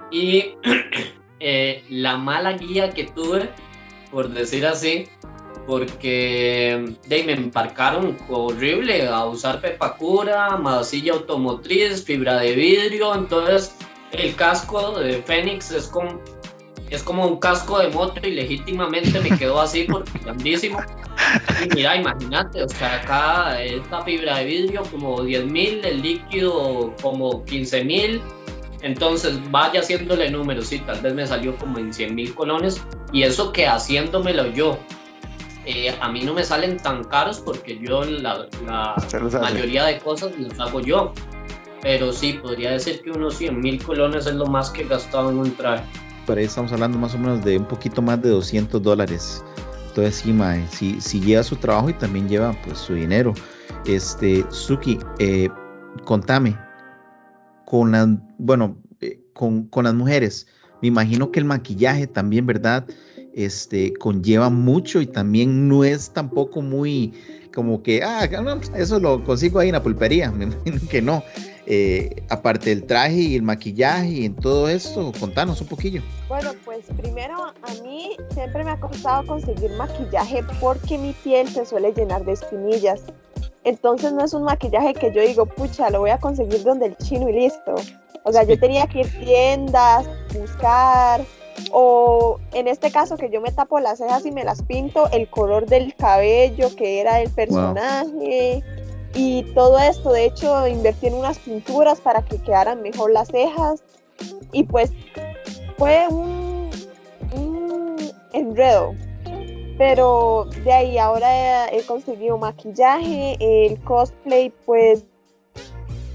[0.10, 0.56] y
[1.40, 3.50] eh, la mala guía que tuve,
[4.12, 5.08] por decir así,
[5.68, 13.76] porque me embarcaron horrible a usar pepacura, masilla automotriz, fibra de vidrio, entonces
[14.12, 16.20] el casco de Fénix es como,
[16.96, 20.80] es como un casco de moto y legítimamente me quedó así porque grandísimo.
[21.64, 26.94] Y mira, imagínate, o sea, acá esta fibra de vidrio como 10 mil, el líquido
[27.02, 28.22] como 15 mil.
[28.82, 32.82] Entonces vaya haciéndole números, sí, tal vez me salió como en 100 mil colones.
[33.12, 34.78] Y eso que haciéndomelo yo.
[35.66, 38.48] Eh, a mí no me salen tan caros porque yo la,
[39.42, 41.14] mayoría de cosas las hago yo.
[41.82, 45.32] Pero sí, podría decir que unos 100 mil colones es lo más que he gastado
[45.32, 45.86] en un traje.
[46.26, 49.44] Por ahí estamos hablando más o menos de un poquito más de 200 dólares
[49.96, 50.24] entonces
[50.72, 53.34] sí, sí, lleva su trabajo y también lleva pues su dinero.
[53.86, 55.50] Este, Suki, eh,
[56.04, 56.58] contame,
[57.66, 58.08] con las,
[58.40, 60.48] bueno, eh, con, las mujeres,
[60.82, 62.88] me imagino que el maquillaje también, ¿verdad?
[63.36, 67.14] Este, conlleva mucho y también no es tampoco muy
[67.54, 68.28] como que, ah,
[68.76, 71.24] eso lo consigo ahí en la pulpería, me imagino que no.
[71.66, 76.02] Eh, aparte del traje y el maquillaje y en todo esto, contanos un poquillo.
[76.28, 81.66] Bueno, pues primero a mí siempre me ha costado conseguir maquillaje porque mi piel se
[81.66, 83.02] suele llenar de espinillas.
[83.64, 86.98] Entonces no es un maquillaje que yo digo, pucha, lo voy a conseguir donde el
[86.98, 87.76] chino y listo.
[88.24, 90.06] O sea, yo tenía que ir a tiendas,
[90.38, 91.22] buscar,
[91.72, 95.30] o en este caso que yo me tapo las cejas y me las pinto, el
[95.30, 98.64] color del cabello que era el personaje
[99.16, 100.12] y todo esto.
[100.12, 103.84] De hecho, invertí en unas pinturas para que quedaran mejor las cejas
[104.52, 104.92] y pues
[105.78, 106.70] fue un,
[108.34, 108.96] enredo.
[109.78, 115.04] Pero de ahí ahora he, conseguido maquillaje, el cosplay pues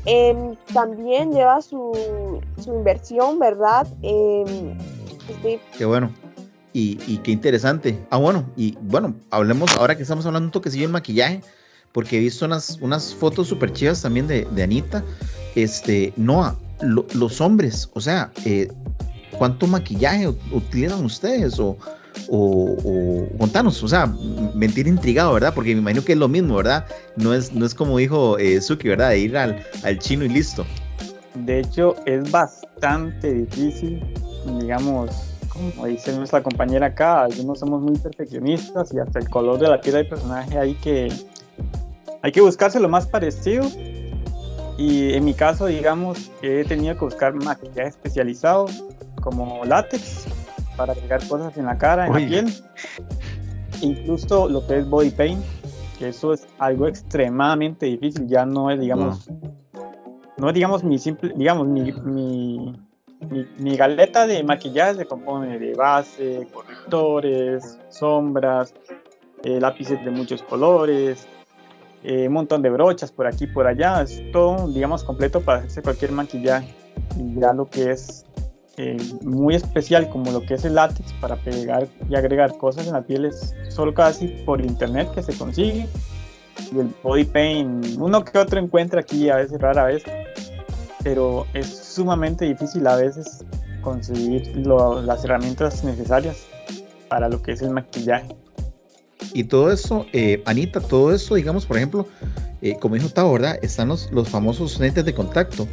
[0.04, 1.92] em, también lleva su,
[2.66, 3.86] inversión, ¿verdad?
[4.02, 4.78] Em,
[5.76, 6.12] qué bueno.
[6.72, 7.98] Y, y, qué interesante.
[8.10, 11.40] Ah, bueno, y bueno, hablemos ahora que estamos hablando un toquecillo del maquillaje
[11.92, 15.04] porque he visto unas, unas fotos súper chidas también de, Anita.
[15.54, 18.68] Este, Noah, los hombres, o sea, eh,
[19.36, 21.58] ¿cuánto maquillaje utilizan ustedes?
[21.58, 21.76] O,
[22.28, 24.06] o, contanos, o sea,
[24.54, 25.54] mentir intrigado, ¿verdad?
[25.54, 26.86] Porque me imagino que es lo mismo, ¿verdad?
[27.16, 29.10] No es, no es como dijo eh, Suki, ¿verdad?
[29.10, 30.64] De ir al, al chino y listo.
[31.34, 34.02] De hecho, es bastante difícil,
[34.60, 35.10] digamos,
[35.48, 39.80] como dice nuestra compañera acá, algunos somos muy perfeccionistas y hasta el color de la
[39.80, 41.12] piel del personaje hay que,
[42.22, 43.64] hay que buscarse lo más parecido.
[44.76, 48.66] Y en mi caso, digamos, he tenido que buscar maquillaje especializado
[49.20, 50.26] como látex
[50.76, 52.54] para agregar cosas en la cara, en la piel.
[53.80, 55.44] Incluso lo que es body paint,
[55.98, 59.28] que eso es algo extremadamente difícil, ya no es, digamos,
[60.36, 62.80] no es, digamos, mi simple, digamos, mi, mi,
[63.58, 68.72] mi, galeta de maquillaje se compone de base, correctores, sombras,
[69.42, 71.26] eh, lápices de muchos colores,
[72.04, 75.82] eh, un montón de brochas por aquí por allá, es todo, digamos, completo para hacerse
[75.82, 76.74] cualquier maquillaje.
[77.16, 78.24] Y ya lo que es
[78.76, 82.92] eh, muy especial como lo que es el látex para pegar y agregar cosas en
[82.92, 85.88] la piel es solo casi por internet que se consigue.
[86.72, 90.04] Y el body paint, uno que otro encuentra aquí a veces rara vez,
[91.02, 93.44] pero es sumamente difícil a veces
[93.80, 96.46] conseguir las herramientas necesarias
[97.08, 98.36] para lo que es el maquillaje.
[99.34, 102.06] Y todo eso, eh, Anita, todo eso, digamos, por ejemplo,
[102.62, 103.58] eh, como dijo Tavo, ¿verdad?
[103.62, 105.68] Están los, los famosos lentes de contacto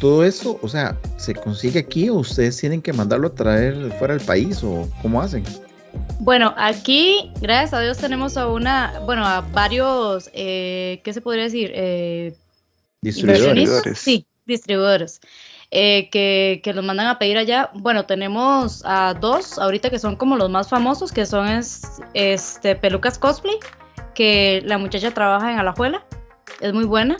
[0.00, 4.14] todo eso, o sea, ¿se consigue aquí o ustedes tienen que mandarlo a traer fuera
[4.14, 5.44] del país o cómo hacen?
[6.18, 11.44] Bueno, aquí, gracias a Dios, tenemos a una, bueno, a varios, eh, ¿qué se podría
[11.44, 11.70] decir?
[11.74, 12.34] Eh,
[13.02, 13.98] distribuidores.
[13.98, 15.20] Sí, distribuidores.
[15.72, 17.70] Eh, que, los mandan a pedir allá.
[17.74, 21.46] Bueno, tenemos a dos ahorita que son como los más famosos, que son
[22.14, 23.56] este, Pelucas Cosplay,
[24.14, 26.04] que la muchacha trabaja en Alajuela,
[26.60, 27.16] es muy buena.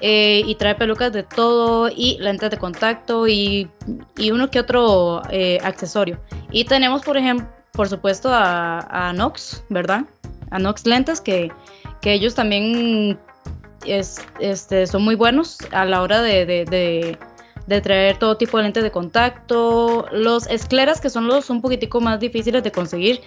[0.00, 3.68] Eh, y trae pelucas de todo y lentes de contacto y,
[4.16, 6.20] y uno que otro eh, accesorio.
[6.52, 10.04] Y tenemos, por ejemplo, por supuesto, a, a, Nox, ¿verdad?
[10.50, 11.50] A Nox Lentes, que,
[12.00, 13.18] que ellos también
[13.84, 17.18] es, este, son muy buenos a la hora de,
[17.80, 20.06] traer todo tipo de lentes de contacto.
[20.12, 23.20] Los escleras, que son los un poquitico más difíciles de conseguir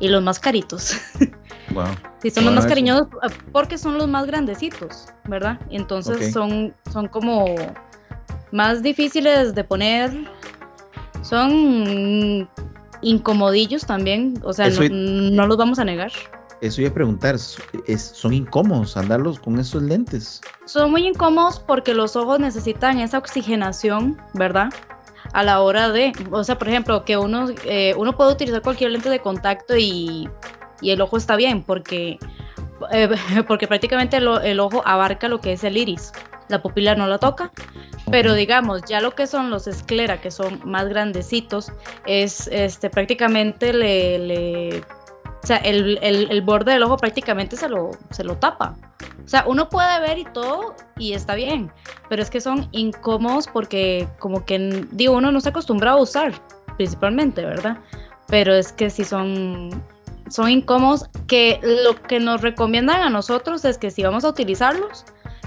[0.00, 0.96] y los más caritos.
[1.72, 1.86] Wow.
[2.20, 5.58] Sí, son los más cariñosos ah, porque son los más grandecitos, ¿verdad?
[5.70, 7.46] Entonces son, son como
[8.52, 10.12] más difíciles de poner.
[11.22, 12.48] Son
[13.00, 16.12] incomodillos también, o sea, no, los vamos a negar.
[16.60, 20.40] Eso iba a preguntar, es, ¿son incómodos andarlos con esos lentes?
[20.64, 24.72] Son muy incómodos porque los ojos necesitan esa oxigenación, ¿verdad?
[25.32, 28.92] A la hora de, o sea, por ejemplo, que uno, eh, uno puede utilizar cualquier
[28.92, 30.28] lente de contacto y
[30.80, 32.18] y el ojo está bien porque,
[32.92, 33.08] eh,
[33.48, 36.12] porque prácticamente el, ojo abarca lo que es el iris.
[36.48, 37.50] La pupila no la toca,
[38.10, 41.72] pero digamos, ya lo que son los esclera, que son más grandecitos,
[42.04, 44.84] es este, prácticamente le,
[45.44, 48.74] o sea, el, el, borde del ojo prácticamente se lo, se lo tapa.
[49.22, 51.70] O sea, uno puede ver y todo y está bien,
[52.08, 56.32] pero es que son incómodos porque como que, digo, uno no se acostumbra a usar,
[56.78, 57.76] principalmente, ¿verdad?
[58.28, 59.68] Pero es que si son
[60.30, 65.04] son incómodos, que lo que nos recomiendan a nosotros es que si vamos a utilizarlos,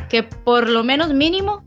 [0.10, 1.64] que por lo menos mínimo,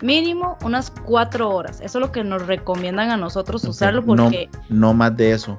[0.00, 1.82] mínimo unas cuatro horas.
[1.82, 4.48] Eso es lo que nos recomiendan a nosotros usarlo porque...
[4.70, 5.58] No, más de eso.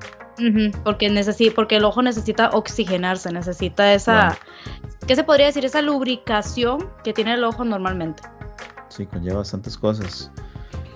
[0.83, 4.37] Porque, necesita, porque el ojo necesita oxigenarse, necesita esa...
[5.07, 5.63] ¿Qué se podría decir?
[5.65, 8.23] Esa lubricación que tiene el ojo normalmente.
[8.89, 10.31] Sí, conlleva bastantes cosas.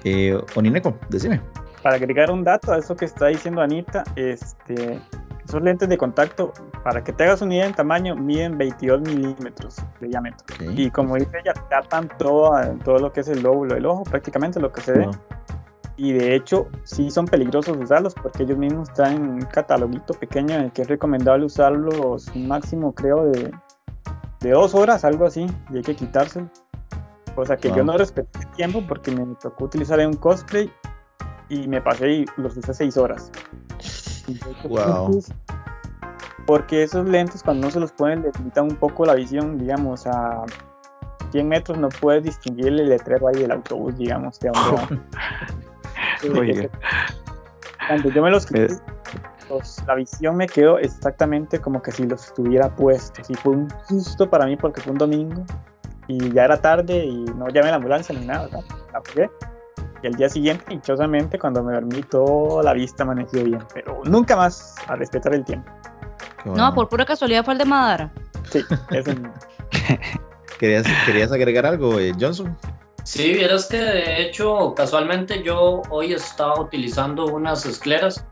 [0.03, 1.41] Eh, Onineco, decime.
[1.81, 4.99] Para agregar un dato a eso que está diciendo Anita, este,
[5.45, 9.77] esos lentes de contacto, para que te hagas una idea en tamaño, miden 22 milímetros
[9.99, 10.45] de diámetro.
[10.75, 12.51] Y como dice ella, tapan todo,
[12.83, 15.09] todo lo que es el lóbulo del ojo, prácticamente lo que se ve.
[16.03, 20.61] Y de hecho, sí son peligrosos usarlos porque ellos mismos traen un cataloguito pequeño en
[20.61, 23.51] el que es recomendable usarlos máximo, creo, de,
[24.39, 26.49] de dos horas, algo así, y hay que quitárselo.
[27.35, 30.73] O sea que yo no respeté el tiempo porque me tocó utilizar un cosplay
[31.49, 33.31] y me pasé y los usé seis horas.
[34.67, 35.23] Wow.
[36.47, 40.07] Porque esos lentes cuando no se los ponen le limitan un poco la visión, digamos,
[40.07, 40.45] a
[41.31, 44.51] 100 metros no puedes distinguir el letrero ahí del autobús, digamos, de
[47.87, 48.67] Cuando yo me los quité,
[49.85, 53.29] la visión me quedó exactamente como que si los estuviera puestos.
[53.29, 55.43] Y fue un susto para mí porque fue un domingo
[56.07, 58.47] y ya era tarde y no llamé a la ambulancia ni nada.
[58.51, 58.61] ¿no?
[60.03, 63.63] Y el día siguiente, dichosamente, cuando me dormí, toda la vista amaneció bien.
[63.73, 65.69] Pero nunca más a respetar el tiempo.
[66.45, 68.11] No, por pura casualidad fue el de Madara.
[68.49, 69.11] Sí, eso
[70.59, 72.57] ¿Querías, ¿Querías agregar algo, eh, Johnson?
[73.03, 78.25] Sí, vieras que de hecho, casualmente yo hoy estaba utilizando unas escleras.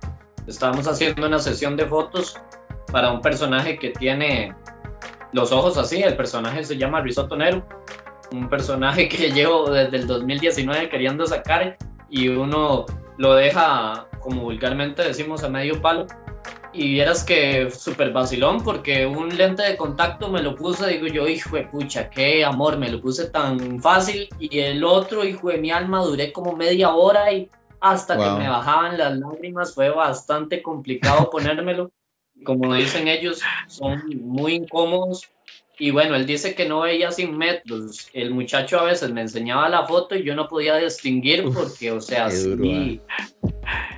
[0.48, 2.40] Estábamos haciendo una sesión de fotos
[2.92, 4.54] para un personaje que tiene
[5.32, 7.66] los ojos así, el personaje se llama Risotto Nero,
[8.32, 11.78] un personaje que llevo desde el 2019 queriendo sacar
[12.10, 12.86] y uno
[13.18, 16.08] lo deja, como vulgarmente decimos, a medio palo.
[16.72, 21.28] Y vieras que súper vacilón porque un lente de contacto me lo puse, digo yo,
[21.28, 24.30] hijo de pucha, qué amor, me lo puse tan fácil.
[24.40, 27.50] Y el otro, hijo de mi alma, duré como media hora y
[27.82, 31.92] hasta que me bajaban las lágrimas fue bastante complicado ponérmelo.
[32.44, 35.30] Como dicen ellos, son muy incómodos
[35.80, 38.10] y bueno, él dice que no veía sin metros.
[38.14, 42.02] El muchacho a veces me enseñaba la foto y yo no podía distinguir porque, o
[42.02, 43.49] sea, sí, ah.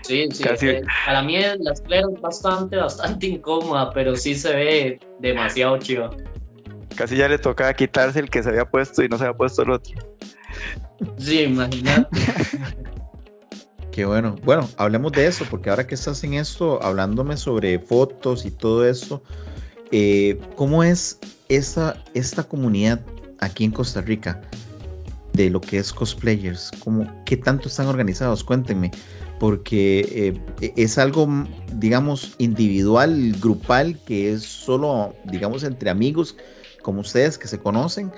[0.01, 4.99] Sí, sí, eh, para mí la esclera es bastante, bastante incómoda, pero sí se ve
[5.19, 6.15] demasiado chido.
[6.95, 9.63] Casi ya le tocaba quitarse el que se había puesto y no se había puesto
[9.63, 9.95] el otro.
[11.17, 12.09] Sí, imagínate.
[13.91, 14.37] Qué bueno.
[14.43, 18.87] Bueno, hablemos de eso, porque ahora que estás en esto, hablándome sobre fotos y todo
[18.87, 19.21] eso,
[19.91, 23.01] eh, ¿cómo es esta, esta comunidad
[23.39, 24.41] aquí en Costa Rica
[25.33, 26.71] de lo que es cosplayers?
[26.79, 28.45] ¿Cómo, ¿Qué tanto están organizados?
[28.45, 28.91] Cuéntenme,
[29.41, 31.27] porque eh, es algo,
[31.73, 36.37] digamos, individual, grupal, que es solo, digamos, entre amigos
[36.83, 38.11] como ustedes que se conocen,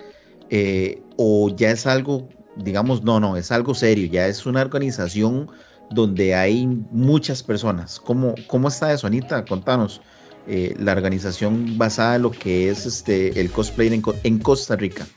[0.49, 5.49] eh, o ya es algo, digamos, no, no, es algo serio, ya es una organización
[5.89, 8.01] donde hay muchas personas.
[8.01, 9.45] ¿Cómo, cómo está eso, Anita?
[9.45, 10.01] Contanos.
[10.45, 13.87] Eh, la organización basada en lo que es este el cosplay
[14.23, 15.07] en, Costa Rica?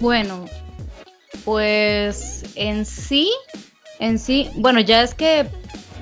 [0.00, 0.44] Bueno,
[1.46, 3.30] pues en sí,
[4.00, 5.46] en sí, bueno, ya es que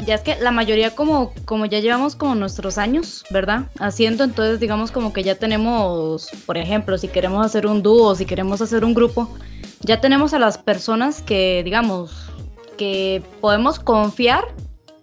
[0.06, 3.66] ya es que la mayoría como, como ya llevamos como nuestros años, ¿verdad?
[3.80, 8.24] Haciendo, entonces digamos como que ya tenemos, por ejemplo, si queremos hacer un dúo, si
[8.24, 9.28] queremos hacer un grupo,
[9.80, 12.30] ya tenemos a las personas que, digamos,
[12.76, 14.44] que podemos confiar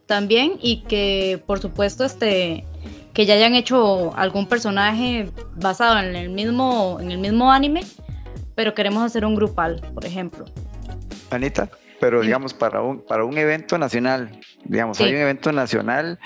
[0.05, 2.65] también y que por supuesto este
[3.13, 7.83] que ya hayan hecho algún personaje basado en el mismo, en el mismo anime,
[8.55, 10.45] pero queremos hacer un grupal, por ejemplo.
[11.31, 11.69] Anita,
[11.99, 16.19] pero digamos para un, para un evento nacional, digamos, hay un evento nacional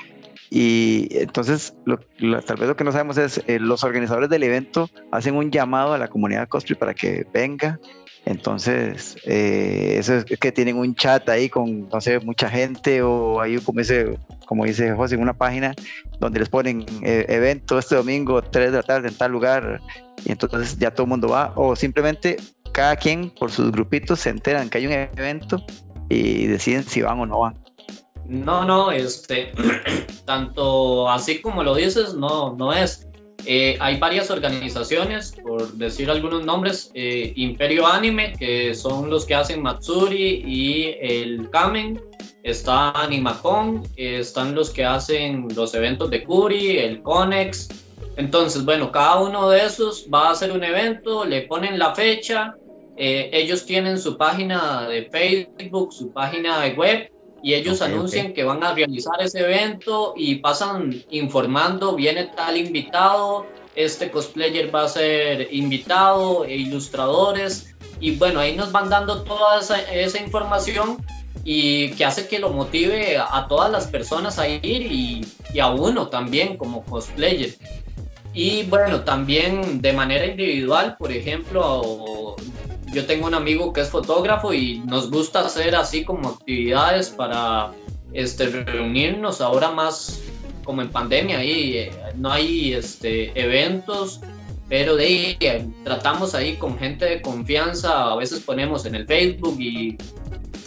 [0.49, 5.36] y entonces tal vez lo que no sabemos es, eh, los organizadores del evento hacen
[5.36, 7.80] un llamado a la comunidad cosplay para que venga.
[8.26, 13.39] Entonces, eh, eso es que tienen un chat ahí con, no sé, mucha gente o
[13.39, 15.74] ahí como dice, como dice José, una página
[16.20, 19.82] donde les ponen eh, evento este domingo, 3 de la tarde en tal lugar
[20.26, 22.38] y entonces ya todo el mundo va o simplemente
[22.72, 25.63] cada quien por sus grupitos se enteran que hay un evento
[26.09, 27.57] y deciden si van o no van.
[28.26, 29.51] No, no, este,
[30.26, 33.07] tanto así como lo dices, no, no es.
[33.45, 39.34] Eh, hay varias organizaciones, por decir algunos nombres, eh, Imperio Anime, que son los que
[39.34, 42.01] hacen Matsuri y el Kamen,
[42.43, 47.70] está Animacon, están los que hacen los eventos de Kuri, el Conex.
[48.20, 52.53] Entonces, bueno, cada uno de esos va a hacer un evento, le ponen la fecha,
[52.97, 57.09] eh, ellos tienen su página de Facebook, su página de web
[57.41, 63.45] y ellos anuncian que van a realizar ese evento y pasan informando, viene tal invitado,
[63.74, 69.61] este cosplayer va a ser invitado, e ilustradores, y bueno, ahí nos van dando toda
[69.61, 70.97] esa, esa información
[71.45, 75.67] y que hace que lo motive a, todas las personas a ir y, y, a
[75.67, 77.55] uno también como cosplayer.
[78.34, 82.36] Y bueno, también de manera individual, por ejemplo,
[82.93, 87.71] yo tengo un amigo que es fotógrafo y nos gusta hacer así como actividades para
[88.13, 90.21] este, reunirnos ahora más
[90.63, 94.21] como en pandemia y eh, no hay este, eventos,
[94.67, 99.07] pero de ahí eh, tratamos ahí con gente de confianza, a veces ponemos en el
[99.07, 99.97] Facebook y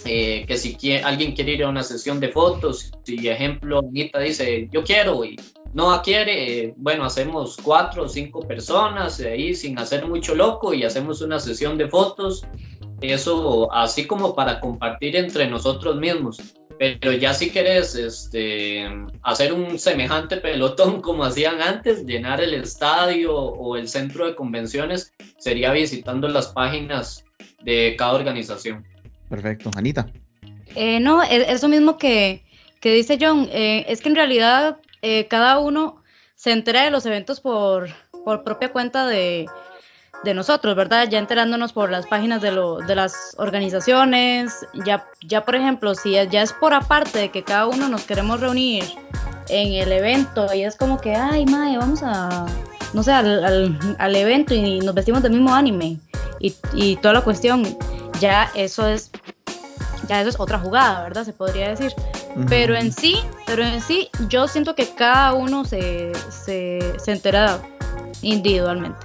[0.04, 4.68] eh, que si alguien quiere ir a una sesión de fotos, si ejemplo Anita dice
[4.72, 5.38] yo quiero y
[5.75, 11.23] no quiere, bueno, hacemos cuatro o cinco personas ahí sin hacer mucho loco y hacemos
[11.23, 12.45] una sesión de fotos.
[13.01, 16.41] Eso así como para compartir entre nosotros mismos.
[16.79, 18.89] Pero ya si quieres este,
[19.23, 25.12] hacer un semejante pelotón como hacían antes, llenar el estadio o el centro de convenciones,
[25.39, 27.25] sería visitando las páginas
[27.62, 28.85] de cada organización.
[29.29, 29.70] Perfecto.
[29.75, 30.07] Anita.
[30.75, 32.45] Eh, no, es eso mismo que,
[32.81, 33.49] que dice John.
[33.51, 36.03] Eh, es que en realidad eh, cada uno
[36.36, 37.88] se entera de los eventos por,
[38.24, 39.46] por propia cuenta de,
[40.24, 41.09] de, nosotros, ¿verdad?
[41.09, 46.12] Ya enterándonos por las páginas de, lo, de las organizaciones, ya, ya por ejemplo, si
[46.12, 48.84] ya es por aparte de que cada uno nos queremos reunir
[49.48, 52.46] en el evento y es como que, ay, mae, vamos a,
[52.94, 55.98] no sé, al, al, evento y nos vestimos del mismo anime
[56.38, 57.62] y, y toda la cuestión,
[58.20, 59.11] ya eso es,
[60.09, 61.24] ya eso es otra jugada, ¿verdad?
[61.24, 61.92] Se podría decir
[62.48, 67.61] Pero en sí, pero en sí, yo siento que cada uno se, se, se entera
[68.22, 68.98] individualmente.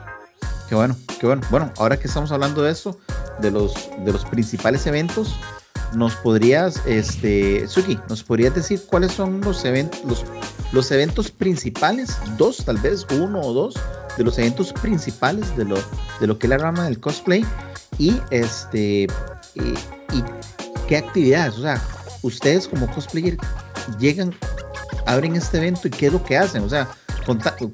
[0.70, 1.42] Qué bueno, qué bueno.
[1.50, 2.98] Bueno, ahora que estamos hablando de eso,
[3.40, 5.36] de los, de los principales eventos,
[5.94, 10.26] nos podrías, este, Suki, nos podrías decir cuáles son los eventos, los,
[10.72, 13.76] los eventos principales, dos, tal vez, uno o dos,
[14.18, 15.78] de los eventos principales de lo,
[16.20, 17.46] de lo que es la rama del cosplay
[17.98, 19.08] y este
[19.56, 20.24] y,
[20.88, 21.82] qué actividades, o sea,
[22.24, 23.38] ustedes como cosplayer
[24.00, 24.34] llegan,
[25.06, 26.88] abren este evento y qué es lo que hacen, o sea,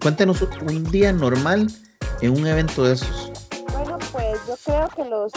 [0.01, 1.68] cuéntenos un día normal
[2.22, 3.32] en un evento de esos.
[3.72, 5.32] Bueno, pues yo creo que los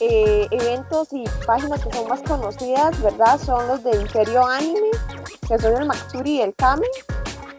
[0.00, 3.38] eh, eventos y páginas que son más conocidas, ¿verdad?
[3.38, 4.90] Son los de Imperio Anime,
[5.46, 6.86] que son el Matsuri y el Kame,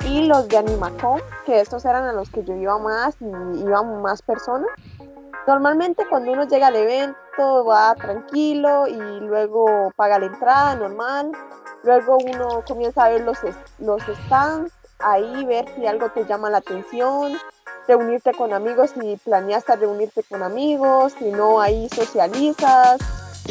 [0.05, 3.25] y los de Animacon, que estos eran a los que yo iba más y
[3.59, 4.69] iban más personas.
[5.47, 11.31] Normalmente cuando uno llega al evento va tranquilo y luego paga la entrada normal,
[11.83, 13.37] luego uno comienza a ver los,
[13.79, 17.37] los stands, ahí ver si algo te llama la atención,
[17.87, 22.99] reunirte con amigos si planeaste reunirte con amigos, si no ahí socializas.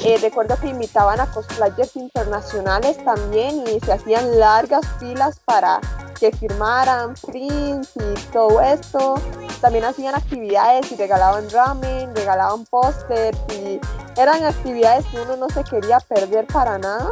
[0.04, 5.80] Eh, recuerdo que invitaban a cosplayers internacionales también y se hacían largas filas para
[6.18, 9.14] que firmaran prints y todo esto.
[9.64, 13.80] También hacían actividades y regalaban ramen, regalaban pósters y
[14.14, 17.08] eran actividades que uno no se quería perder para nada.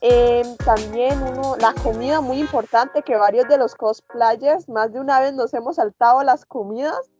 [0.00, 5.18] Em, también uno, la comida muy importante que varios de los cosplayers más de una
[5.18, 7.10] vez nos hemos saltado las comidas.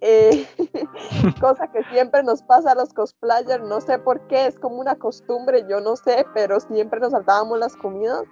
[0.00, 0.46] Eh,
[1.40, 4.94] cosa que siempre nos pasa a los cosplayers, no sé por qué, es como una
[4.94, 8.22] costumbre, yo no sé, pero siempre nos saltábamos las comidas.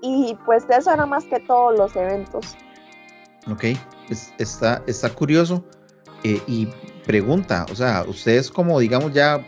[0.00, 2.56] Y pues eso era más que todos los eventos.
[3.50, 3.64] Ok,
[4.10, 5.64] está, está curioso.
[6.24, 6.68] Eh, y
[7.06, 9.40] pregunta, o sea, ustedes como digamos ya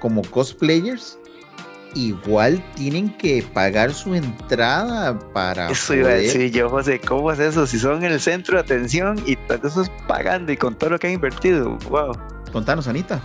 [0.00, 1.18] como cosplayers,
[1.94, 5.70] igual tienen que pagar su entrada para.
[5.70, 7.66] Eso iba a decir yo, José, ¿cómo es eso?
[7.66, 10.98] Si son el centro de atención y todo eso es pagando y con todo lo
[10.98, 12.12] que han invertido, wow.
[12.52, 13.20] Contanos, Anita.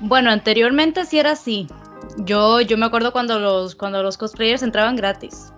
[0.00, 1.66] Bueno, anteriormente sí era así.
[2.18, 5.52] Yo, yo me acuerdo cuando los, cuando los cosplayers entraban gratis.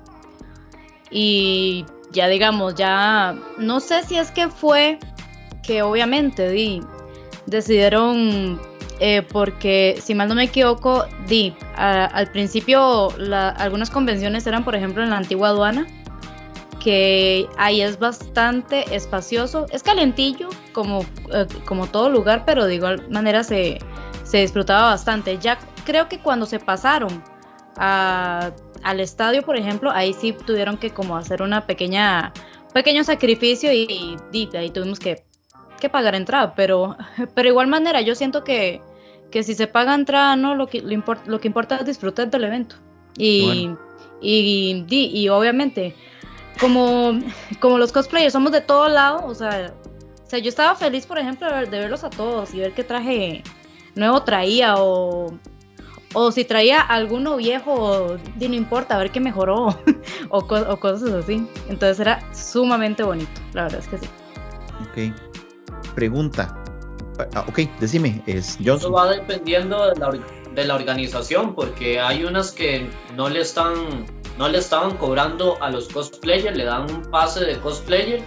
[1.11, 4.99] Y ya digamos, ya no sé si es que fue
[5.63, 6.83] que obviamente di,
[7.47, 8.61] decidieron
[9.01, 13.11] eh, porque si mal no me equivoco, di, al principio
[13.57, 15.87] algunas convenciones eran, por ejemplo, en la antigua aduana,
[16.83, 23.09] que ahí es bastante espacioso, es calientillo como, eh, como todo lugar, pero de igual
[23.11, 23.79] manera se,
[24.25, 25.39] se disfrutaba bastante.
[25.39, 27.23] Ya creo que cuando se pasaron
[28.83, 32.33] al estadio, por ejemplo, ahí sí tuvieron que como hacer una pequeña
[32.75, 35.25] pequeño sacrificio y, y ahí tuvimos que,
[35.81, 36.97] que, pagar entrada, pero
[37.35, 38.81] pero igual manera yo siento que
[39.31, 42.45] que si se paga entrada, no, lo que, lo, lo que importa es disfrutar del
[42.45, 42.77] evento.
[43.17, 43.71] Y,
[44.21, 45.95] y, y, obviamente,
[46.61, 47.19] como,
[47.61, 49.75] como los cosplayers somos de todo lado, o sea,
[50.25, 53.43] o sea, yo estaba feliz, por ejemplo, de, verlos a todos y ver qué traje
[53.95, 55.33] nuevo traía o,
[56.15, 59.67] o si traía alguno viejo, y no importa, a ver qué mejoró
[60.31, 61.47] o, o, cosas así.
[61.69, 64.07] Entonces era sumamente bonito, la verdad es que sí.
[64.83, 65.95] Ok.
[65.95, 66.59] Pregunta,
[67.35, 68.77] Ah, ok, decime, es Johnson.
[68.77, 70.11] Eso va dependiendo de la,
[70.55, 74.07] de la, organización, porque hay unas que no le están
[74.39, 78.23] no le estaban cobrando a los cosplayers, le dan un pase de cosplayer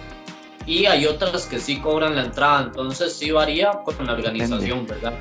[0.66, 5.14] y hay otras que sí cobran la entrada, entonces sí varía con la organización, ¿verdad?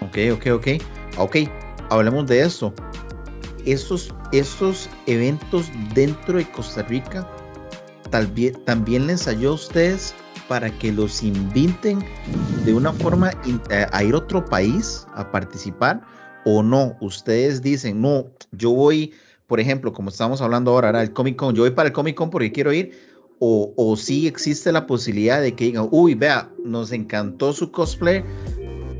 [0.00, 0.68] Ok, ok, ok.
[1.16, 1.36] Ok,
[1.90, 2.72] hablemos de eso.
[3.64, 7.28] Estos, estos eventos dentro de Costa Rica,
[8.10, 8.32] tal
[8.64, 10.14] también les ayudó a ustedes
[10.48, 11.98] para que los inviten
[12.64, 13.30] de una forma
[13.70, 16.00] eh, a ir a otro país a participar
[16.44, 16.96] o no.
[17.00, 19.12] Ustedes dicen, no, yo voy,
[19.46, 22.16] por ejemplo, como estamos hablando ahora, ahora el Comic Con, yo voy para el Comic
[22.16, 23.18] Con porque quiero ir.
[23.40, 28.24] O, o sí existe la posibilidad de que digan, uy, vea, nos encantó su cosplay,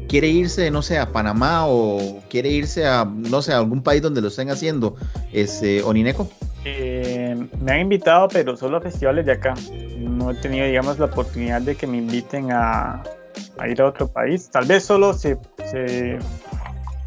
[0.09, 4.03] quiere irse, no sé, a Panamá o quiere irse a, no sé, a algún país
[4.03, 4.97] donde lo estén haciendo,
[5.33, 6.29] este, Onineco.
[6.65, 9.55] Eh, me han invitado, pero solo a festivales de acá.
[9.99, 13.03] No he tenido, digamos, la oportunidad de que me inviten a,
[13.69, 14.49] ir a otro país.
[14.51, 15.39] Tal vez solo se,
[15.71, 16.19] se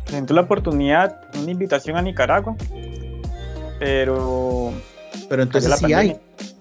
[0.05, 2.55] presentó la oportunidad, una invitación a Nicaragua,
[3.79, 4.71] pero...
[5.29, 6.15] Pero entonces sí hay.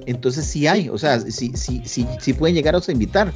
[0.06, 0.88] Entonces sí hay.
[0.88, 3.32] O sea, sí, sí, sí, sí pueden llegar a invitar.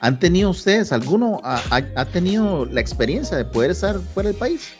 [0.00, 4.74] ¿Han tenido ustedes, alguno ha, ha tenido la experiencia de poder estar fuera del país?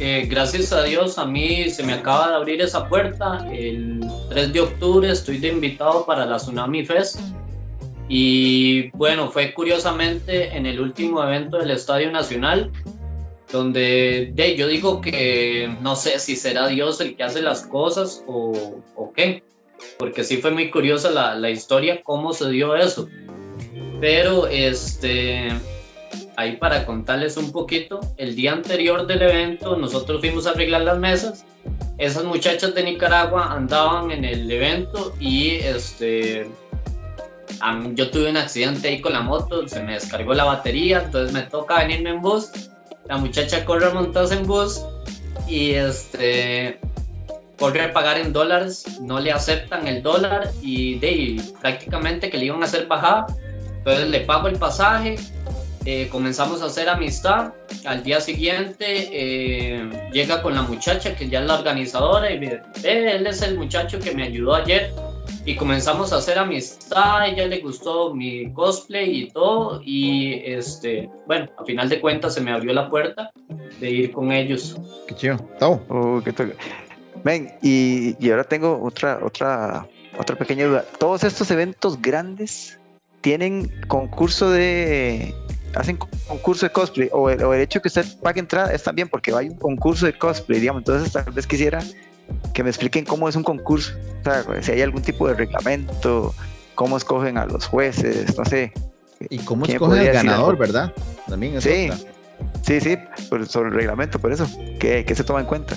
[0.00, 3.48] Eh, gracias a Dios a mí se me acaba de abrir esa puerta.
[3.50, 7.18] El 3 de octubre estoy de invitado para la Tsunami Fest.
[8.08, 12.70] Y bueno, fue curiosamente en el último evento del Estadio Nacional.
[13.52, 18.22] Donde de, yo digo que no sé si será Dios el que hace las cosas
[18.26, 19.42] o, o qué,
[19.98, 23.08] porque sí fue muy curiosa la, la, historia, cómo se dio eso.
[24.00, 25.48] Pero este,
[26.36, 30.98] ahí para contarles un poquito, el día anterior del evento nosotros fuimos a arreglar las
[30.98, 31.44] mesas.
[31.98, 36.48] Esas muchachas de Nicaragua andaban en el evento y este,
[37.94, 41.42] yo tuve un accidente ahí con la moto, se me descargó la batería, entonces me
[41.42, 42.50] toca venirme en bus.
[43.08, 44.82] La muchacha corre montarse en bus
[45.48, 46.78] y este
[47.58, 52.62] corre a pagar en dólares, no le aceptan el dólar y prácticamente que le iban
[52.62, 53.26] a hacer bajada.
[53.78, 55.16] Entonces le pago el pasaje,
[55.84, 57.54] eh, comenzamos a hacer amistad.
[57.86, 62.62] Al día siguiente eh, llega con la muchacha que ya es la organizadora y dice,
[62.84, 64.92] él es el muchacho que me ayudó ayer
[65.44, 71.08] y comenzamos a hacer amistad, a ella le gustó mi cosplay y todo y este,
[71.26, 73.30] bueno, a final de cuentas se me abrió la puerta
[73.80, 74.76] de ir con ellos.
[75.06, 75.36] Qué chido.
[75.60, 76.22] Oh,
[77.24, 80.84] Ven, y, y, ahora tengo otra, otra, otra pequeña duda.
[80.98, 82.78] Todos estos eventos grandes
[83.20, 85.34] tienen concurso de
[85.74, 89.08] hacen concurso de cosplay o el, o el hecho que usted pague entrada es también
[89.08, 91.82] porque hay un concurso de cosplay, digamos, entonces tal vez quisiera
[92.52, 96.34] que me expliquen cómo es un concurso, o sea, si hay algún tipo de reglamento,
[96.74, 98.72] cómo escogen a los jueces, no sé.
[99.30, 100.92] Y cómo escogen al ganador, ¿verdad?
[101.28, 101.90] También es sí,
[102.62, 102.96] sí, sí,
[103.46, 104.46] sobre el reglamento, por eso,
[104.78, 105.76] ¿qué, ¿qué se toma en cuenta?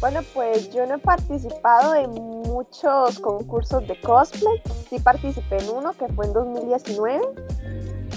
[0.00, 5.92] Bueno, pues yo no he participado en muchos concursos de cosplay, sí participé en uno
[5.94, 7.20] que fue en 2019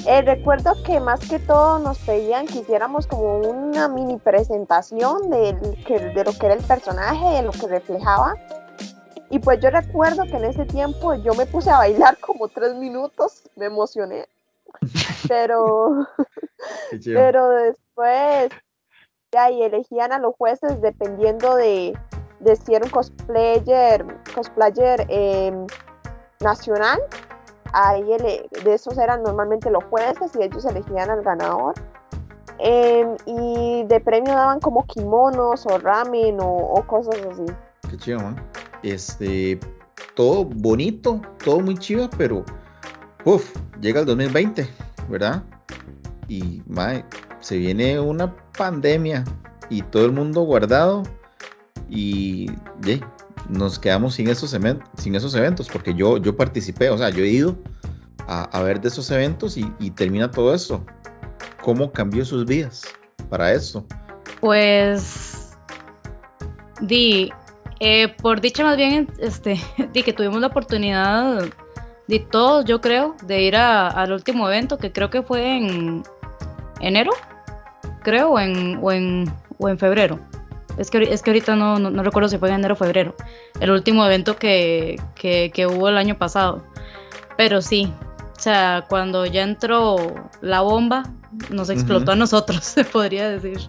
[0.05, 5.53] eh, recuerdo que más que todo nos pedían que hiciéramos como una mini presentación de,
[5.53, 8.35] de lo que era el personaje, de lo que reflejaba.
[9.29, 12.75] Y pues yo recuerdo que en ese tiempo yo me puse a bailar como tres
[12.75, 14.27] minutos, me emocioné.
[15.27, 16.07] Pero,
[17.05, 18.49] pero después
[19.31, 21.97] ya y elegían a los jueces dependiendo de,
[22.39, 25.67] de si era un cosplayer, cosplayer em,
[26.39, 26.99] nacional
[27.73, 28.03] ahí
[28.63, 31.73] de esos eran normalmente los jueces y ellos elegían al ganador.
[32.61, 37.45] Em, y de premio daban como kimonos o ramen o, cosas así.
[37.89, 38.35] Qué chido, man.
[38.83, 39.57] Este,
[40.13, 42.43] todo bonito, todo muy chido, pero
[43.23, 44.69] uff, llega el 2020,
[45.07, 45.43] ¿verdad?
[46.27, 47.05] Y mae,
[47.39, 49.23] se viene una pandemia
[49.69, 51.03] y todo el mundo guardado
[51.89, 52.51] y
[53.49, 54.55] nos quedamos sin esos,
[54.97, 57.57] sin esos eventos, porque yo, yo participé, o sea, yo he ido
[58.27, 60.85] a, ver de esos eventos y, termina todo eso.
[61.63, 62.83] ¿Cómo cambió sus vidas
[63.27, 63.85] para eso?
[64.39, 65.57] Pues,
[66.79, 67.31] di,
[67.79, 69.59] eh, por dicha más bien, este,
[69.93, 71.43] di que tuvimos la oportunidad
[72.07, 76.03] de todos, yo creo, de ir al último evento, que creo que fue en
[76.81, 77.11] enero,
[78.03, 80.19] creo, o en, o en, o en febrero.
[80.79, 83.13] Es que, es que ahorita no, no, recuerdo si fue en enero o febrero.
[83.59, 86.63] El último evento que, que, hubo el año pasado.
[87.37, 87.93] Pero sí,
[88.37, 89.97] o sea, cuando ya entró
[90.41, 91.03] la bomba,
[91.49, 93.59] nos explotó a nosotros, se podría decir.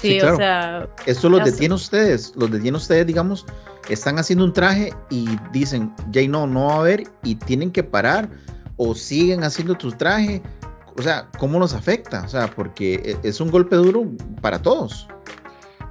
[0.00, 0.88] Sí, o sea.
[1.04, 3.44] Esto los detiene ustedes, los detiene ustedes, digamos,
[3.90, 7.82] están haciendo un traje y dicen, ya no, no va a haber y tienen que
[7.82, 8.30] parar
[8.76, 10.40] o siguen haciendo tu traje.
[10.96, 12.22] O sea, ¿cómo nos afecta?
[12.22, 14.06] O sea, porque e, es un golpe duro
[14.40, 15.06] para todos.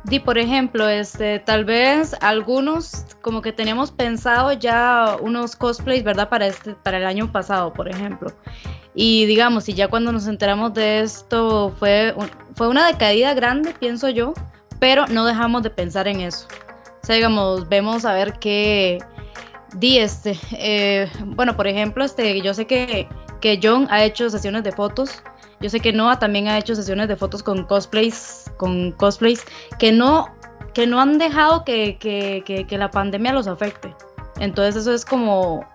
[0.08, 6.30] Di, por ejemplo, este, tal vez algunos como que teníamos pensado ya unos cosplays, ¿verdad?
[6.30, 8.32] Para este, para el año pasado, por ejemplo.
[8.96, 12.16] Y digamos, y ya cuando nos enteramos de esto fue,
[12.56, 14.34] fue una decaída grande, pienso yo,
[14.80, 16.48] pero no dejamos de pensar en eso.
[17.04, 19.00] O sea, digamos, vemos a ver qué
[19.76, 23.10] di este, eh, bueno, por ejemplo, este, yo sé que,
[23.42, 25.22] que John ha hecho sesiones de fotos
[25.60, 29.44] yo sé que Noah también ha hecho sesiones de fotos con cosplays, con cosplays
[29.80, 30.28] que no,
[30.74, 33.96] que no han dejado que, que, que, la pandemia los afecte.
[34.40, 35.66] Entonces eso es como,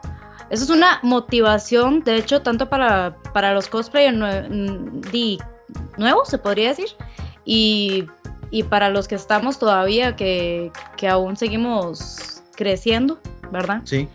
[0.50, 4.16] eso es una motivación, de hecho, tanto para, para los cosplayers
[5.96, 6.90] nuevos, se podría decir,
[7.44, 8.06] y,
[8.52, 13.18] y, para los que estamos todavía, que, que aún seguimos creciendo,
[13.50, 13.80] ¿verdad?
[13.84, 14.08] Sí.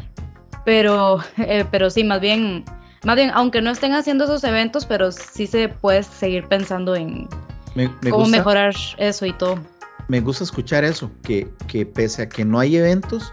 [0.64, 2.64] Pero, eh, pero sí, más bien
[3.07, 7.29] más bien, aunque no estén haciendo esos eventos, pero sí se puede seguir pensando en
[8.09, 9.57] cómo mejorar eso y todo.
[10.09, 13.31] Me gusta escuchar eso, que, que pese a que no hay eventos,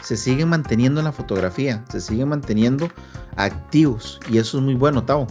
[0.00, 2.88] se siguen manteniendo en la fotografía, se siguen manteniendo
[3.34, 5.26] activos y eso es muy bueno, Tavo.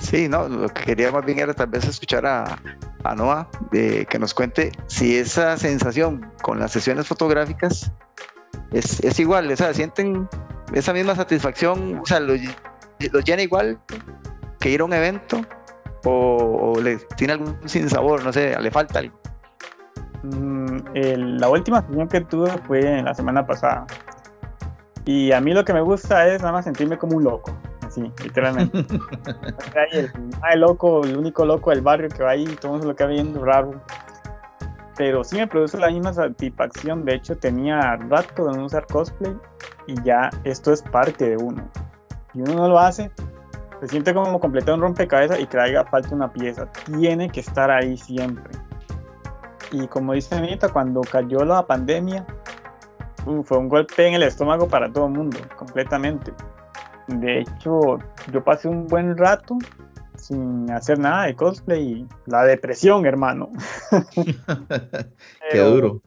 [0.00, 2.58] Sí, no, lo que quería más bien era tal vez escuchar a,
[3.04, 7.92] a Noah de que nos cuente si esa sensación con las sesiones fotográficas
[8.72, 10.28] es, es igual, o sea, sienten
[10.74, 12.34] esa misma satisfacción, o sea, lo,
[13.10, 13.78] los llena igual
[14.60, 15.40] que ir a un evento
[16.04, 19.18] o, le tiene algún sin sabor, no sé, le falta algo.
[20.22, 20.76] Mm,
[21.38, 23.86] la última sesión que tuve fue en la semana pasada.
[25.04, 27.56] Y a mí lo que me gusta es nada más sentirme como un loco.
[27.84, 28.78] Así, literalmente.
[29.92, 30.12] el,
[30.52, 33.10] el, loco, el único loco del barrio que va ahí y todo lo que va
[33.10, 33.82] viendo raro.
[34.96, 37.04] Pero sí me produce la misma satisfacción.
[37.04, 39.36] De hecho, tenía rato de no usar cosplay
[39.86, 41.68] y ya esto es parte de uno.
[42.34, 43.10] Y uno no lo hace,
[43.80, 46.66] se siente como completar un rompecabezas y que haya falta una pieza.
[46.86, 48.54] Tiene que estar ahí siempre.
[49.72, 52.26] Y como dice Anita, cuando cayó la pandemia,
[53.26, 56.32] uh, fue un golpe en el estómago para todo el mundo, completamente.
[57.08, 57.98] De hecho,
[58.30, 59.58] yo pasé un buen rato
[60.16, 63.50] sin hacer nada de cosplay y la depresión, hermano.
[65.50, 66.00] Qué duro.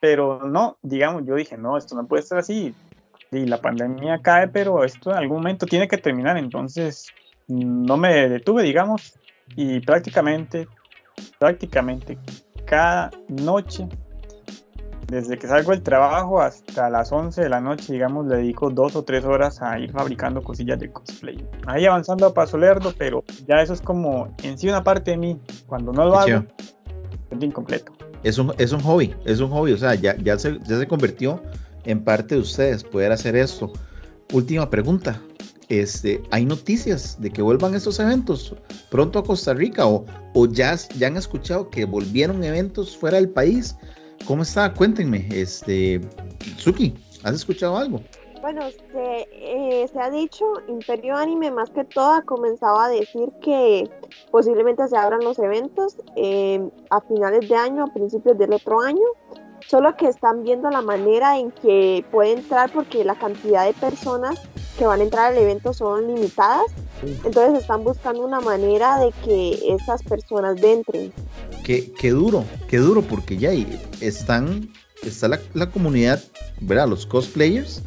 [0.00, 2.74] Pero no, digamos, yo dije, no, esto no puede ser así.
[3.32, 6.36] Y la pandemia cae, pero esto en algún momento tiene que terminar.
[6.36, 7.08] Entonces,
[7.48, 9.18] no me detuve, digamos,
[9.56, 10.68] y prácticamente,
[11.38, 12.18] prácticamente
[12.64, 13.88] cada noche,
[15.08, 18.94] desde que salgo del trabajo hasta las 11 de la noche, digamos, le dedico dos
[18.94, 21.44] o tres horas a ir fabricando cosillas de cosplay.
[21.66, 25.16] Ahí avanzando a paso lerdo, pero ya eso es como en sí una parte de
[25.16, 25.40] mí.
[25.66, 26.44] Cuando no lo hago,
[27.30, 27.92] es incompleto.
[28.22, 30.86] Es un, es un hobby, es un hobby, o sea, ya, ya, se, ya se
[30.86, 31.42] convirtió
[31.84, 33.72] en parte de ustedes poder hacer esto.
[34.32, 35.20] Última pregunta,
[35.68, 38.54] este, ¿hay noticias de que vuelvan estos eventos
[38.90, 40.04] pronto a Costa Rica o,
[40.34, 43.76] o ya, ya han escuchado que volvieron eventos fuera del país?
[44.26, 44.74] ¿Cómo está?
[44.74, 46.00] Cuéntenme, este,
[46.58, 48.02] Suki, ¿has escuchado algo?
[48.42, 53.28] Bueno, se, eh, se, ha dicho, Imperio Anime más que todo ha comenzado a decir
[53.42, 53.88] que
[54.30, 59.04] posiblemente se abran los eventos eh, a finales de año, a principios del otro año
[59.68, 64.40] solo que están viendo la manera en que puede entrar porque la cantidad de personas
[64.78, 66.66] que van a entrar al evento son limitadas,
[67.02, 71.12] entonces están buscando una manera de que esas personas entren.
[71.64, 73.50] Qué, qué duro, qué duro, porque ya
[74.00, 74.70] están,
[75.02, 76.22] está la, la comunidad,
[76.60, 76.88] ¿verdad?
[76.88, 77.82] Los cosplayers,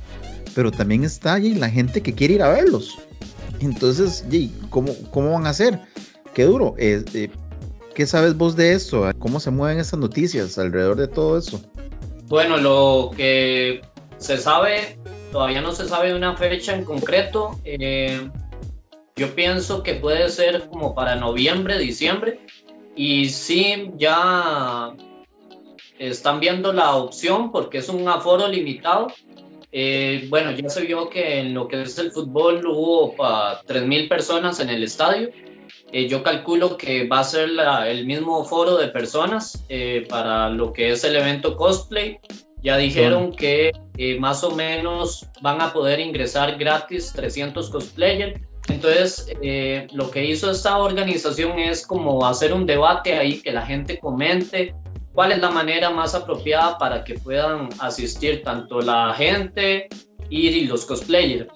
[0.55, 2.97] pero también está ahí la gente que quiere ir a verlos.
[3.59, 4.25] Entonces,
[4.69, 5.79] ¿cómo, cómo van a hacer?
[6.33, 6.75] Qué duro.
[6.77, 7.29] Eh, eh,
[7.95, 9.09] ¿Qué sabes vos de esto?
[9.19, 11.61] ¿Cómo se mueven estas noticias alrededor de todo eso?
[12.27, 13.81] Bueno, lo que
[14.17, 14.97] se sabe,
[15.31, 17.59] todavía no se sabe una fecha en concreto.
[17.63, 18.29] Eh,
[19.15, 22.39] yo pienso que puede ser como para noviembre, diciembre.
[22.95, 24.93] Y sí, ya
[25.99, 29.07] están viendo la opción porque es un aforo limitado.
[29.71, 34.09] Eh, bueno, ya se vio que en lo que es el fútbol hubo para 3.000
[34.09, 35.29] personas en el estadio.
[35.91, 37.49] Eh, yo calculo que va a ser
[37.87, 42.19] el mismo foro de personas eh, para lo que es el evento cosplay.
[42.63, 48.41] Ya dijeron que eh, más o menos van a poder ingresar gratis 300 cosplayers.
[48.69, 49.27] Entonces,
[49.91, 54.73] lo que hizo esta organización es como hacer un debate ahí, que la gente comente
[55.13, 59.89] cuál es la manera más apropiada para que puedan asistir tanto la gente
[60.29, 61.49] y los cosplayers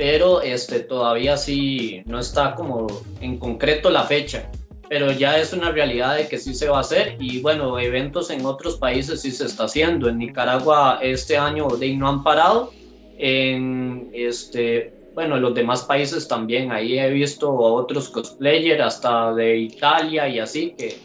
[0.00, 2.86] pero este, todavía sí no está como
[3.20, 4.50] en concreto la fecha,
[4.88, 8.30] pero ya es una realidad de que sí se va a hacer y bueno, eventos
[8.30, 10.08] en otros países sí se está haciendo.
[10.08, 11.68] En Nicaragua este año
[11.98, 12.72] no han parado,
[13.18, 20.26] en este, bueno, los demás países también, ahí he visto otros cosplayers hasta de Italia
[20.28, 20.96] y así que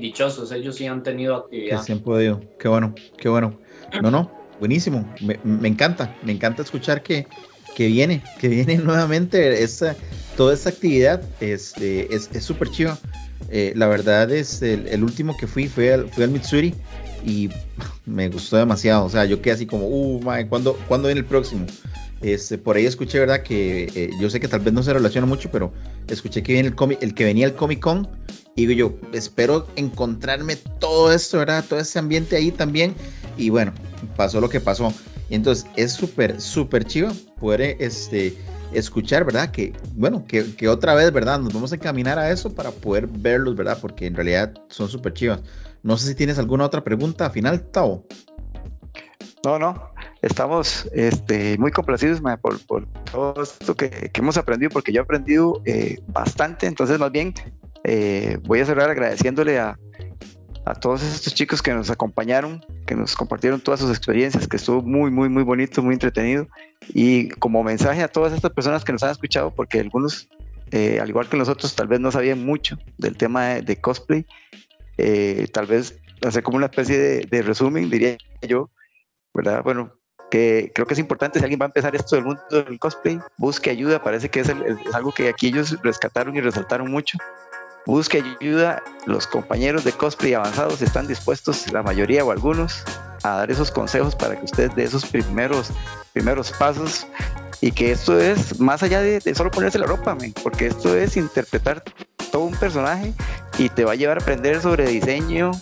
[0.00, 1.78] dichosos, ellos sí han tenido actividad.
[1.78, 3.58] Que sí han podido, qué bueno, qué bueno.
[4.00, 4.30] No, no,
[4.60, 7.26] buenísimo, me, me encanta, me encanta escuchar que
[7.76, 9.94] que viene, que viene nuevamente esa,
[10.36, 12.98] toda esta actividad, este, es súper chido.
[13.50, 16.74] Eh, la verdad es el, último que fui fue al, fui al Mitsuri
[17.24, 17.50] y
[18.06, 19.04] me gustó demasiado.
[19.04, 21.66] O sea, yo quedé así como, uh, madre, ¿cuándo, viene el próximo?
[22.22, 23.42] Este, por ahí escuché, ¿verdad?
[23.42, 25.72] Que eh, yo sé que tal vez no se relaciona mucho, pero
[26.08, 28.08] escuché que viene el, el que venía el Comic Con.
[28.56, 31.62] Y digo yo, espero encontrarme todo esto, ¿verdad?
[31.68, 32.94] Todo ese ambiente ahí también.
[33.36, 33.74] Y bueno,
[34.16, 34.94] pasó lo que pasó.
[35.30, 38.36] Entonces es súper, súper chido poder este,
[38.72, 39.50] escuchar, ¿verdad?
[39.50, 41.40] Que, bueno, que, otra vez, ¿verdad?
[41.40, 43.78] Nos vamos a encaminar a eso para poder verlos, ¿verdad?
[43.80, 45.40] Porque en realidad son súper chivas.
[45.82, 48.04] No sé si tienes alguna otra pregunta final, Tao.
[49.44, 49.90] No, no.
[50.22, 52.58] Estamos este, muy complacidos por,
[53.10, 56.66] todo esto que, hemos aprendido, porque yo he aprendido eh, bastante.
[56.66, 57.34] Entonces, más bien,
[57.84, 59.78] eh, voy a cerrar agradeciéndole a,
[60.64, 64.80] a todos estos chicos que nos acompañaron, que nos compartieron todas sus experiencias, que estuvo
[64.80, 66.48] muy, muy, muy bonito, muy entretenido.
[66.88, 70.28] Y como mensaje a todas estas personas que nos han escuchado, porque algunos,
[70.70, 74.24] eh, al igual que nosotros, tal vez no sabían mucho del tema de, cosplay,
[74.96, 78.70] eh, tal vez hacer como una especie de, resumen, diría yo,
[79.34, 79.62] ¿verdad?
[79.62, 79.92] Bueno,
[80.30, 83.18] que creo que es importante si alguien va a empezar esto del mundo del cosplay,
[83.36, 87.18] busque ayuda, parece que es, es algo que aquí ellos rescataron y resaltaron mucho.
[87.86, 92.82] Busque ayuda, los compañeros de cosplay avanzados están dispuestos, la mayoría o algunos,
[93.22, 95.70] a dar esos consejos para que usted dé esos primeros,
[96.12, 97.06] primeros pasos
[97.60, 101.84] y que esto es más allá de, solo ponerse la ropa, porque esto es interpretar
[102.32, 103.12] todo un personaje
[103.56, 105.52] y te va a llevar a aprender sobre diseño,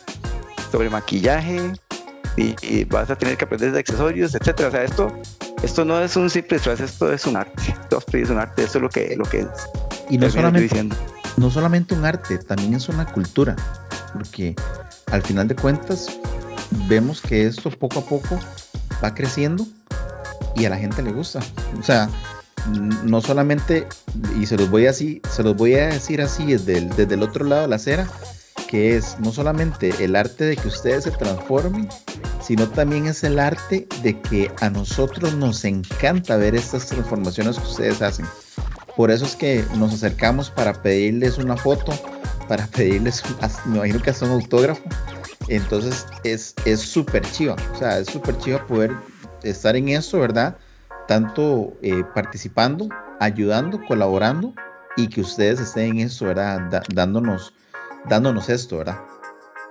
[0.73, 1.73] sobre maquillaje
[2.37, 4.69] y, vas a tener que aprender de accesorios, etcétera.
[4.69, 5.13] O sea, esto,
[5.63, 7.75] esto no es un simple disfraz, esto es un arte.
[7.91, 9.49] Cosplay es un arte, eso es lo que, lo que es.
[10.11, 10.89] Y no solamente,
[11.37, 13.57] no solamente un arte, también es una cultura,
[14.13, 14.55] porque
[15.11, 16.19] al final de cuentas
[16.89, 18.39] vemos que esto poco a poco
[19.03, 19.67] va creciendo
[20.57, 21.41] y a la gente le gusta.
[21.79, 22.09] O sea,
[23.05, 23.87] no solamente,
[24.41, 27.23] y se los voy así, se los voy a decir así desde el, desde el
[27.23, 28.09] otro lado de la acera,
[28.69, 31.89] que es no solamente el arte de que ustedes se transformen,
[32.43, 37.67] sino también es el arte de que a nosotros nos encanta ver estas transformaciones que
[37.67, 38.27] ustedes hacen.
[38.97, 41.93] Por eso es que nos acercamos para pedirles una foto,
[42.49, 43.23] para pedirles,
[43.67, 44.83] me imagino que hasta un autógrafo.
[45.49, 48.93] Entonces es súper chiva, o sea, es súper chiva poder
[49.43, 50.57] estar en eso, ¿verdad?
[51.07, 52.89] Tanto eh, participando,
[53.21, 54.55] ayudando, colaborando
[54.97, 56.83] y que ustedes estén en eso, ¿verdad?
[56.95, 57.53] dándonos,
[58.07, 59.01] dándonos esto, ¿verdad?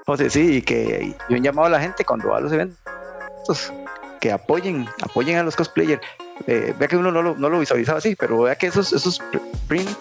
[0.05, 3.71] José, sí, y que yo he llamado a la gente cuando va a los eventos
[4.19, 6.01] que apoyen, apoyen a los cosplayers.
[6.47, 9.21] Eh, vea que uno no lo, no lo visualizaba así, pero vea que esos, esos
[9.67, 9.97] prints,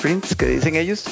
[0.00, 1.04] prints que dicen ellos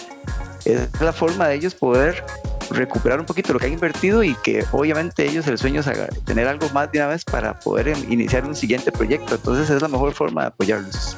[0.65, 2.25] es la forma de ellos poder
[2.71, 5.89] recuperar un poquito lo que han invertido y que obviamente ellos el sueño es
[6.25, 9.35] tener algo más de una vez para poder iniciar un siguiente proyecto.
[9.35, 11.17] Entonces es la mejor forma de apoyarlos.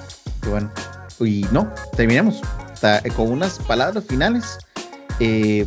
[0.49, 0.71] bueno,
[1.21, 2.41] y no, terminamos
[2.83, 4.59] eh, con unas palabras finales.
[5.21, 5.67] Eh,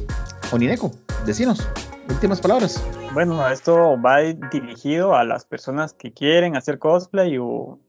[0.51, 0.91] Onineco,
[1.25, 1.67] decinos,
[2.09, 2.83] últimas palabras.
[3.13, 4.19] Bueno, esto va
[4.51, 7.79] dirigido a las personas que quieren hacer cosplay o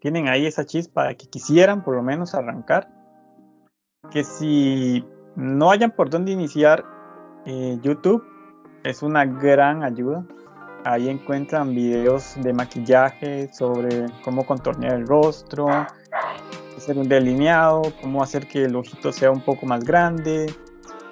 [0.00, 2.88] tienen ahí esa chispa que quisieran por lo menos arrancar.
[4.10, 5.04] Que si
[5.34, 6.84] no hayan por dónde iniciar,
[7.44, 8.24] eh, YouTube
[8.84, 10.24] es una gran ayuda.
[10.84, 15.68] Ahí encuentran videos de maquillaje sobre cómo contornear el rostro,
[16.76, 20.46] hacer un delineado, cómo hacer que el ojito sea un poco más grande,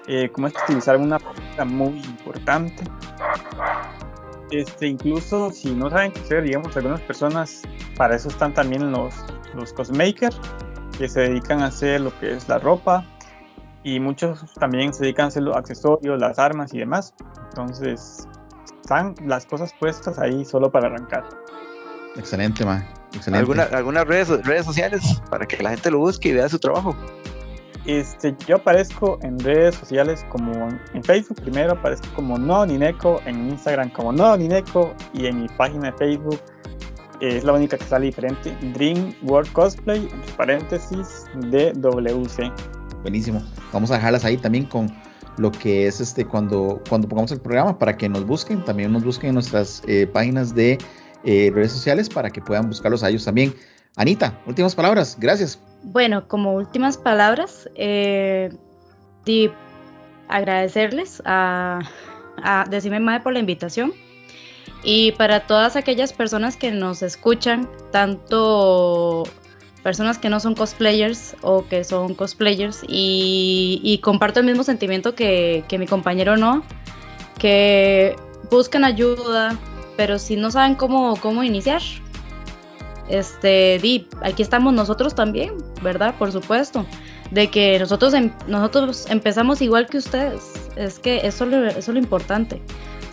[0.06, 2.84] eh, cómo utilizar una paleta muy importante.
[4.50, 7.62] Este, incluso si no saben qué hacer, digamos, algunas personas,
[7.96, 9.14] para eso están también los,
[9.54, 10.38] los cosmakers,
[10.98, 13.04] que se dedican a hacer lo que es la ropa,
[13.82, 17.14] y muchos también se dedican a hacer los accesorios, las armas y demás.
[17.50, 18.26] Entonces,
[18.80, 21.24] están las cosas puestas ahí solo para arrancar.
[22.16, 22.86] Excelente, ma.
[23.72, 26.96] ¿Algunas redes, redes sociales para que la gente lo busque y vea su trabajo?
[27.86, 33.50] Este, yo aparezco en redes sociales como en Facebook primero aparezco como No Nineco, en
[33.50, 36.40] Instagram como No Nineco y en mi página de Facebook
[37.20, 42.52] es la única que sale diferente, Dream World Cosplay, entre paréntesis, DWC.
[43.02, 43.42] Buenísimo.
[43.72, 44.86] Vamos a dejarlas ahí también con
[45.36, 49.04] lo que es este cuando, cuando pongamos el programa para que nos busquen, también nos
[49.04, 50.78] busquen en nuestras eh, páginas de
[51.24, 53.54] eh, redes sociales para que puedan buscarlos a ellos también.
[53.96, 55.58] Anita, últimas palabras, gracias.
[55.84, 58.50] Bueno, como últimas palabras, eh,
[60.28, 61.80] agradecerles a,
[62.42, 63.92] a Decime Mae por la invitación.
[64.82, 69.24] Y para todas aquellas personas que nos escuchan, tanto
[69.82, 75.64] personas que no son cosplayers o que son cosplayers y, comparto el mismo sentimiento que,
[75.78, 76.64] mi compañero no,
[77.38, 78.16] que
[78.50, 79.56] buscan ayuda,
[79.96, 81.82] pero si no saben cómo, cómo iniciar,
[83.08, 85.52] este, di, aquí estamos nosotros también,
[85.84, 86.16] ¿verdad?
[86.18, 86.84] Por supuesto,
[87.30, 90.42] de que nosotros, em, nosotros empezamos igual que ustedes,
[90.74, 92.60] es que eso, eso es lo importante.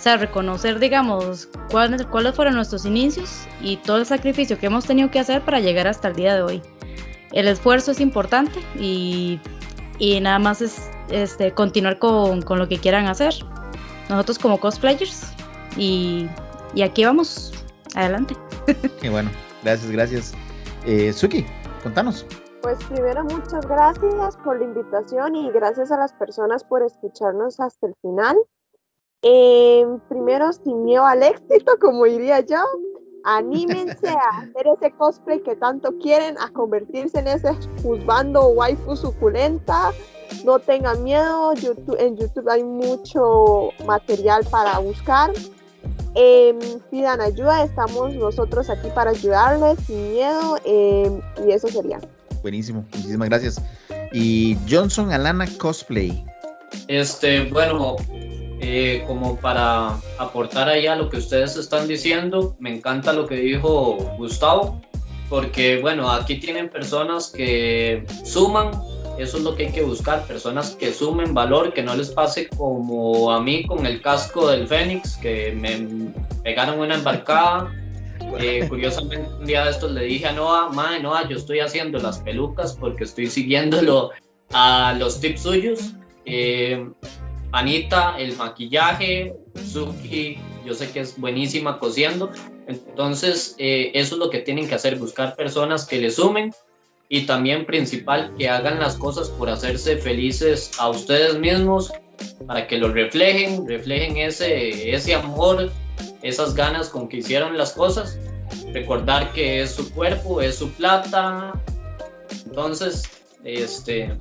[0.02, 4.86] O sea, reconocer, digamos, cuáles, cuáles fueron nuestros inicios y todo el sacrificio que hemos
[4.86, 6.62] tenido que hacer para llegar hasta el día de hoy.
[7.32, 9.40] El esfuerzo es importante y,
[10.22, 13.36] nada más es este, continuar con, lo que quieran hacer.
[14.10, 15.34] Nosotros como cosplayers
[15.78, 16.28] y,
[16.84, 17.54] aquí vamos,
[17.94, 18.36] adelante.
[19.02, 19.30] Qué bueno,
[19.64, 20.34] gracias, gracias.
[20.86, 21.46] Eh, Suki,
[21.84, 22.26] contanos.
[22.62, 27.88] Pues primero muchas gracias por la invitación y gracias a las personas por escucharnos hasta
[27.88, 28.38] el final.
[29.24, 32.60] Eh, primero, sin miedo al éxito, como diría yo,
[33.24, 39.92] anímense a hacer ese cosplay que tanto quieren, a convertirse en ese juzgando waifu suculenta.
[40.46, 41.54] No tengan miedo,
[41.98, 45.32] en YouTube hay mucho material para buscar.
[46.14, 46.60] Em,
[46.92, 52.00] pidan ayuda, estamos nosotros aquí para ayudarles sin miedo em, y eso sería.
[52.42, 53.62] Buenísimo, muchísimas gracias.
[54.12, 56.26] Y Johnson Alana Cosplay.
[56.88, 57.98] Este, bueno,
[58.64, 62.56] eh, como para aportar ahí a lo que ustedes están diciendo.
[62.60, 64.80] Me encanta lo que dijo Gustavo,
[65.30, 68.72] porque bueno, aquí tienen personas que suman,
[69.18, 72.50] eso es lo que hay que buscar, personas que sumen valor, que no les pase
[72.50, 76.14] como a mí con el casco del Fénix, que me
[76.44, 77.74] pegaron una embarcada.
[78.40, 82.00] Eh, curiosamente, un día de estos le dije a Noah, madre, Noah, yo estoy haciendo
[82.00, 84.12] las pelucas porque estoy siguiéndolo
[84.52, 85.94] a los tips suyos.
[86.26, 86.90] Eh,
[87.52, 92.32] Anita, el maquillaje, Suki, yo sé que es buenísima cosiendo.
[92.68, 96.54] Entonces, eh, eso es lo que tienen que hacer, buscar personas que le sumen
[97.10, 101.92] y también principal, que hagan las cosas por hacerse felices a ustedes mismos,
[102.48, 105.70] para que lo reflejen, reflejen ese, ese amor,
[106.22, 108.18] esas ganas con que hicieron las cosas.
[108.74, 111.54] Recordar que es su cuerpo, es su plata.
[112.46, 113.04] Entonces,
[113.44, 114.16] este,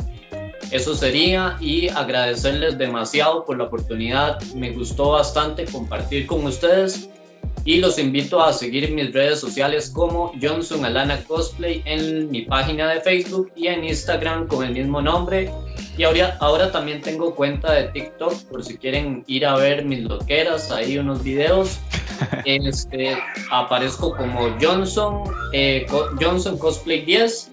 [0.71, 4.41] eso sería y agradecerles demasiado por la oportunidad.
[4.55, 7.09] Me gustó bastante compartir con ustedes
[7.65, 12.89] y los invito a seguir mis redes sociales como Johnson Alana Cosplay en mi página
[12.89, 15.51] de Facebook y en Instagram con el mismo nombre.
[16.01, 20.01] Y ahora, ahora también tengo cuenta de TikTok por si quieren ir a ver mis
[20.01, 21.79] loqueras, ahí unos videos.
[22.45, 23.17] Este,
[23.51, 25.87] aparezco como Johnson, eh,
[26.21, 27.51] Johnson Cosplay 10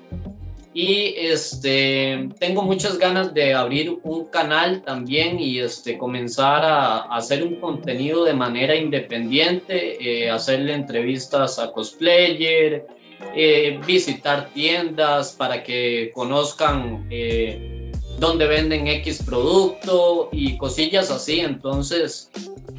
[0.74, 7.44] y este, tengo muchas ganas de abrir un canal también y este, comenzar a, hacer
[7.44, 12.88] un contenido de manera independiente, eh, hacerle entrevistas a cosplayer,
[13.36, 17.77] eh, visitar tiendas para que conozcan eh,
[18.19, 21.39] dónde venden X producto y cosillas así.
[21.39, 22.30] Entonces,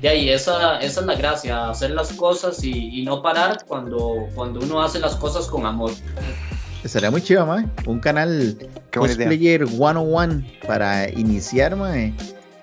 [0.00, 4.26] de ahí, esa, esa es la gracia, hacer las cosas y, y no parar cuando,
[4.34, 5.92] cuando uno hace las cosas con amor.
[6.84, 7.66] Estaría muy chido, mae.
[7.86, 8.56] Un canal
[8.92, 12.14] Cosplayer 101 para iniciar, mae.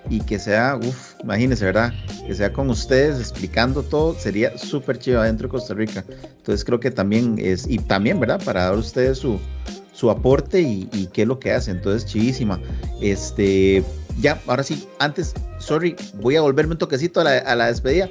[0.09, 1.91] Y que sea, uff, imagínense, ¿verdad?
[2.25, 6.05] Que sea con ustedes explicando todo, sería súper chido adentro de Costa Rica.
[6.37, 8.39] Entonces creo que también es, y también, ¿verdad?
[8.43, 9.39] Para dar a ustedes su,
[9.95, 11.77] su aporte y, qué es lo que hacen.
[11.77, 12.59] Entonces, chivísima.
[13.01, 13.83] Este,
[14.19, 18.09] ya, ahora sí, antes, sorry, voy a volverme un toquecito a la, a la despedida.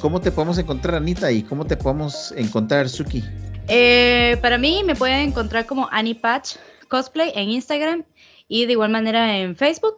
[0.00, 1.30] ¿Cómo te podemos encontrar, Anita?
[1.32, 3.24] ¿Y cómo te podemos encontrar, Suki?
[3.68, 6.56] Eh, para mí me pueden encontrar como Annie Patch
[6.88, 8.04] Cosplay en Instagram
[8.46, 9.96] y de igual manera en Facebook.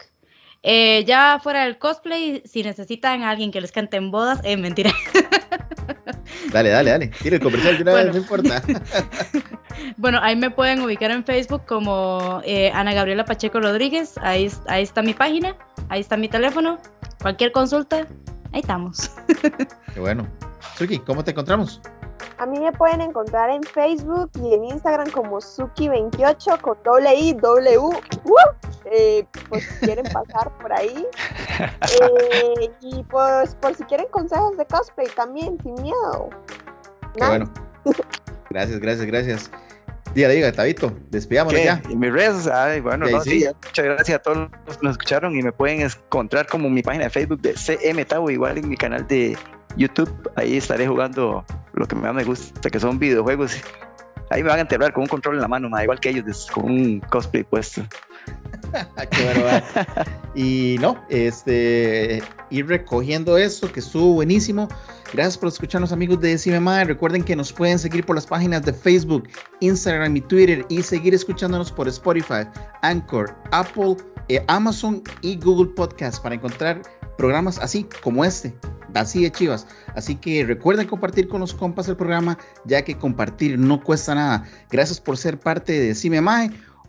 [0.68, 4.56] Eh, ya fuera del cosplay, si necesitan a alguien que les cante en bodas, eh,
[4.56, 4.90] mentira.
[6.52, 7.10] Dale, dale, dale.
[7.10, 8.62] Quiero el comercial de una vez, no importa.
[9.96, 14.16] bueno, ahí me pueden ubicar en Facebook como eh, Ana Gabriela Pacheco Rodríguez.
[14.22, 15.56] Ahí, ahí está mi página,
[15.88, 16.78] ahí está mi teléfono.
[17.20, 18.06] Cualquier consulta,
[18.52, 19.10] ahí estamos.
[19.94, 20.26] Qué bueno.
[20.76, 21.80] Suki, ¿cómo te encontramos?
[22.38, 27.34] A mí me pueden encontrar en Facebook y en Instagram como Suki28 con doble I,
[27.34, 27.96] W.
[28.90, 31.06] Eh, pues si quieren pasar por ahí.
[31.58, 36.30] Eh, y pues por si quieren consejos de cosplay también, sin miedo.
[37.18, 37.50] bueno.
[38.50, 39.50] Gracias, gracias, gracias.
[40.14, 41.82] Diga, diga, Tabito, despidámonos ya.
[41.90, 43.44] Y mis redes, ay, bueno, no, sí.
[43.66, 47.04] muchas gracias a todos los que nos escucharon y me pueden encontrar como mi página
[47.04, 49.36] de Facebook de CM Tavo, igual en mi canal de
[49.76, 51.44] YouTube, ahí estaré jugando
[51.74, 53.60] lo que más me gusta, que son videojuegos.
[54.30, 56.64] Ahí me van a enterrar con un control en la mano, igual que ellos, con
[56.64, 57.82] un cosplay puesto.
[60.34, 64.68] y no, este, ir recogiendo esto que estuvo buenísimo.
[65.12, 68.72] Gracias por escucharnos amigos de Decime Recuerden que nos pueden seguir por las páginas de
[68.72, 69.28] Facebook,
[69.60, 72.48] Instagram y Twitter y seguir escuchándonos por Spotify,
[72.82, 73.96] Anchor, Apple,
[74.28, 76.82] eh, Amazon y Google Podcast para encontrar
[77.16, 78.54] programas así como este
[78.94, 79.66] así de chivas.
[79.94, 84.44] Así que recuerden compartir con los compas el programa, ya que compartir no cuesta nada.
[84.70, 86.20] Gracias por ser parte de Decime.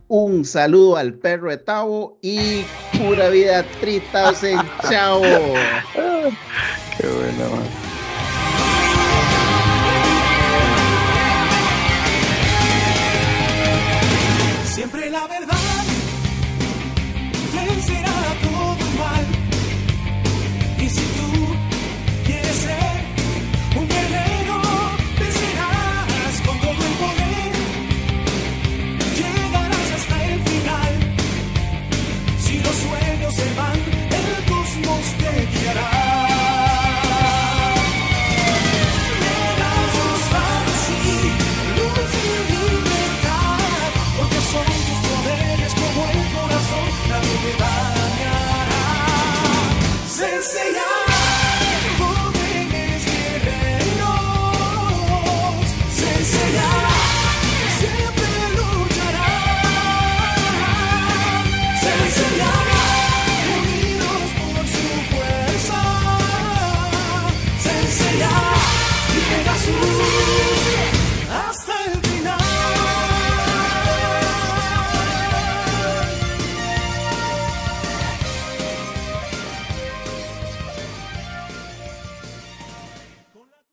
[0.10, 2.64] Un saludo al perro de Tavo y
[2.98, 4.58] pura vida 3000.
[4.90, 5.22] Chao.
[5.22, 7.87] Qué bueno,